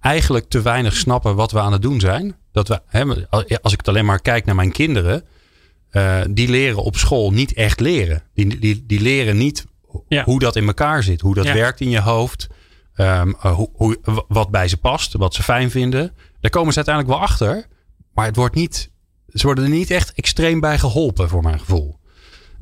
eigenlijk 0.00 0.48
te 0.48 0.62
weinig 0.62 0.96
snappen 0.96 1.34
wat 1.34 1.52
we 1.52 1.60
aan 1.60 1.72
het 1.72 1.82
doen 1.82 2.00
zijn? 2.00 2.36
Dat 2.52 2.68
we, 2.68 2.80
hè, 2.86 3.04
als 3.62 3.72
ik 3.72 3.78
het 3.78 3.88
alleen 3.88 4.04
maar 4.04 4.20
kijk 4.20 4.44
naar 4.44 4.54
mijn 4.54 4.72
kinderen, 4.72 5.24
uh, 5.92 6.20
die 6.30 6.48
leren 6.48 6.82
op 6.82 6.96
school 6.96 7.32
niet 7.32 7.52
echt 7.52 7.80
leren. 7.80 8.22
Die, 8.34 8.58
die, 8.58 8.84
die 8.86 9.00
leren 9.00 9.36
niet 9.36 9.66
ja. 10.08 10.24
hoe 10.24 10.38
dat 10.38 10.56
in 10.56 10.66
elkaar 10.66 11.02
zit, 11.02 11.20
hoe 11.20 11.34
dat 11.34 11.44
Ja. 11.44 11.54
werkt 11.54 11.80
in 11.80 11.90
je 11.90 12.00
hoofd, 12.00 12.46
um, 12.96 13.28
uh, 13.28 13.52
hoe, 13.54 13.70
hoe, 13.72 14.24
wat 14.28 14.50
bij 14.50 14.68
ze 14.68 14.76
past, 14.76 15.12
wat 15.12 15.34
ze 15.34 15.42
fijn 15.42 15.70
vinden. 15.70 16.12
Daar 16.40 16.50
komen 16.50 16.72
ze 16.72 16.76
uiteindelijk 16.76 17.16
wel 17.16 17.24
achter, 17.24 17.66
maar 18.14 18.26
het 18.26 18.36
wordt 18.36 18.54
niet, 18.54 18.90
ze 19.32 19.46
worden 19.46 19.64
er 19.64 19.70
niet 19.70 19.90
echt 19.90 20.12
extreem 20.12 20.60
bij 20.60 20.78
geholpen, 20.78 21.28
voor 21.28 21.42
mijn 21.42 21.58
gevoel. 21.58 21.97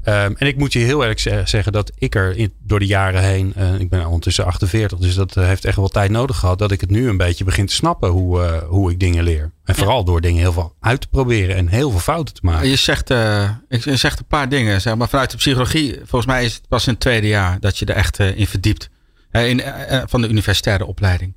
Um, 0.08 0.36
en 0.36 0.46
ik 0.46 0.56
moet 0.56 0.72
je 0.72 0.78
heel 0.78 1.00
eerlijk 1.00 1.48
zeggen 1.48 1.72
dat 1.72 1.92
ik 1.98 2.14
er 2.14 2.36
in, 2.36 2.52
door 2.62 2.78
de 2.78 2.86
jaren 2.86 3.22
heen, 3.22 3.54
uh, 3.56 3.80
ik 3.80 3.88
ben 3.88 4.06
ondertussen 4.06 4.44
48, 4.44 4.98
dus 4.98 5.14
dat 5.14 5.36
uh, 5.36 5.44
heeft 5.44 5.64
echt 5.64 5.76
wel 5.76 5.88
tijd 5.88 6.10
nodig 6.10 6.38
gehad, 6.38 6.58
dat 6.58 6.70
ik 6.70 6.80
het 6.80 6.90
nu 6.90 7.08
een 7.08 7.16
beetje 7.16 7.44
begin 7.44 7.66
te 7.66 7.74
snappen 7.74 8.08
hoe, 8.08 8.40
uh, 8.40 8.58
hoe 8.68 8.90
ik 8.90 9.00
dingen 9.00 9.24
leer. 9.24 9.52
En 9.64 9.74
vooral 9.74 10.04
door 10.04 10.20
dingen 10.20 10.40
heel 10.40 10.52
veel 10.52 10.74
uit 10.80 11.00
te 11.00 11.08
proberen 11.08 11.56
en 11.56 11.68
heel 11.68 11.90
veel 11.90 12.00
fouten 12.00 12.34
te 12.34 12.40
maken. 12.42 12.68
Je 12.68 12.76
zegt, 12.76 13.08
je 13.08 13.96
zegt 13.96 14.18
een 14.18 14.26
paar 14.26 14.48
dingen, 14.48 14.80
zeg 14.80 14.96
maar 14.96 15.08
vanuit 15.08 15.30
de 15.30 15.36
psychologie, 15.36 15.94
volgens 15.96 16.26
mij 16.26 16.44
is 16.44 16.54
het 16.54 16.68
pas 16.68 16.86
in 16.86 16.92
het 16.92 17.00
tweede 17.00 17.28
jaar 17.28 17.60
dat 17.60 17.78
je 17.78 17.86
er 17.86 17.94
echt 17.94 18.18
in 18.18 18.46
verdiept. 18.46 18.90
In, 19.30 19.62
van 20.06 20.20
de 20.20 20.28
universitaire 20.28 20.86
opleiding. 20.86 21.36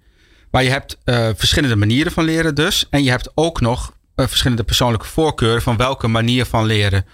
Maar 0.51 0.63
je 0.63 0.69
hebt 0.69 0.97
verschillende 1.35 1.75
manieren 1.75 2.11
van 2.11 2.23
leren 2.23 2.55
dus. 2.55 2.87
En 2.89 3.03
je 3.03 3.09
hebt 3.09 3.31
ook 3.35 3.61
nog 3.61 3.93
verschillende 4.15 4.63
persoonlijke 4.63 5.05
voorkeuren 5.05 5.61
van 5.61 5.77
welke 5.77 6.07
manier 6.07 6.45
van 6.45 6.65
leren 6.65 7.05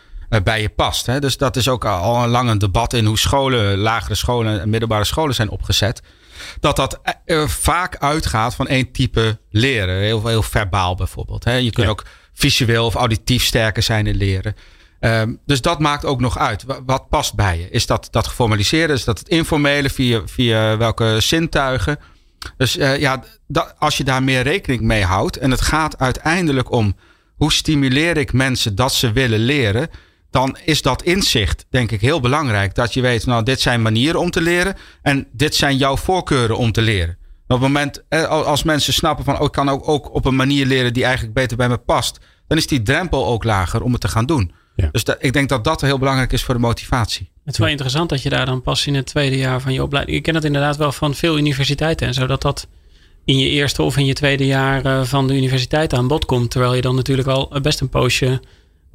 bij 0.43 0.61
je 0.61 0.69
past. 0.69 1.05
Hè? 1.05 1.19
Dus 1.19 1.37
dat 1.37 1.55
is 1.55 1.67
ook 1.67 1.85
al 1.85 2.23
een 2.23 2.29
lang 2.29 2.49
een 2.49 2.57
debat 2.57 2.93
in 2.93 3.05
hoe 3.05 3.17
scholen, 3.17 3.77
lagere 3.77 4.15
scholen 4.15 4.61
en 4.61 4.69
middelbare 4.69 5.03
scholen 5.03 5.35
zijn 5.35 5.49
opgezet. 5.49 6.01
Dat 6.59 6.75
dat 6.75 6.99
uh, 7.25 7.47
vaak 7.47 7.97
uitgaat 7.97 8.55
van 8.55 8.67
één 8.67 8.91
type 8.91 9.39
leren. 9.49 9.95
Heel, 9.95 10.27
heel 10.27 10.43
verbaal 10.43 10.95
bijvoorbeeld. 10.95 11.43
Hè? 11.43 11.53
Je 11.53 11.71
kunt 11.71 11.85
ja. 11.85 11.91
ook 11.91 12.03
visueel 12.33 12.85
of 12.85 12.95
auditief 12.95 13.43
sterker 13.43 13.83
zijn 13.83 14.07
in 14.07 14.15
leren. 14.15 14.55
Um, 14.99 15.39
dus 15.45 15.61
dat 15.61 15.79
maakt 15.79 16.05
ook 16.05 16.19
nog 16.19 16.37
uit. 16.37 16.63
Wat, 16.63 16.81
wat 16.85 17.09
past 17.09 17.35
bij 17.35 17.57
je? 17.57 17.69
Is 17.69 17.85
dat 17.85 18.07
dat 18.11 18.27
geformaliseerde? 18.27 18.93
Is 18.93 19.03
dat 19.03 19.19
het 19.19 19.29
informele? 19.29 19.89
Via, 19.89 20.21
via 20.25 20.77
welke 20.77 21.17
zintuigen? 21.19 21.99
Dus 22.57 22.77
uh, 22.77 22.99
ja, 22.99 23.23
dat, 23.47 23.75
als 23.79 23.97
je 23.97 24.03
daar 24.03 24.23
meer 24.23 24.41
rekening 24.41 24.81
mee 24.81 25.03
houdt. 25.03 25.37
En 25.37 25.51
het 25.51 25.61
gaat 25.61 25.99
uiteindelijk 25.99 26.71
om 26.71 26.95
hoe 27.35 27.51
stimuleer 27.51 28.17
ik 28.17 28.33
mensen 28.33 28.75
dat 28.75 28.93
ze 28.93 29.11
willen 29.11 29.39
leren? 29.39 29.89
Dan 30.35 30.57
is 30.65 30.81
dat 30.81 31.03
inzicht, 31.03 31.65
denk 31.69 31.91
ik, 31.91 32.01
heel 32.01 32.19
belangrijk. 32.19 32.75
Dat 32.75 32.93
je 32.93 33.01
weet, 33.01 33.25
nou, 33.25 33.43
dit 33.43 33.61
zijn 33.61 33.81
manieren 33.81 34.19
om 34.19 34.31
te 34.31 34.41
leren. 34.41 34.75
En 35.01 35.27
dit 35.31 35.55
zijn 35.55 35.77
jouw 35.77 35.97
voorkeuren 35.97 36.57
om 36.57 36.71
te 36.71 36.81
leren. 36.81 37.17
Op 37.47 37.47
het 37.47 37.59
moment, 37.59 38.03
als 38.29 38.63
mensen 38.63 38.93
snappen 38.93 39.25
van, 39.25 39.39
oh, 39.39 39.45
ik 39.45 39.51
kan 39.51 39.69
ook, 39.69 39.87
ook 39.87 40.13
op 40.13 40.25
een 40.25 40.35
manier 40.35 40.65
leren 40.65 40.93
die 40.93 41.03
eigenlijk 41.03 41.33
beter 41.33 41.57
bij 41.57 41.69
me 41.69 41.77
past. 41.77 42.19
Dan 42.47 42.57
is 42.57 42.67
die 42.67 42.81
drempel 42.81 43.25
ook 43.25 43.43
lager 43.43 43.81
om 43.81 43.91
het 43.91 44.01
te 44.01 44.07
gaan 44.07 44.25
doen. 44.25 44.51
Ja. 44.75 44.89
Dus 44.91 45.03
dat, 45.03 45.17
ik 45.19 45.33
denk 45.33 45.49
dat 45.49 45.63
dat 45.63 45.81
heel 45.81 45.99
belangrijk 45.99 46.33
is 46.33 46.43
voor 46.43 46.53
de 46.53 46.59
motivatie. 46.59 47.31
Het 47.43 47.53
is 47.53 47.59
wel 47.59 47.69
interessant 47.69 48.09
dat 48.09 48.21
je 48.21 48.29
daar 48.29 48.45
dan 48.45 48.61
pas 48.61 48.87
in 48.87 48.95
het 48.95 49.05
tweede 49.05 49.37
jaar 49.37 49.61
van 49.61 49.73
je 49.73 49.83
opleiding. 49.83 50.17
Ik 50.17 50.23
ken 50.23 50.35
het 50.35 50.43
inderdaad 50.43 50.77
wel 50.77 50.91
van 50.91 51.13
veel 51.13 51.37
universiteiten 51.37 52.07
en 52.07 52.13
zo. 52.13 52.27
Dat 52.27 52.41
dat 52.41 52.67
in 53.25 53.37
je 53.37 53.49
eerste 53.49 53.81
of 53.81 53.97
in 53.97 54.05
je 54.05 54.13
tweede 54.13 54.45
jaar 54.45 54.85
eh, 54.85 55.03
van 55.03 55.27
de 55.27 55.35
universiteit 55.35 55.93
aan 55.93 56.07
bod 56.07 56.25
komt. 56.25 56.51
Terwijl 56.51 56.73
je 56.73 56.81
dan 56.81 56.95
natuurlijk 56.95 57.27
al 57.27 57.59
best 57.61 57.79
een 57.79 57.89
poosje 57.89 58.41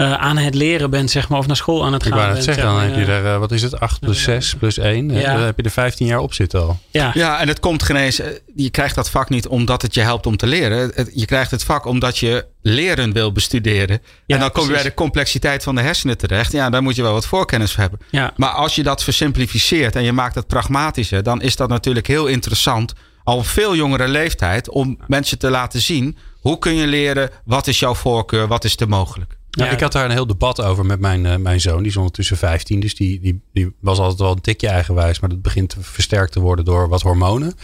uh, 0.01 0.13
aan 0.13 0.37
het 0.37 0.55
leren 0.55 0.91
bent, 0.91 1.11
zeg 1.11 1.29
maar, 1.29 1.39
of 1.39 1.47
naar 1.47 1.57
school 1.57 1.85
aan 1.85 1.93
het 1.93 2.03
gaan. 2.03 2.13
Ik 2.13 2.19
wou 2.19 2.35
het 2.35 2.45
zeggen, 2.45 2.65
dan 2.65 2.81
heb 2.81 2.95
je 2.95 3.13
er, 3.13 3.25
uh, 3.25 3.39
wat 3.39 3.53
is 3.53 3.63
het, 3.63 3.81
8 3.81 4.01
plus 4.01 4.23
6 4.23 4.55
plus 4.55 4.79
1. 4.79 5.11
Ja. 5.11 5.35
Dan 5.35 5.43
heb 5.43 5.57
je 5.57 5.63
er 5.63 5.71
15 5.71 6.07
jaar 6.07 6.19
op 6.19 6.35
zitten 6.35 6.61
al. 6.61 6.79
Ja, 6.91 7.11
ja 7.15 7.41
en 7.41 7.49
het 7.49 7.61
komt 7.61 7.83
geen 7.83 7.97
eens, 7.97 8.21
je 8.55 8.71
krijgt 8.71 8.95
dat 8.95 9.11
vak 9.11 9.29
niet 9.29 9.49
omdat 9.49 9.83
het 9.83 9.95
je 9.95 10.01
helpt 10.01 10.27
om 10.27 10.37
te 10.37 10.47
leren. 10.47 10.93
je 11.15 11.25
krijgt 11.25 11.51
het 11.51 11.65
vak 11.65 11.85
omdat 11.85 12.19
je 12.19 12.47
leren 12.63 13.13
wil 13.13 13.33
bestuderen. 13.33 14.03
Ja, 14.27 14.35
en 14.35 14.41
dan 14.41 14.53
kom 14.53 14.67
je 14.67 14.73
bij 14.73 14.83
de 14.83 14.95
complexiteit 14.95 15.63
van 15.63 15.75
de 15.75 15.81
hersenen 15.81 16.19
terecht. 16.19 16.53
Ja, 16.53 16.71
daar 16.71 16.83
moet 16.83 16.97
je 16.97 17.03
wel 17.03 17.13
wat 17.13 17.27
voorkennis 17.27 17.73
voor 17.73 17.81
hebben. 17.81 18.01
Ja. 18.11 18.33
Maar 18.37 18.51
als 18.51 18.75
je 18.75 18.83
dat 18.83 19.05
versimplificeert 19.05 19.97
en 19.97 20.03
je 20.03 20.13
maakt 20.13 20.35
het 20.35 20.47
pragmatischer, 20.47 21.23
dan 21.23 21.43
is 21.43 21.57
dat 21.57 21.69
natuurlijk 21.69 22.07
heel 22.07 22.27
interessant 22.27 22.93
al 23.25 23.39
een 23.39 23.45
veel 23.45 23.77
jongere 23.77 24.09
leeftijd 24.09 24.71
om 24.71 24.99
mensen 25.07 25.39
te 25.39 25.51
laten 25.51 25.81
zien 25.81 26.17
hoe 26.41 26.59
kun 26.59 26.75
je 26.75 26.87
leren, 26.87 27.31
wat 27.45 27.67
is 27.67 27.79
jouw 27.79 27.95
voorkeur, 27.95 28.47
wat 28.47 28.65
is 28.65 28.77
er 28.77 28.89
mogelijk. 28.89 29.39
Ja, 29.51 29.71
ik 29.71 29.81
had 29.81 29.93
daar 29.93 30.05
een 30.05 30.11
heel 30.11 30.27
debat 30.27 30.63
over 30.63 30.87
met 30.87 31.01
mijn, 31.01 31.25
uh, 31.25 31.37
mijn 31.37 31.61
zoon. 31.61 31.79
Die 31.79 31.87
is 31.87 31.97
ondertussen 31.97 32.37
15. 32.37 32.81
Dus 32.81 32.95
die, 32.95 33.21
die, 33.21 33.41
die 33.53 33.75
was 33.81 33.99
altijd 33.99 34.19
wel 34.19 34.31
een 34.31 34.41
tikje 34.41 34.69
eigenwijs. 34.69 35.21
Maar 35.21 35.31
dat 35.31 35.43
begint 35.43 35.77
versterkt 35.81 36.33
te 36.33 36.41
worden 36.41 36.65
door 36.65 36.89
wat 36.89 37.03
hormonen. 37.03 37.55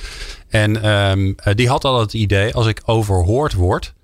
En 0.48 0.90
um, 0.90 1.34
die 1.54 1.68
had 1.68 1.84
al 1.84 2.00
het 2.00 2.12
idee, 2.12 2.54
als 2.54 2.66
ik 2.66 2.82
overhoord 2.84 3.52
word, 3.52 3.94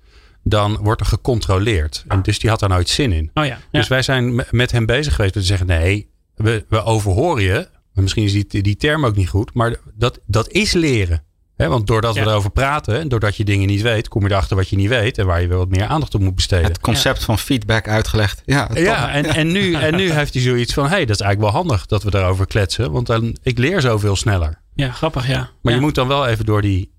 dan 0.43 0.77
wordt 0.81 1.01
er 1.01 1.07
gecontroleerd. 1.07 2.03
En 2.07 2.21
dus 2.21 2.39
die 2.39 2.49
had 2.49 2.59
daar 2.59 2.69
nooit 2.69 2.89
zin 2.89 3.11
in. 3.11 3.31
Oh 3.33 3.45
ja, 3.45 3.59
Dus 3.71 3.87
wij 3.87 4.01
zijn 4.01 4.43
met 4.51 4.71
hem 4.71 4.85
bezig 4.85 5.15
geweest 5.15 5.35
om 5.35 5.41
te 5.41 5.47
zeggen: 5.47 5.67
nee, 5.67 6.09
we, 6.35 6.65
we 6.69 6.83
overhoren 6.83 7.43
je. 7.43 7.67
Misschien 7.93 8.23
is 8.23 8.31
die, 8.47 8.61
die 8.61 8.75
term 8.75 9.05
ook 9.05 9.15
niet 9.15 9.29
goed. 9.29 9.53
Maar 9.53 9.75
dat, 9.93 10.19
dat 10.25 10.49
is 10.49 10.73
leren 10.73 11.23
want 11.55 11.87
doordat 11.87 12.15
we 12.15 12.21
erover 12.21 12.51
praten 12.51 12.99
en 12.99 13.07
doordat 13.07 13.35
je 13.35 13.43
dingen 13.43 13.67
niet 13.67 13.81
weet, 13.81 14.07
kom 14.07 14.23
je 14.23 14.31
erachter 14.31 14.55
wat 14.55 14.69
je 14.69 14.75
niet 14.75 14.89
weet 14.89 15.17
en 15.17 15.25
waar 15.25 15.41
je 15.41 15.47
wel 15.47 15.57
wat 15.57 15.69
meer 15.69 15.85
aandacht 15.85 16.15
op 16.15 16.21
moet 16.21 16.35
besteden. 16.35 16.65
Het 16.65 16.79
concept 16.79 17.23
van 17.23 17.39
feedback 17.39 17.87
uitgelegd. 17.87 18.41
Ja, 18.45 18.69
ja 18.73 19.11
en, 19.11 19.25
en, 19.25 19.51
nu, 19.51 19.73
en 19.87 19.95
nu 19.95 20.11
heeft 20.11 20.33
hij 20.33 20.43
zoiets 20.43 20.73
van: 20.73 20.83
hé, 20.83 20.89
hey, 20.89 21.05
dat 21.05 21.15
is 21.15 21.21
eigenlijk 21.21 21.53
wel 21.53 21.61
handig 21.61 21.85
dat 21.85 22.03
we 22.03 22.11
daarover 22.11 22.47
kletsen, 22.47 22.91
want 22.91 23.07
dan, 23.07 23.37
ik 23.43 23.57
leer 23.57 23.81
zoveel 23.81 24.15
sneller. 24.15 24.61
Ja, 24.75 24.91
grappig, 24.91 25.27
ja. 25.27 25.49
Maar 25.61 25.73
je 25.73 25.79
moet 25.79 25.95
dan 25.95 26.07
wel 26.07 26.27
even 26.27 26.45
door 26.45 26.61
die. 26.61 26.91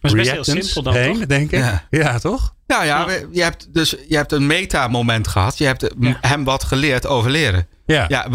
Maar 0.00 0.10
is 0.10 0.16
best 0.16 0.30
heel 0.30 0.44
simpel 0.44 0.82
dan, 0.82 0.94
heen, 0.94 1.14
toch? 1.14 1.26
denk 1.26 1.50
ik. 1.50 1.58
Ja. 1.58 1.86
ja, 1.90 2.18
toch? 2.18 2.54
Nou 2.66 2.84
ja, 2.84 3.06
je 3.32 3.42
hebt 3.42 3.74
dus 3.74 3.96
je 4.08 4.16
hebt 4.16 4.32
een 4.32 4.46
meta-moment 4.46 5.28
gehad. 5.28 5.58
Je 5.58 5.64
hebt 5.64 5.94
hem 6.20 6.44
wat 6.44 6.64
geleerd 6.64 7.06
over 7.06 7.30
leren. 7.30 7.66
Ja. 7.86 8.04
ja 8.08 8.30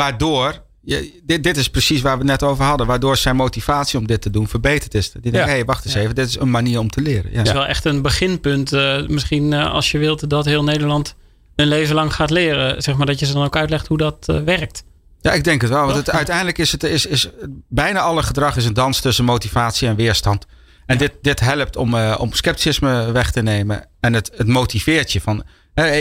dit, 1.24 1.44
dit 1.44 1.58
is 1.58 1.70
precies 1.70 2.02
waar 2.02 2.14
we 2.14 2.18
het 2.18 2.28
net 2.42 2.50
over 2.50 2.64
hadden. 2.64 2.88
Waardoor 2.88 3.18
zijn 3.18 3.36
motivatie 3.36 4.00
om 4.00 4.08
dit 4.08 4.22
te 4.22 4.30
doen 4.30 4.48
verbeterd 4.48 4.94
is. 4.94 5.12
Die 5.12 5.32
denkt, 5.32 5.48
hé, 5.48 5.54
hey, 5.54 5.66
wacht 5.66 5.86
eens 5.86 5.94
even. 5.94 6.16
Dit 6.16 6.28
is 6.28 6.40
een 6.40 6.52
manier 6.52 6.80
om 6.80 6.90
te 6.90 7.02
leren. 7.02 7.32
Ja. 7.32 7.38
Het 7.38 7.48
is 7.48 7.54
wel 7.54 7.66
echt 7.66 7.86
een 7.86 8.02
beginpunt. 8.02 8.74
Uh, 8.74 9.08
misschien 9.08 9.52
uh, 9.52 9.72
als 9.72 9.92
je 9.92 9.98
wilt 9.98 10.30
dat 10.30 10.46
heel 10.46 10.64
Nederland 10.64 11.16
een 11.56 11.68
leven 11.68 11.96
lang 11.96 12.14
gaat 12.14 12.30
leren. 12.30 12.82
Zeg 12.82 12.98
maar 12.98 13.06
dat 13.06 13.20
je 13.20 13.26
ze 13.26 13.34
dan 13.34 13.44
ook 13.44 13.56
uitlegt 13.56 13.88
hoe 13.88 13.98
dat 13.98 14.28
uh, 14.30 14.42
werkt. 14.42 14.84
Ja, 15.22 15.32
ik 15.32 15.44
denk 15.44 15.62
het 15.62 15.70
wel. 15.70 15.86
Want 15.86 15.98
het, 15.98 16.12
uiteindelijk 16.12 16.58
is 16.58 16.72
het 16.72 16.84
is, 16.84 17.06
is 17.06 17.30
bijna 17.70 18.00
alle 18.00 18.24
gedrag 18.24 18.58
is 18.58 18.66
een 18.66 18.74
dans 18.74 19.00
tussen 19.00 19.26
motivatie 19.26 19.88
en 19.88 19.96
weerstand. 19.96 20.46
En 20.86 20.98
dit, 20.98 21.12
dit 21.22 21.40
helpt 21.40 21.76
om, 21.76 21.96
om 21.96 22.34
scepticisme 22.34 23.12
weg 23.12 23.32
te 23.32 23.42
nemen. 23.42 23.88
En 24.00 24.14
het, 24.14 24.32
het 24.36 24.48
motiveert 24.48 25.12
je 25.12 25.22
van 25.22 25.44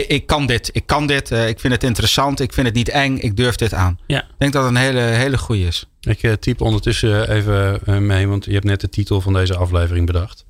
ik 0.09 0.27
kan 0.27 0.47
dit, 0.47 0.71
ik 0.73 0.87
kan 0.87 1.07
dit, 1.07 1.31
eh, 1.31 1.49
ik 1.49 1.61
vind 1.61 1.73
het 1.73 1.85
interessant, 1.85 2.41
ik 2.41 2.53
vind 2.53 2.67
het 2.67 2.77
niet 2.77 2.89
eng, 2.89 3.17
ik 3.17 3.37
durf 3.37 3.55
dit 3.55 3.75
aan. 3.75 3.99
Ja. 4.07 4.19
Ik 4.21 4.35
denk 4.39 4.53
dat 4.53 4.65
het 4.65 4.71
een 4.71 4.81
hele, 4.81 5.01
hele 5.01 5.39
goede 5.39 5.67
is. 5.67 5.87
Ik 6.01 6.23
uh, 6.23 6.33
typ 6.33 6.61
ondertussen 6.61 7.31
even 7.31 8.07
mee, 8.07 8.29
want 8.29 8.45
je 8.45 8.53
hebt 8.53 8.65
net 8.65 8.81
de 8.81 8.89
titel 8.89 9.21
van 9.21 9.33
deze 9.33 9.57
aflevering 9.57 10.07
bedacht. 10.07 10.45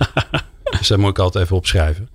dus 0.78 0.88
dat 0.88 0.98
moet 0.98 1.10
ik 1.10 1.18
altijd 1.18 1.44
even 1.44 1.56
opschrijven. 1.56 2.08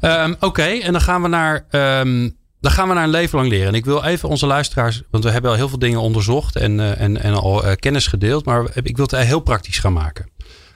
Um, 0.00 0.36
Oké, 0.40 0.62
en 0.62 0.92
dan 0.92 1.00
gaan 1.00 1.22
we 1.22 1.28
naar. 1.28 1.66
Um, 1.70 2.36
dan 2.60 2.72
gaan 2.72 2.88
we 2.88 2.94
naar 2.94 3.04
een 3.04 3.10
leven 3.10 3.38
lang 3.38 3.50
leren. 3.50 3.68
En 3.68 3.74
ik 3.74 3.84
wil 3.84 4.04
even 4.04 4.28
onze 4.28 4.46
luisteraars, 4.46 5.02
want 5.10 5.24
we 5.24 5.30
hebben 5.30 5.50
al 5.50 5.56
heel 5.56 5.68
veel 5.68 5.78
dingen 5.78 6.00
onderzocht 6.00 6.56
en, 6.56 6.96
en, 6.98 7.22
en 7.22 7.34
al 7.34 7.76
kennis 7.76 8.06
gedeeld, 8.06 8.44
maar 8.44 8.66
ik 8.82 8.96
wil 8.96 9.06
het 9.10 9.26
heel 9.26 9.40
praktisch 9.40 9.78
gaan 9.78 9.92
maken. 9.92 10.28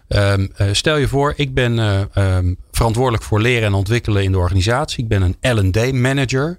Um, 0.09 0.51
stel 0.73 0.97
je 0.97 1.09
voor, 1.09 1.33
ik 1.37 1.55
ben 1.55 1.79
uh, 1.79 2.37
um, 2.37 2.57
verantwoordelijk 2.71 3.25
voor 3.25 3.41
leren 3.41 3.67
en 3.67 3.75
ontwikkelen 3.75 4.23
in 4.23 4.33
de 4.33 4.39
organisatie. 4.39 5.03
Ik 5.03 5.09
ben 5.09 5.23
een 5.23 5.57
LD 5.57 5.93
manager. 5.93 6.59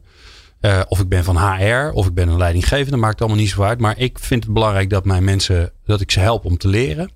Uh, 0.62 0.82
of 0.88 1.00
ik 1.00 1.10
ben 1.10 1.24
van 1.24 1.38
HR, 1.38 1.92
of 1.94 2.08
ik 2.08 2.14
ben 2.14 2.28
een 2.28 2.38
leidinggevende, 2.38 2.98
maakt 2.98 3.20
allemaal 3.20 3.40
niet 3.40 3.50
zo 3.50 3.62
uit. 3.62 3.80
Maar 3.80 3.98
ik 3.98 4.20
vind 4.20 4.44
het 4.44 4.54
belangrijk 4.54 4.90
dat 4.90 5.06
mijn 5.06 5.24
mensen, 5.24 5.72
dat 5.86 6.02
ik 6.02 6.12
ze 6.12 6.20
help 6.20 6.46
om 6.46 6.58
te 6.58 6.68
leren. 6.68 7.12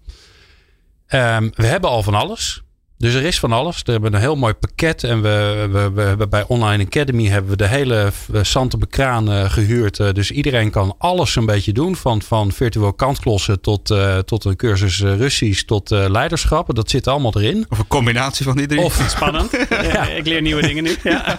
Um, 1.10 1.52
we 1.56 1.65
hebben 1.65 1.89
al 1.89 2.04
van 2.04 2.13
alles. 2.13 2.62
Dus 3.04 3.13
er 3.13 3.24
is 3.24 3.39
van 3.39 3.52
alles. 3.52 3.82
We 3.82 3.92
hebben 3.92 4.13
een 4.13 4.20
heel 4.20 4.36
mooi 4.36 4.54
pakket. 4.54 5.04
En 5.04 5.22
we, 5.22 5.68
we, 5.72 5.92
we 5.92 6.02
hebben 6.02 6.30
bij 6.30 6.46
Online 6.48 6.86
Academy 6.86 7.26
hebben 7.26 7.52
we 7.52 7.58
de 7.58 7.68
hele 7.68 8.12
Sante 8.42 8.78
Bekraan 8.78 9.32
uh, 9.32 9.52
gehuurd. 9.52 10.00
Uh, 10.00 10.12
dus 10.12 10.32
iedereen 10.32 10.72
kan 10.72 10.96
alles 10.98 11.36
een 11.36 11.46
beetje 11.46 11.74
doen. 11.74 11.96
Van, 11.96 12.22
van 12.22 12.52
virtueel 12.52 12.94
kantklossen 12.94 13.62
tot, 13.62 13.89
uh, 13.92 14.18
tot 14.18 14.46
een 14.46 14.56
cursus 14.56 15.02
Russisch 15.02 15.63
tot 15.63 15.89
leiderschap. 15.89 16.76
Dat 16.76 16.89
zit 16.89 17.08
allemaal 17.08 17.34
erin. 17.36 17.66
Of 17.70 17.80
een 17.80 17.88
combinatie 17.88 18.46
van 18.46 18.58
die 18.58 18.68
drie. 18.68 18.82
Of 18.82 19.06
spannend. 19.08 19.52
ja. 19.94 20.08
Ik 20.08 20.26
leer 20.26 20.42
nieuwe 20.42 20.62
dingen 20.62 20.84
nu. 20.84 20.96
Ja. 21.04 21.38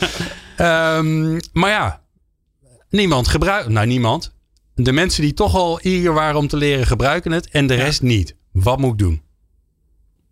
um, 0.96 1.40
maar 1.52 1.70
ja, 1.70 2.00
niemand 2.90 3.28
gebruikt. 3.28 3.68
Nou, 3.68 3.86
niemand. 3.86 4.34
De 4.74 4.92
mensen 4.92 5.22
die 5.22 5.34
toch 5.34 5.54
al 5.54 5.78
hier 5.82 6.12
waren 6.12 6.36
om 6.36 6.48
te 6.48 6.56
leren 6.56 6.86
gebruiken 6.86 7.32
het. 7.32 7.48
En 7.50 7.66
de 7.66 7.74
rest 7.74 8.02
niet. 8.02 8.36
Wat 8.52 8.78
moet 8.78 8.92
ik 8.92 8.98
doen? 8.98 9.23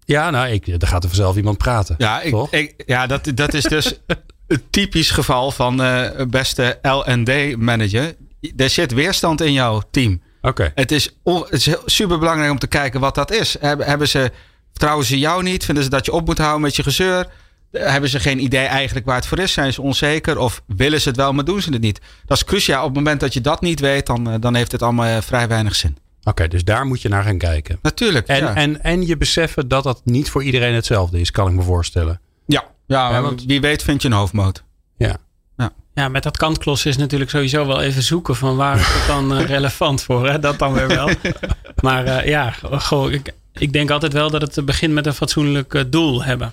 Ja, 0.04 0.30
nou, 0.30 0.48
ik, 0.48 0.66
er 0.66 0.86
gaat 0.86 1.02
er 1.02 1.08
vanzelf 1.08 1.36
iemand 1.36 1.58
praten. 1.58 1.94
Ja, 1.98 2.20
ik, 2.20 2.34
ik, 2.50 2.82
ja 2.86 3.06
dat, 3.06 3.30
dat 3.34 3.54
is 3.54 3.64
dus 3.64 3.94
een 4.46 4.62
typisch 4.70 5.10
geval 5.10 5.50
van 5.50 5.80
uh, 5.80 6.10
beste 6.28 6.78
L&D-manager. 6.82 8.14
Er 8.56 8.70
zit 8.70 8.92
weerstand 8.92 9.40
in 9.40 9.52
jouw 9.52 9.82
team. 9.90 10.22
Oké. 10.42 10.72
Het, 10.74 10.92
is 10.92 11.16
het 11.24 11.66
is 11.66 11.76
super 11.84 12.18
belangrijk 12.18 12.50
om 12.50 12.58
te 12.58 12.66
kijken 12.66 13.00
wat 13.00 13.14
dat 13.14 13.32
is. 13.32 13.56
Hebben, 13.60 13.86
hebben 13.86 14.08
ze, 14.08 14.30
vertrouwen 14.70 15.06
ze 15.06 15.18
jou 15.18 15.42
niet? 15.42 15.64
Vinden 15.64 15.84
ze 15.84 15.90
dat 15.90 16.04
je 16.06 16.12
op 16.12 16.26
moet 16.26 16.38
houden 16.38 16.60
met 16.60 16.76
je 16.76 16.82
gezeur? 16.82 17.26
Hebben 17.72 18.10
ze 18.10 18.20
geen 18.20 18.42
idee 18.42 18.66
eigenlijk 18.66 19.06
waar 19.06 19.16
het 19.16 19.26
voor 19.26 19.38
is? 19.38 19.52
Zijn 19.52 19.72
ze 19.72 19.82
onzeker? 19.82 20.38
Of 20.38 20.62
willen 20.66 21.00
ze 21.00 21.08
het 21.08 21.16
wel, 21.16 21.32
maar 21.32 21.44
doen 21.44 21.62
ze 21.62 21.72
het 21.72 21.80
niet? 21.80 22.00
Dat 22.26 22.36
is 22.36 22.44
cruciaal. 22.44 22.80
Op 22.80 22.88
het 22.88 22.94
moment 22.94 23.20
dat 23.20 23.32
je 23.32 23.40
dat 23.40 23.60
niet 23.60 23.80
weet, 23.80 24.06
dan, 24.06 24.30
eh, 24.30 24.34
dan 24.40 24.54
heeft 24.54 24.72
het 24.72 24.82
allemaal 24.82 25.06
eh, 25.06 25.22
vrij 25.22 25.48
weinig 25.48 25.74
zin. 25.74 25.96
Oké, 26.24 26.48
dus 26.48 26.64
daar 26.64 26.86
moet 26.86 27.02
je 27.02 27.08
naar 27.08 27.22
gaan 27.22 27.38
kijken. 27.38 27.78
Natuurlijk. 27.82 28.26
En, 28.26 28.38
ja. 28.38 28.54
en, 28.54 28.82
en 28.82 29.06
je 29.06 29.16
beseffen 29.16 29.68
dat 29.68 29.84
dat 29.84 30.00
niet 30.04 30.30
voor 30.30 30.42
iedereen 30.42 30.74
hetzelfde 30.74 31.20
is, 31.20 31.30
kan 31.30 31.48
ik 31.48 31.54
me 31.54 31.62
voorstellen. 31.62 32.20
Ja, 32.46 32.64
ja, 32.86 33.22
want, 33.22 33.44
wie 33.44 33.60
weet 33.60 33.82
vind 33.82 34.02
je 34.02 34.08
een 34.08 34.14
hoofdmoot. 34.14 34.64
Ja. 34.96 35.16
Ja. 35.56 35.72
ja, 35.94 36.08
met 36.08 36.22
dat 36.22 36.36
kantklossen 36.36 36.90
is 36.90 36.96
natuurlijk 36.96 37.30
sowieso 37.30 37.66
wel 37.66 37.80
even 37.80 38.02
zoeken 38.02 38.36
van 38.36 38.56
waar 38.56 38.78
is 38.78 38.86
het 38.86 39.06
dan 39.06 39.38
uh, 39.38 39.44
relevant 39.56 40.02
voor. 40.02 40.28
Hè? 40.28 40.38
Dat 40.38 40.58
dan 40.58 40.72
weer 40.72 40.88
wel. 40.88 41.10
maar 41.86 42.06
uh, 42.06 42.26
ja, 42.26 42.50
goh, 42.62 43.12
ik, 43.12 43.32
ik 43.52 43.72
denk 43.72 43.90
altijd 43.90 44.12
wel 44.12 44.30
dat 44.30 44.54
het 44.54 44.64
begint 44.64 44.92
met 44.92 45.06
een 45.06 45.14
fatsoenlijk 45.14 45.74
uh, 45.74 45.82
doel 45.86 46.24
hebben. 46.24 46.52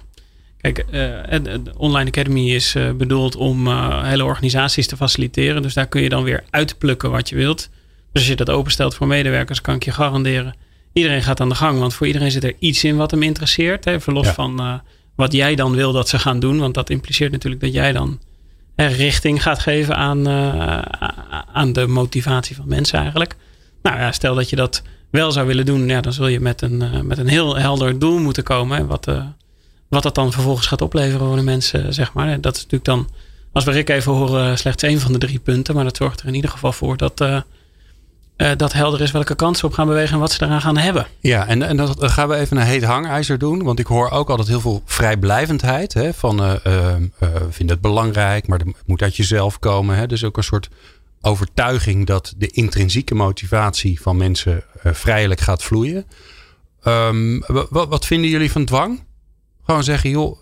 Kijk, 0.62 0.86
de 0.92 1.62
Online 1.78 2.10
Academy 2.10 2.52
is 2.52 2.76
bedoeld 2.98 3.36
om 3.36 3.68
hele 4.04 4.24
organisaties 4.24 4.88
te 4.88 4.98
faciliteren. 4.98 5.62
Dus 5.62 5.74
daar 5.74 5.88
kun 5.88 6.02
je 6.02 6.10
dan 6.10 6.24
weer 6.24 6.44
uitplukken 6.50 7.12
wat 7.12 7.30
je 7.30 7.36
wilt. 7.36 7.70
Dus 8.12 8.22
als 8.22 8.28
je 8.28 8.36
dat 8.36 8.50
openstelt 8.50 8.96
voor 8.96 9.08
medewerkers, 9.08 9.62
kan 9.62 9.76
ik 9.76 9.84
je 9.84 9.92
garanderen. 9.92 10.56
Iedereen 10.94 11.24
gaat 11.24 11.40
aan 11.40 11.50
de 11.50 11.56
gang, 11.56 11.80
want 11.80 11.94
voor 11.94 12.08
iedereen 12.08 12.32
zit 12.32 12.44
er 12.44 12.56
iets 12.60 12.84
in 12.84 12.96
wat 12.96 13.12
hem 13.12 13.24
interesseert. 13.24 13.86
Hè, 13.86 14.00
verlos 14.00 14.28
van 14.28 14.62
uh, 14.62 14.74
wat 15.16 15.34
jij 15.34 15.56
dan 15.56 15.76
wil 15.76 15.92
dat 15.92 16.10
ze 16.10 16.20
gaan 16.20 16.40
doen. 16.40 16.60
Want 16.60 16.74
dat 16.74 16.90
impliceert 16.90 17.32
natuurlijk 17.32 17.62
dat 17.62 17.74
jij 17.74 17.92
dan 17.92 18.20
richting 18.76 19.42
gaat 19.42 19.60
geven 19.60 19.96
aan, 19.96 20.28
uh, 20.28 20.82
aan 21.54 21.74
de 21.74 21.88
motivatie 21.88 22.56
van 22.56 22.68
mensen 22.68 23.00
eigenlijk. 23.00 23.36
Nou 23.82 23.98
ja, 23.98 24.12
stel 24.12 24.36
dat 24.36 24.50
je 24.50 24.56
dat 24.56 24.84
wel 25.12 25.32
zou 25.32 25.48
willen 25.48 25.66
doen, 25.66 25.88
ja, 25.88 26.02
dan 26.02 26.14
zul 26.14 26.28
je 26.28 26.40
met 26.40 26.62
een, 26.62 26.82
uh, 26.82 27.02
met 27.02 27.18
een 27.18 27.28
heel 27.28 27.58
helder 27.58 28.00
doel 28.00 28.20
moeten 28.20 28.44
komen. 28.44 28.78
Hè, 28.78 28.86
wat, 28.86 29.08
wat 29.90 30.04
dat 30.04 30.16
dan 30.16 30.32
vervolgens 30.32 30.68
gaat 30.68 30.82
opleveren 30.82 31.28
voor 31.28 31.36
de 31.36 31.42
mensen, 31.42 31.94
zeg 31.94 32.14
maar. 32.14 32.42
Dat 32.42 32.56
is 32.56 32.62
natuurlijk 32.62 32.86
dan, 32.86 33.10
als 33.52 33.64
we 33.64 33.72
Rick 33.72 33.90
even 33.90 34.12
horen, 34.12 34.58
slechts 34.58 34.84
één 34.84 35.00
van 35.00 35.12
de 35.12 35.18
drie 35.18 35.40
punten. 35.40 35.76
Maar 35.76 35.84
dat 35.84 35.98
zorgt 35.98 36.22
er 36.22 36.28
in 36.28 36.36
ieder 36.36 36.50
geval 36.50 36.72
voor 36.72 36.98
dat 36.98 37.44
eh, 38.40 38.52
dat 38.56 38.74
helder 38.74 39.02
is 39.02 39.12
welke 39.12 39.36
kant 39.36 39.58
ze 39.58 39.66
op 39.66 39.74
gaan 39.74 39.88
bewegen 39.88 40.14
en 40.14 40.20
wat 40.20 40.32
ze 40.32 40.44
eraan 40.44 40.62
gaan 40.62 40.78
hebben. 40.78 41.08
Ja, 41.20 41.48
en, 41.48 41.62
en 41.64 41.78
dan 41.78 41.96
gaan 42.00 42.28
we 42.28 42.36
even 42.36 42.58
een 42.58 42.64
heet 42.64 42.84
hangijzer 42.84 43.38
doen. 43.38 43.64
Want 43.64 43.80
ik 43.80 43.88
hoor 43.88 44.10
ook 44.10 44.30
altijd 44.30 44.48
heel 44.48 44.62
veel 44.62 44.82
vrijblijvendheid. 44.86 45.94
Hè, 45.94 46.14
van 46.14 46.44
uh, 46.44 46.54
uh, 46.68 46.96
vind 47.50 47.70
het 47.70 47.82
belangrijk, 47.82 48.48
maar 48.48 48.60
het 48.60 48.68
moet 48.86 49.02
uit 49.02 49.16
jezelf 49.16 49.60
komen. 49.60 49.96
Hè. 49.96 50.08
Dus 50.08 50.24
ook 50.24 50.38
een 50.38 50.44
soort 50.44 50.70
overtuiging 51.22 52.06
dat 52.06 52.34
de 52.38 52.48
intrinsieke 52.48 53.16
motivatie 53.16 54.02
van 54.02 54.18
mensen 54.18 54.64
vrijelijk 54.84 55.40
gaat 55.40 55.64
vloeien. 55.64 56.06
Um, 56.84 57.44
wat, 57.48 57.88
wat, 57.88 58.06
vinden 58.06 58.30
jullie 58.30 58.52
van 58.52 58.66
dwang? 58.66 59.04
Gewoon 59.66 59.84
zeggen, 59.84 60.10
joh, 60.10 60.38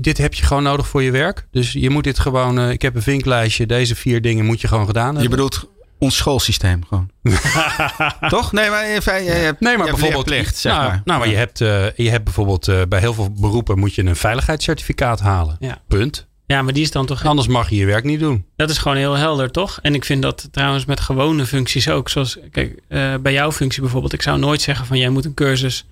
dit 0.00 0.18
heb 0.18 0.34
je 0.34 0.44
gewoon 0.44 0.62
nodig 0.62 0.86
voor 0.86 1.02
je 1.02 1.10
werk. 1.10 1.46
Dus 1.50 1.72
je 1.72 1.90
moet 1.90 2.04
dit 2.04 2.18
gewoon, 2.18 2.70
ik 2.70 2.82
heb 2.82 2.94
een 2.94 3.02
vinklijstje, 3.02 3.66
deze 3.66 3.94
vier 3.94 4.22
dingen 4.22 4.44
moet 4.44 4.60
je 4.60 4.68
gewoon 4.68 4.86
gedaan 4.86 5.04
hebben. 5.04 5.22
Je 5.22 5.28
bedoelt 5.28 5.74
ons 5.98 6.16
schoolsysteem 6.16 6.84
gewoon. 6.84 7.10
Toch? 8.28 8.52
Nee, 8.52 8.70
maar, 8.70 8.86
je 8.86 9.30
hebt, 9.30 9.60
nee, 9.60 9.76
maar 9.76 9.90
bijvoorbeeld. 9.90 10.24
Plicht, 10.24 10.56
zeg 10.56 10.72
nou, 10.72 10.88
maar. 10.88 11.02
nou, 11.04 11.18
maar 11.18 11.28
je 11.28 11.36
hebt, 11.36 11.60
uh, 11.60 11.90
je 11.90 12.10
hebt 12.10 12.24
bijvoorbeeld 12.24 12.68
uh, 12.68 12.82
bij 12.88 13.00
heel 13.00 13.14
veel 13.14 13.32
beroepen 13.32 13.78
moet 13.78 13.94
je 13.94 14.04
een 14.04 14.16
veiligheidscertificaat 14.16 15.20
halen. 15.20 15.56
Ja. 15.58 15.78
Punt. 15.88 16.26
Ja, 16.46 16.62
maar 16.62 16.72
die 16.72 16.82
is 16.82 16.90
dan 16.90 17.06
toch. 17.06 17.24
Anders 17.24 17.48
mag 17.48 17.70
je 17.70 17.76
je 17.76 17.86
werk 17.86 18.04
niet 18.04 18.20
doen. 18.20 18.44
Dat 18.56 18.70
is 18.70 18.78
gewoon 18.78 18.96
heel 18.96 19.14
helder, 19.14 19.50
toch? 19.50 19.78
En 19.82 19.94
ik 19.94 20.04
vind 20.04 20.22
dat 20.22 20.48
trouwens 20.50 20.84
met 20.84 21.00
gewone 21.00 21.46
functies 21.46 21.88
ook. 21.88 22.08
Zoals, 22.08 22.38
kijk, 22.50 22.80
uh, 22.88 23.14
bij 23.20 23.32
jouw 23.32 23.52
functie 23.52 23.82
bijvoorbeeld. 23.82 24.12
Ik 24.12 24.22
zou 24.22 24.38
nooit 24.38 24.62
zeggen 24.62 24.86
van 24.86 24.98
jij 24.98 25.08
moet 25.08 25.24
een 25.24 25.34
cursus 25.34 25.86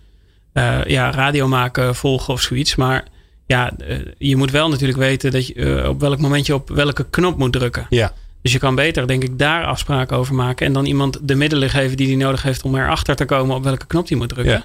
ja, 0.87 1.11
radio 1.11 1.49
maken, 1.49 1.95
volgen 1.95 2.33
of 2.33 2.41
zoiets. 2.41 2.75
Maar 2.75 3.05
ja, 3.47 3.73
je 4.19 4.37
moet 4.37 4.51
wel 4.51 4.69
natuurlijk 4.69 4.99
weten 4.99 5.31
dat 5.31 5.47
je 5.47 5.89
op 5.89 6.01
welk 6.01 6.19
moment 6.19 6.47
je 6.47 6.55
op 6.55 6.69
welke 6.69 7.07
knop 7.11 7.39
moet 7.39 7.53
drukken. 7.53 7.87
Ja. 7.89 8.13
Dus 8.45 8.53
je 8.53 8.59
kan 8.59 8.75
beter, 8.75 9.07
denk 9.07 9.23
ik, 9.23 9.39
daar 9.39 9.65
afspraken 9.65 10.17
over 10.17 10.35
maken. 10.35 10.67
En 10.67 10.73
dan 10.73 10.85
iemand 10.85 11.19
de 11.23 11.35
middelen 11.35 11.71
geven 11.71 11.97
die 11.97 12.07
hij 12.07 12.17
nodig 12.17 12.43
heeft 12.43 12.63
om 12.63 12.75
erachter 12.75 13.17
te 13.17 13.25
komen 13.25 13.57
op 13.57 13.65
welke 13.65 13.87
knop 13.87 14.09
hij 14.09 14.17
moet 14.17 14.29
drukken. 14.29 14.65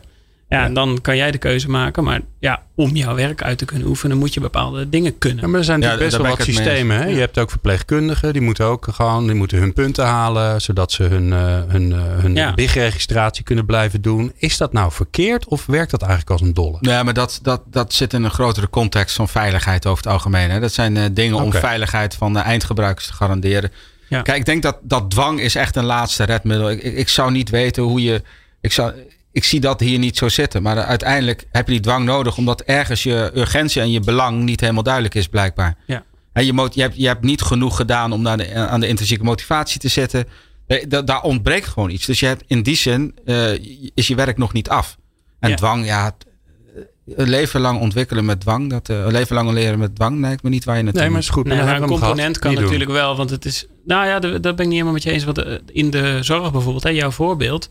Ja, 0.50 0.66
en 0.66 0.74
dan 0.74 1.00
kan 1.02 1.18
jij 1.18 1.32
de 1.32 1.38
keuze 1.38 1.70
maken. 1.70 2.04
Maar 2.04 2.22
ja, 2.40 2.64
om 2.76 2.96
jouw 2.96 3.16
werk 3.16 3.44
uit 3.44 3.58
te 3.58 3.66
kunnen 3.66 3.88
oefenen, 3.88 4.18
moet 4.18 4.34
je 4.34 4.40
bepaalde 4.40 4.90
dingen 4.90 5.18
kunnen. 5.18 5.44
Ja, 5.44 5.48
maar 5.48 5.60
er 5.60 5.66
zijn 5.66 5.82
Ja, 5.82 5.86
natuurlijk 5.88 6.12
best 6.18 6.22
wel 6.28 6.38
wat 6.38 6.46
systemen. 6.46 6.98
Hè? 6.98 7.06
Je 7.06 7.20
hebt 7.20 7.38
ook 7.38 7.50
verpleegkundigen, 7.50 8.34
die 8.34 8.42
moeten 8.42 8.66
ook 8.66 8.88
gewoon 8.92 9.26
die 9.26 9.36
moeten 9.36 9.58
hun 9.58 9.74
punten 9.74 10.06
halen, 10.06 10.62
zodat 10.62 10.92
ze 10.92 11.04
hun, 11.04 11.34
eh, 11.34 11.62
hun, 11.68 11.92
eh, 11.92 12.00
hun 12.00 12.36
Ja. 12.36 12.54
BIG-registratie 12.54 13.44
kunnen 13.44 13.66
blijven 13.66 14.02
doen. 14.02 14.32
Is 14.38 14.58
dat 14.58 14.74
nou 14.74 14.92
verkeerd 14.92 15.46
of 15.48 15.66
werkt 15.66 15.92
dat 15.92 16.02
eigenlijk 16.02 16.32
als 16.32 16.42
een 16.42 16.54
dolle? 16.54 16.78
Ja, 16.82 17.04
maar 17.04 17.14
dat, 17.14 17.40
dat, 17.42 17.62
dat 17.66 17.94
zit 17.94 18.14
in 18.14 18.24
een 18.24 18.32
grotere 18.32 18.70
context 18.70 19.16
van 19.16 19.28
veiligheid 19.28 19.86
over 19.86 20.04
het 20.04 20.14
algemeen. 20.14 20.50
Hè. 20.50 20.60
Dat 20.60 20.74
zijn 20.74 20.98
eh, 20.98 21.04
dingen 21.12 21.42
om 21.42 21.54
veiligheid 21.54 22.16
van 22.16 22.34
de 22.34 22.40
eindgebruikers 22.40 23.08
te 23.08 23.14
garanderen. 23.14 23.72
Ja. 24.08 24.22
Kijk, 24.22 24.38
ik 24.38 24.46
denk 24.46 24.64
dat, 24.64 24.78
dat 24.82 25.12
dwang 25.12 25.40
is 25.40 25.56
echt 25.56 25.76
een 25.76 25.86
laatste 25.86 26.24
redmiddel. 26.24 26.70
Ik, 26.70 26.84
ik, 26.84 26.96
ik 26.96 27.10
zou 27.10 27.32
niet 27.32 27.50
weten 27.50 27.84
hoe 27.84 28.04
je... 28.04 28.22
Ik, 28.62 28.72
zou, 28.72 28.92
ik 29.32 29.44
zie 29.44 29.60
dat 29.60 29.80
hier 29.80 30.00
niet 30.00 30.18
zo 30.18 30.30
zitten. 30.30 30.62
Maar 30.62 30.78
uiteindelijk 30.84 31.46
heb 31.52 31.66
je 31.68 31.72
die 31.72 31.82
dwang 31.82 32.06
nodig... 32.06 32.38
omdat 32.38 32.62
ergens 32.62 33.04
je 33.04 33.32
urgentie 33.36 33.82
en 33.82 33.92
je 33.92 34.00
belang 34.00 34.44
niet 34.44 34.60
helemaal 34.62 34.84
duidelijk 34.84 35.16
is 35.16 35.28
blijkbaar. 35.28 35.78
Ja. 35.88 36.04
En 36.34 36.46
je, 36.46 36.54
mot- 36.54 36.76
je, 36.76 36.82
hebt, 36.82 36.96
je 36.98 37.08
hebt 37.08 37.24
niet 37.24 37.42
genoeg 37.42 37.76
gedaan 37.76 38.12
om 38.12 38.22
naar 38.22 38.38
de, 38.38 38.54
aan 38.54 38.80
de 38.80 38.88
intrinsieke 38.88 39.24
motivatie 39.24 39.80
te 39.80 39.88
zetten. 39.88 40.26
Da- 40.88 41.02
daar 41.02 41.22
ontbreekt 41.22 41.68
gewoon 41.68 41.90
iets. 41.90 42.06
Dus 42.06 42.20
je 42.20 42.26
hebt 42.26 42.44
in 42.48 42.64
die 42.64 42.76
zin 42.76 43.16
eh, 43.26 43.52
is 43.94 44.08
je 44.08 44.16
werk 44.16 44.38
nog 44.38 44.54
niet 44.54 44.70
af. 44.70 44.98
En 45.40 45.50
Ja. 45.50 45.56
dwang, 45.56 45.86
ja, 45.86 46.04
het- 46.06 46.26
een 47.18 47.30
leven 47.30 47.62
lang 47.62 47.80
ontwikkelen 47.80 48.26
met 48.26 48.40
dwang, 48.42 48.70
dat, 48.70 48.90
eh, 48.90 48.98
een 49.00 49.12
leven 49.12 49.36
lang 49.36 49.52
leren 49.52 49.80
met 49.80 49.96
dwang, 49.96 50.20
lijkt 50.20 50.44
me 50.44 50.50
niet 50.50 50.64
waar 50.66 50.78
je 50.78 50.84
naartoe 50.84 51.02
Nee, 51.02 51.10
maar 51.12 51.20
is 51.20 51.30
goed. 51.30 51.46
Nee, 51.48 51.58
maar 51.64 51.82
een 51.82 51.88
component 51.88 52.40
kan 52.40 52.50
Niet 52.50 52.60
doen. 52.60 52.70
natuurlijk 52.70 53.00
wel, 53.00 53.16
want 53.16 53.30
het 53.30 53.46
is. 53.46 53.68
Nou 53.86 54.06
ja, 54.08 54.20
dat 54.20 54.42
ben 54.42 54.52
ik 54.52 54.58
niet 54.60 54.72
helemaal 54.72 54.94
met 54.94 55.04
je 55.04 55.12
eens. 55.12 55.24
Want 55.24 55.38
eh, 55.38 55.54
in 55.66 55.90
de 55.90 56.18
zorg 56.22 56.52
bijvoorbeeld, 56.52 56.84
hè, 56.84 56.90
jouw 56.90 57.12
voorbeeld. 57.12 57.70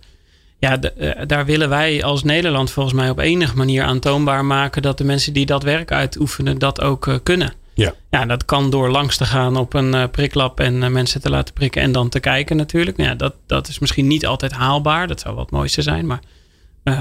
Ja, 0.59 0.81
eh, 0.81 1.11
daar 1.27 1.45
willen 1.45 1.69
wij 1.69 2.05
als 2.05 2.23
Nederland 2.23 2.71
volgens 2.71 2.95
mij 2.95 3.11
op 3.11 3.19
enige 3.19 3.57
manier 3.57 3.83
aantoonbaar 3.83 4.45
maken 4.45 4.83
dat 4.83 4.99
de 4.99 5.05
mensen 5.05 5.33
die 5.33 5.47
dat 5.47 5.63
werk 5.63 5.93
uitoefenen 5.93 6.59
dat 6.59 6.81
ook 6.81 7.07
eh, 7.07 7.15
kunnen. 7.23 7.53
Ja. 7.75 7.95
Ja, 8.11 8.27
dat 8.27 8.45
kan 8.45 8.71
door 8.71 8.91
langs 8.91 9.17
te 9.17 9.25
gaan 9.25 9.57
op 9.57 9.75
een 9.75 9.95
eh, 9.95 10.05
priklab 10.11 10.61
en 10.61 10.93
mensen 10.93 11.21
te 11.21 11.31
laten 11.31 11.55
prikken 11.55 11.83
en 11.83 11.93
dan 11.93 12.09
te 12.09 12.21
kijken 12.21 12.57
natuurlijk. 12.57 12.97
Nou 12.97 13.09
Ja, 13.09 13.15
dat, 13.15 13.35
dat 13.47 13.69
is 13.69 13.79
misschien 13.79 14.07
niet 14.07 14.27
altijd 14.27 14.53
haalbaar. 14.53 15.07
Dat 15.07 15.21
zou 15.21 15.39
het 15.39 15.51
mooiste 15.51 15.83
zijn. 15.83 16.07
Maar 16.07 16.21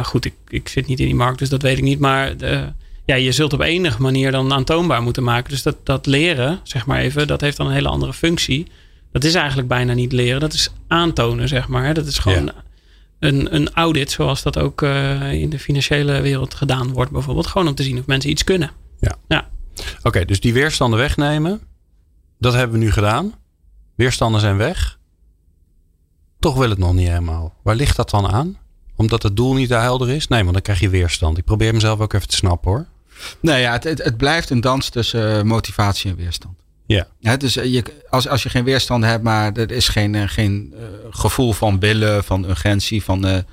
goed, 0.03 0.25
ik, 0.25 0.33
ik 0.47 0.67
zit 0.67 0.87
niet 0.87 0.99
in 0.99 1.05
die 1.05 1.15
markt, 1.15 1.39
dus 1.39 1.49
dat 1.49 1.61
weet 1.61 1.77
ik 1.77 1.83
niet. 1.83 1.99
Maar 1.99 2.33
ja, 3.05 3.15
je 3.15 3.31
zult 3.31 3.53
op 3.53 3.61
enige 3.61 4.01
manier 4.01 4.31
dan 4.31 4.53
aantoonbaar 4.53 5.01
moeten 5.01 5.23
maken. 5.23 5.49
Dus 5.51 5.63
dat, 5.63 5.75
dat 5.83 6.05
leren, 6.05 6.59
zeg 6.63 6.85
maar 6.85 6.99
even, 6.99 7.27
dat 7.27 7.41
heeft 7.41 7.57
dan 7.57 7.67
een 7.67 7.73
hele 7.73 7.87
andere 7.87 8.13
functie. 8.13 8.67
Dat 9.11 9.23
is 9.23 9.35
eigenlijk 9.35 9.67
bijna 9.67 9.93
niet 9.93 10.11
leren. 10.11 10.39
Dat 10.39 10.53
is 10.53 10.71
aantonen, 10.87 11.47
zeg 11.47 11.67
maar. 11.67 11.93
Dat 11.93 12.05
is 12.05 12.17
gewoon 12.17 12.45
Ja. 12.45 12.65
Een, 13.19 13.55
een 13.55 13.73
audit, 13.73 14.11
zoals 14.11 14.41
dat 14.43 14.57
ook 14.57 14.81
eh, 14.81 15.31
in 15.31 15.49
de 15.49 15.59
financiële 15.59 16.21
wereld 16.21 16.53
gedaan 16.53 16.93
wordt, 16.93 17.11
bijvoorbeeld. 17.11 17.47
Gewoon 17.47 17.67
om 17.67 17.75
te 17.75 17.83
zien 17.83 17.99
of 17.99 18.05
mensen 18.05 18.29
iets 18.29 18.43
kunnen. 18.43 18.71
Oké, 20.03 20.25
dus 20.25 20.39
die 20.39 20.53
weerstanden 20.53 20.99
wegnemen. 20.99 21.61
Dat 22.39 22.53
hebben 22.53 22.79
we 22.79 22.85
nu 22.85 22.91
gedaan. 22.91 23.33
Weerstanden 23.95 24.41
zijn 24.41 24.57
weg. 24.57 24.99
Toch 26.39 26.55
wil 26.57 26.69
het 26.69 26.77
nog 26.77 26.93
niet 26.93 27.07
helemaal. 27.07 27.53
Waar 27.63 27.75
ligt 27.75 27.95
dat 27.95 28.09
dan 28.09 28.27
aan? 28.27 28.57
Omdat 28.95 29.23
het 29.23 29.35
doel 29.35 29.53
niet 29.53 29.69
helder 29.69 30.09
is? 30.09 30.27
Nee, 30.27 30.41
want 30.41 30.53
dan 30.53 30.61
krijg 30.61 30.79
je 30.79 30.89
weerstand. 30.89 31.37
Ik 31.37 31.45
probeer 31.45 31.73
mezelf 31.73 31.99
ook 31.99 32.13
even 32.13 32.27
te 32.27 32.35
snappen 32.35 32.71
hoor. 32.71 32.85
Nee, 33.39 33.61
ja, 33.61 33.71
het, 33.71 33.83
het, 33.83 34.03
het 34.03 34.17
blijft 34.17 34.49
een 34.49 34.61
dans 34.61 34.89
tussen 34.89 35.37
eh, 35.37 35.43
motivatie 35.43 36.11
en 36.11 36.17
weerstand. 36.17 36.57
Ja. 36.87 37.37
Dus 37.37 37.55
eh, 37.55 37.73
je, 37.73 37.83
als, 38.09 38.27
als 38.27 38.43
je 38.43 38.49
geen 38.49 38.63
weerstand 38.63 39.03
hebt, 39.03 39.23
maar 39.23 39.53
er 39.53 39.71
is 39.71 39.87
geen, 39.87 40.15
eh, 40.15 40.23
geen 40.25 40.73
eh, 40.77 40.83
gevoel 41.09 41.53
van 41.53 41.79
willen, 41.79 42.23
van 42.23 42.43
urgentie, 42.43 43.03
van 43.03 43.43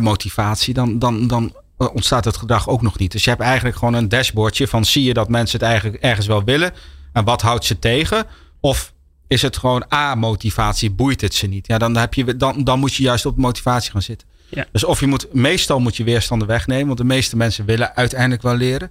motivatie, 0.00 0.74
dan, 0.74 0.98
dan, 0.98 1.26
dan 1.28 1.56
ontstaat 1.76 2.24
het 2.24 2.36
gedrag 2.36 2.68
ook 2.68 2.82
nog 2.82 2.98
niet. 2.98 3.12
Dus 3.12 3.24
je 3.24 3.30
hebt 3.30 3.42
eigenlijk 3.42 3.76
gewoon 3.76 3.94
een 3.94 4.08
dashboardje 4.08 4.68
van 4.68 4.84
zie 4.84 5.04
je 5.04 5.14
dat 5.14 5.28
mensen 5.28 5.58
het 5.58 5.68
eigenlijk 5.68 6.02
ergens 6.02 6.26
wel 6.26 6.44
willen 6.44 6.72
en 7.12 7.24
wat 7.24 7.42
houdt 7.42 7.64
ze 7.64 7.78
tegen? 7.78 8.26
Of 8.60 8.92
is 9.26 9.42
het 9.42 9.56
gewoon 9.56 9.84
A-motivatie, 9.92 10.90
boeit 10.90 11.20
het 11.20 11.34
ze 11.34 11.46
niet? 11.46 11.66
Ja, 11.66 11.78
dan, 11.78 11.96
heb 11.96 12.14
je, 12.14 12.36
dan, 12.36 12.64
dan 12.64 12.78
moet 12.78 12.94
je 12.94 13.02
juist 13.02 13.26
op 13.26 13.36
motivatie 13.36 13.90
gaan 13.90 14.02
zitten. 14.02 14.28
Ja. 14.48 14.66
Dus 14.72 14.84
of 14.84 15.00
je 15.00 15.06
moet, 15.06 15.34
meestal 15.34 15.80
moet 15.80 15.96
je 15.96 16.04
weerstanden 16.04 16.48
wegnemen, 16.48 16.86
want 16.86 16.98
de 16.98 17.04
meeste 17.04 17.36
mensen 17.36 17.64
willen 17.64 17.96
uiteindelijk 17.96 18.42
wel 18.42 18.54
leren. 18.54 18.90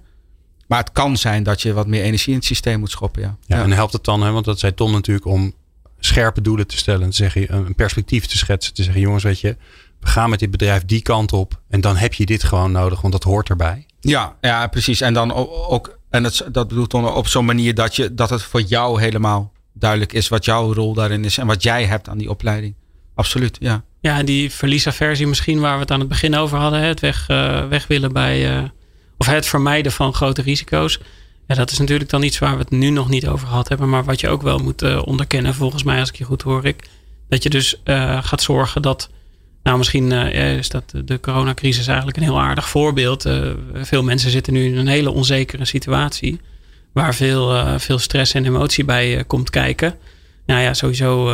Maar 0.68 0.78
het 0.78 0.92
kan 0.92 1.16
zijn 1.16 1.42
dat 1.42 1.62
je 1.62 1.72
wat 1.72 1.86
meer 1.86 2.02
energie 2.02 2.28
in 2.32 2.38
het 2.38 2.44
systeem 2.46 2.78
moet 2.78 2.90
schoppen. 2.90 3.22
Ja. 3.22 3.36
Ja, 3.46 3.62
En 3.62 3.72
helpt 3.72 3.92
het 3.92 4.04
dan, 4.04 4.22
hè, 4.22 4.30
want 4.30 4.44
dat 4.44 4.58
zei 4.58 4.74
Tom 4.74 4.92
natuurlijk, 4.92 5.26
om 5.26 5.52
scherpe 5.98 6.40
doelen 6.40 6.66
te 6.66 6.76
stellen. 6.76 7.02
En 7.02 7.10
te 7.10 7.16
zeggen, 7.16 7.54
een 7.54 7.74
perspectief 7.74 8.26
te 8.26 8.36
schetsen. 8.36 8.74
Te 8.74 8.82
zeggen, 8.82 9.00
jongens, 9.00 9.24
weet 9.24 9.40
je, 9.40 9.56
we 10.00 10.06
gaan 10.06 10.30
met 10.30 10.38
dit 10.38 10.50
bedrijf 10.50 10.84
die 10.84 11.02
kant 11.02 11.32
op. 11.32 11.60
En 11.68 11.80
dan 11.80 11.96
heb 11.96 12.14
je 12.14 12.26
dit 12.26 12.42
gewoon 12.44 12.72
nodig, 12.72 13.00
want 13.00 13.12
dat 13.12 13.22
hoort 13.22 13.48
erbij. 13.48 13.86
Ja, 14.00 14.36
ja, 14.40 14.66
precies. 14.66 15.00
En 15.00 15.14
dan 15.14 15.32
ook, 15.68 15.98
en 16.10 16.22
dat, 16.22 16.46
dat 16.52 16.68
bedoelt 16.68 16.90
dan 16.90 17.12
op 17.12 17.26
zo'n 17.28 17.44
manier 17.44 17.74
dat, 17.74 17.96
je, 17.96 18.14
dat 18.14 18.30
het 18.30 18.42
voor 18.42 18.60
jou 18.60 19.00
helemaal 19.00 19.52
duidelijk 19.72 20.12
is 20.12 20.28
wat 20.28 20.44
jouw 20.44 20.72
rol 20.74 20.94
daarin 20.94 21.24
is 21.24 21.38
en 21.38 21.46
wat 21.46 21.62
jij 21.62 21.84
hebt 21.84 22.08
aan 22.08 22.18
die 22.18 22.30
opleiding. 22.30 22.74
Absoluut, 23.14 23.56
ja. 23.60 23.82
Ja, 24.00 24.18
en 24.18 24.24
die 24.24 24.50
verliesaversie 24.52 25.26
misschien 25.26 25.60
waar 25.60 25.74
we 25.74 25.80
het 25.80 25.90
aan 25.90 25.98
het 26.00 26.08
begin 26.08 26.34
over 26.36 26.58
hadden. 26.58 26.80
hè, 26.80 26.86
Het 26.86 27.00
weg, 27.00 27.28
eh, 27.28 27.66
weg 27.68 27.86
willen 27.86 28.12
bij... 28.12 28.56
eh, 28.56 28.62
of 29.18 29.26
het 29.26 29.46
vermijden 29.46 29.92
van 29.92 30.14
grote 30.14 30.42
risico's. 30.42 31.00
Ja, 31.46 31.54
dat 31.54 31.70
is 31.70 31.78
natuurlijk 31.78 32.10
dan 32.10 32.22
iets 32.22 32.38
waar 32.38 32.52
we 32.52 32.58
het 32.58 32.70
nu 32.70 32.90
nog 32.90 33.08
niet 33.08 33.26
over 33.28 33.46
gehad 33.46 33.68
hebben. 33.68 33.88
Maar 33.88 34.04
wat 34.04 34.20
je 34.20 34.28
ook 34.28 34.42
wel 34.42 34.58
moet 34.58 34.82
eh, 34.82 35.02
onderkennen, 35.04 35.54
volgens 35.54 35.82
mij, 35.82 36.00
als 36.00 36.08
ik 36.08 36.16
je 36.16 36.24
goed 36.24 36.42
hoor, 36.42 36.64
ik. 36.64 36.88
Dat 37.28 37.42
je 37.42 37.50
dus 37.50 37.80
eh, 37.84 38.18
gaat 38.22 38.42
zorgen 38.42 38.82
dat. 38.82 39.10
Nou, 39.62 39.78
misschien 39.78 40.12
eh, 40.12 40.56
is 40.56 40.68
dat 40.68 40.92
de 41.04 41.20
coronacrisis 41.20 41.86
eigenlijk 41.86 42.16
een 42.16 42.22
heel 42.22 42.40
aardig 42.40 42.68
voorbeeld. 42.68 43.28
Veel 43.74 44.02
mensen 44.02 44.30
zitten 44.30 44.52
nu 44.52 44.66
in 44.66 44.76
een 44.76 44.86
hele 44.86 45.10
onzekere 45.10 45.64
situatie. 45.64 46.40
Waar 46.92 47.14
veel, 47.14 47.78
veel 47.78 47.98
stress 47.98 48.34
en 48.34 48.44
emotie 48.44 48.84
bij 48.84 49.24
komt 49.26 49.50
kijken. 49.50 49.94
Nou 50.46 50.60
ja, 50.60 50.74
sowieso 50.74 51.30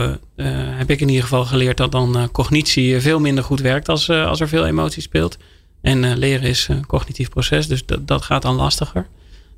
heb 0.76 0.90
ik 0.90 1.00
in 1.00 1.08
ieder 1.08 1.22
geval 1.22 1.44
geleerd 1.44 1.76
dat 1.76 1.92
dan 1.92 2.28
cognitie 2.32 3.00
veel 3.00 3.20
minder 3.20 3.44
goed 3.44 3.60
werkt 3.60 3.88
als, 3.88 4.10
als 4.10 4.40
er 4.40 4.48
veel 4.48 4.66
emotie 4.66 5.02
speelt. 5.02 5.38
En 5.82 6.04
eh, 6.04 6.16
leren 6.16 6.48
is 6.48 6.68
een 6.68 6.86
cognitief 6.86 7.28
proces, 7.28 7.66
dus 7.66 7.86
dat, 7.86 8.06
dat 8.08 8.22
gaat 8.22 8.42
dan 8.42 8.54
lastiger. 8.54 9.06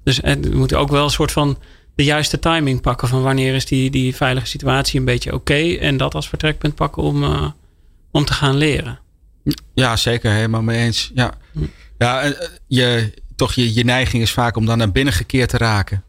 Dus 0.05 0.20
eh, 0.20 0.35
we 0.41 0.57
moeten 0.57 0.79
ook 0.79 0.91
wel 0.91 1.05
een 1.05 1.11
soort 1.11 1.33
van 1.33 1.59
de 1.95 2.05
juiste 2.05 2.39
timing 2.39 2.81
pakken 2.81 3.09
van 3.09 3.23
wanneer 3.23 3.55
is 3.55 3.66
die, 3.66 3.91
die 3.91 4.16
veilige 4.16 4.47
situatie 4.47 4.99
een 4.99 5.05
beetje 5.05 5.35
oké. 5.35 5.75
en 5.81 5.97
dat 5.97 6.14
als 6.14 6.29
vertrekpunt 6.29 6.75
pakken 6.75 7.03
om, 7.03 7.23
eh, 7.25 7.51
om 8.11 8.25
te 8.25 8.33
gaan 8.33 8.57
leren. 8.57 8.99
Ja, 9.75 9.97
zeker. 9.97 10.33
Helemaal 10.33 10.62
mee 10.62 10.79
eens. 10.85 11.11
Ja, 11.14 11.35
Hm. 11.53 11.59
ja 11.99 12.20
en, 12.20 12.41
eh, 12.41 12.49
je, 12.66 13.12
toch 13.37 13.53
je, 13.53 13.75
je 13.75 13.85
neiging 13.85 14.23
is 14.23 14.31
vaak 14.31 14.57
om 14.57 14.66
dan 14.66 14.79
naar 14.79 14.93
binnen 14.93 15.12
gekeerd 15.14 15.49
te 15.49 15.57
raken. 15.57 16.05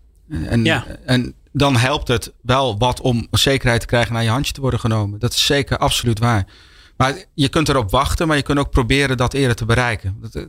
En, 0.46 0.64
Ja. 0.66 0.86
en 1.06 1.34
dan 1.52 1.76
helpt 1.76 2.08
het 2.08 2.32
wel 2.42 2.78
wat 2.78 3.02
om 3.02 3.28
zekerheid 3.32 3.82
te 3.82 3.88
krijgen 3.88 4.14
naar 4.14 4.24
je 4.24 4.30
handje 4.30 4.54
te 4.54 4.62
worden 4.62 4.80
genomen. 4.80 5.20
Dat 5.20 5.34
is 5.34 5.46
zeker 5.46 5.78
absoluut 5.78 6.20
waar. 6.20 6.46
Maar 7.04 7.24
je 7.34 7.50
kunt 7.50 7.70
erop 7.70 7.92
wachten, 7.92 8.28
maar 8.28 8.38
je 8.38 8.44
kunt 8.44 8.60
ook 8.60 8.70
proberen 8.70 9.18
dat 9.18 9.34
eerder 9.34 9.56
te 9.56 9.66
bereiken. 9.66 10.18
Dat, 10.22 10.36
eh, 10.36 10.44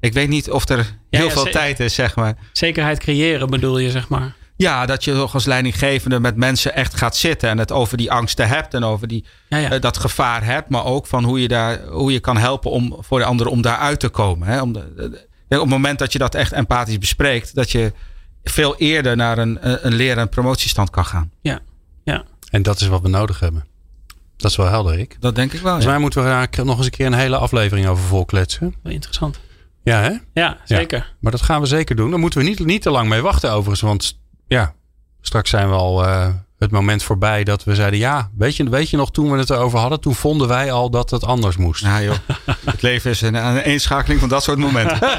ik 0.00 0.12
weet 0.12 0.28
niet 0.28 0.50
of 0.50 0.68
er 0.68 0.96
heel 1.10 1.24
ja, 1.26 1.30
veel 1.30 1.44
tijd 1.44 1.80
is, 1.80 1.94
zeg 1.94 2.16
maar. 2.16 2.36
Zekerheid 2.52 2.98
creëren 2.98 3.50
bedoel 3.50 3.78
je, 3.78 3.90
zeg 3.90 4.08
maar. 4.08 4.36
Ja, 4.56 4.86
dat 4.86 5.04
je 5.04 5.12
toch 5.12 5.34
als 5.34 5.44
leidinggevende 5.44 6.20
met 6.20 6.36
mensen 6.36 6.74
echt 6.74 6.94
gaat 6.94 7.16
zitten 7.16 7.48
en 7.48 7.58
het 7.58 7.72
over 7.72 7.96
die 7.96 8.12
angsten 8.12 8.48
hebt 8.48 8.74
en 8.74 8.84
over 8.84 9.08
die, 9.08 9.24
Ja, 9.48 9.58
ja. 9.58 9.70
eh, 9.70 9.80
dat 9.80 9.96
gevaar 9.98 10.44
hebt, 10.44 10.68
maar 10.68 10.84
ook 10.84 11.06
van 11.06 11.24
hoe 11.24 11.40
je, 11.42 11.48
daar, 11.48 11.82
hoe 11.86 12.12
je 12.12 12.20
kan 12.20 12.36
helpen 12.36 12.70
om 12.70 12.96
voor 13.00 13.18
de 13.18 13.24
anderen 13.24 13.52
om 13.52 13.62
daaruit 13.62 14.00
te 14.00 14.08
komen. 14.08 14.48
Hè? 14.48 14.62
Om 14.62 14.72
de, 14.72 14.92
de- 14.96 15.26
ja, 15.48 15.56
op 15.56 15.62
het 15.62 15.72
moment 15.72 15.98
dat 15.98 16.12
je 16.12 16.18
dat 16.18 16.34
echt 16.34 16.52
empathisch 16.52 16.98
bespreekt, 16.98 17.54
dat 17.54 17.70
je 17.70 17.92
veel 18.44 18.76
eerder 18.76 19.16
naar 19.16 19.38
een, 19.38 19.58
een 19.70 19.86
een 19.86 19.94
leren- 19.94 20.22
en 20.22 20.28
promotiestand 20.28 20.90
kan 20.90 21.04
gaan. 21.04 21.30
ja. 21.40 21.60
ja. 22.04 22.24
En 22.50 22.62
dat 22.62 22.80
is 22.80 22.86
wat 22.86 23.02
we 23.02 23.08
nodig 23.08 23.40
hebben. 23.40 23.64
Dat 24.38 24.50
is 24.50 24.56
wel 24.56 24.66
helder, 24.66 24.94
Rick. 24.96 25.16
Dat 25.20 25.34
denk 25.34 25.46
ik 25.52 25.60
wel. 25.60 25.62
Volgens 25.62 25.84
Ja. 25.84 25.90
mij 25.90 26.00
moeten 26.00 26.22
we 26.22 26.28
daar 26.28 26.48
nog 26.66 26.76
eens 26.76 26.84
een 26.86 26.92
keer 26.92 27.06
een 27.06 27.12
hele 27.12 27.36
aflevering 27.36 27.86
over 27.86 28.04
volkletsen. 28.04 28.74
Wel 28.82 28.92
interessant. 28.92 29.40
Ja, 29.84 30.00
hè? 30.00 30.12
Ja, 30.32 30.56
zeker. 30.64 31.14
Maar 31.20 31.32
dat 31.32 31.42
gaan 31.42 31.60
we 31.60 31.66
zeker 31.66 31.96
doen. 31.96 32.10
Daar 32.10 32.18
moeten 32.18 32.40
we 32.40 32.44
niet, 32.46 32.58
niet 32.64 32.82
te 32.82 32.90
lang 32.90 33.08
mee 33.08 33.20
wachten 33.20 33.50
overigens. 33.50 33.80
Want 33.80 34.18
ja, 34.46 34.74
straks 35.20 35.50
zijn 35.50 35.68
we 35.68 35.74
al 35.74 36.04
eh, 36.04 36.28
het 36.58 36.70
moment 36.70 37.02
voorbij 37.02 37.44
dat 37.44 37.64
we 37.64 37.74
zeiden... 37.74 37.98
Ja, 37.98 38.30
weet 38.36 38.56
je, 38.56 38.68
weet 38.68 38.90
je 38.90 38.96
nog 38.96 39.10
toen 39.10 39.30
we 39.30 39.38
het 39.38 39.50
erover 39.50 39.78
hadden? 39.78 40.00
Toen 40.00 40.14
vonden 40.14 40.48
wij 40.48 40.72
al 40.72 40.90
dat 40.90 41.10
het 41.10 41.24
anders 41.24 41.56
moest. 41.56 41.82
Ja, 41.82 42.02
joh. 42.02 42.16
het 42.64 42.82
leven 42.82 43.10
is 43.10 43.20
een, 43.20 43.34
een 43.34 43.56
eenschakeling 43.58 44.20
van 44.20 44.28
dat 44.28 44.42
soort 44.42 44.58
momenten. 44.58 44.98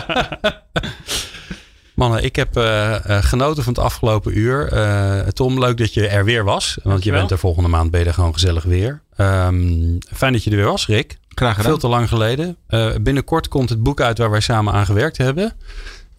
Mannen, 2.00 2.24
ik 2.24 2.36
heb 2.36 2.58
eh, 2.58 2.96
eh, 2.96 3.24
genoten 3.24 3.64
van 3.64 3.74
het 3.74 3.84
afgelopen 3.84 4.38
uur. 4.38 4.68
Eh, 4.72 5.28
Tom, 5.28 5.60
leuk 5.60 5.78
dat 5.78 5.94
je 5.94 6.08
er 6.08 6.26
weer 6.26 6.44
was. 6.44 6.78
Want 6.84 7.04
je 7.04 7.12
bent 7.12 7.32
er 7.32 7.38
volgende 7.38 7.70
maand 7.70 7.92
ben 7.92 8.00
je 8.00 8.06
er 8.06 8.14
gewoon 8.14 8.34
gezellig 8.34 8.64
weer. 8.64 9.02
Ehm, 9.16 9.98
fijn 10.14 10.34
dat 10.34 10.44
je 10.44 10.50
er 10.50 10.56
weer 10.56 10.66
was, 10.66 10.88
Rick. 10.88 11.18
Graag 11.28 11.56
gedaan. 11.56 11.72
Veel 11.72 11.80
te 11.80 11.88
lang 11.88 12.08
geleden. 12.08 12.58
Eh, 12.68 12.90
binnenkort 13.02 13.48
komt 13.48 13.70
het 13.70 13.84
boek 13.84 14.02
uit 14.02 14.18
waar 14.18 14.32
wij 14.32 14.40
samen 14.40 14.74
aan 14.74 14.86
gewerkt 14.86 15.18
hebben. 15.18 15.54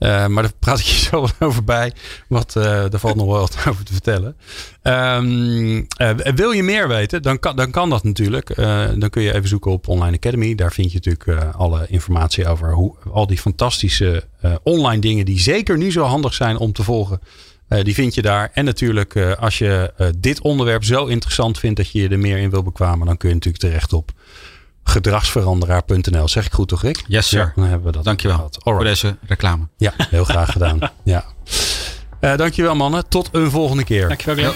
Eh, 0.01 0.26
maar 0.26 0.42
daar 0.42 0.53
praat 0.59 0.78
ik 0.78 0.84
je 0.84 0.96
zo 1.11 1.26
over 1.38 1.64
bij. 1.64 1.92
Want 2.28 2.57
eh 2.57 2.62
daar 2.64 3.01
valt 3.01 3.16
nog 3.16 3.26
wel 3.26 3.38
wat 3.38 3.57
over 3.68 3.84
te 3.84 3.92
vertellen. 3.92 4.36
Ehm, 4.82 5.82
eh, 5.96 6.11
wil 6.34 6.51
je 6.51 6.62
meer 6.62 6.88
weten? 6.88 7.22
Dan 7.22 7.38
kan, 7.38 7.57
dan 7.57 7.70
kan 7.70 7.90
dat 7.90 8.05
natuurlijk. 8.05 8.57
Dan 8.98 9.11
kun 9.11 9.22
je 9.22 9.34
even 9.34 9.48
zoeken 9.48 9.70
op 9.70 9.88
Online 9.88 10.16
Academy. 10.16 10.55
Daar 10.55 10.72
vind 10.72 10.92
je 10.92 11.01
natuurlijk 11.05 11.55
alle 11.55 11.86
informatie 11.88 12.48
over 12.48 12.72
hoe, 12.72 12.96
al 13.12 13.26
die 13.26 13.38
fantastische 13.38 14.24
online 14.62 15.01
dingen. 15.01 15.24
Die 15.24 15.40
zeker 15.40 15.78
nu 15.78 15.92
zo 15.92 16.05
handig 16.05 16.34
zijn 16.34 16.57
om 16.57 16.72
te 16.72 16.82
volgen. 16.82 17.20
Die 17.82 17.94
vind 17.94 18.14
je 18.14 18.22
daar. 18.22 18.51
En 18.55 18.64
natuurlijk, 18.64 19.16
als 19.16 19.59
je 19.59 19.92
dit 20.18 20.40
onderwerp 20.40 20.84
zo 20.84 21.07
interessant 21.07 21.59
vindt 21.59 21.76
dat 21.76 21.90
je 21.90 22.09
er 22.09 22.18
meer 22.18 22.38
in 22.38 22.51
wil 22.51 22.62
bekwamen, 22.62 23.07
dan 23.07 23.16
kun 23.16 23.28
je 23.28 23.34
natuurlijk 23.34 23.64
terecht 23.64 23.92
op 23.92 24.12
gedragsveranderaar.nl. 24.91 26.28
Zeg 26.28 26.47
ik 26.47 26.53
goed 26.53 26.68
toch, 26.68 26.82
Rick? 26.82 27.05
Yes, 27.07 27.28
sir. 27.28 27.38
Ja, 27.38 27.53
dan 27.55 27.64
hebben 27.64 27.86
we 27.86 27.93
dat. 27.93 28.05
Dankjewel 28.05 28.36
gehad. 28.36 28.59
voor 28.62 28.84
deze 28.84 29.16
reclame. 29.26 29.68
Ja, 29.76 29.93
heel 29.97 30.24
graag 30.24 30.53
gedaan. 30.53 30.78
Ja. 31.05 31.24
Eh, 32.20 32.36
dankjewel 32.36 32.74
mannen. 32.74 33.09
Tot 33.09 33.28
een 33.32 33.51
volgende 33.51 33.84
keer. 33.84 34.09
Dankjewel, 34.09 34.53
Glenn. 34.53 34.55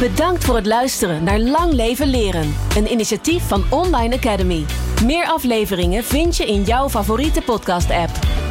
Bedankt 0.00 0.44
voor 0.44 0.54
het 0.56 0.66
luisteren 0.66 1.24
naar 1.24 1.38
Lang 1.38 1.72
Leven 1.72 2.06
Leren. 2.06 2.54
Een 2.76 2.92
initiatief 2.92 3.42
van 3.42 3.64
Online 3.68 4.14
Academy. 4.14 4.64
Meer 5.04 5.26
afleveringen 5.26 6.04
vind 6.04 6.36
je 6.36 6.46
in 6.46 6.62
jouw 6.62 6.88
favoriete 6.88 7.40
podcast-app. 7.40 8.45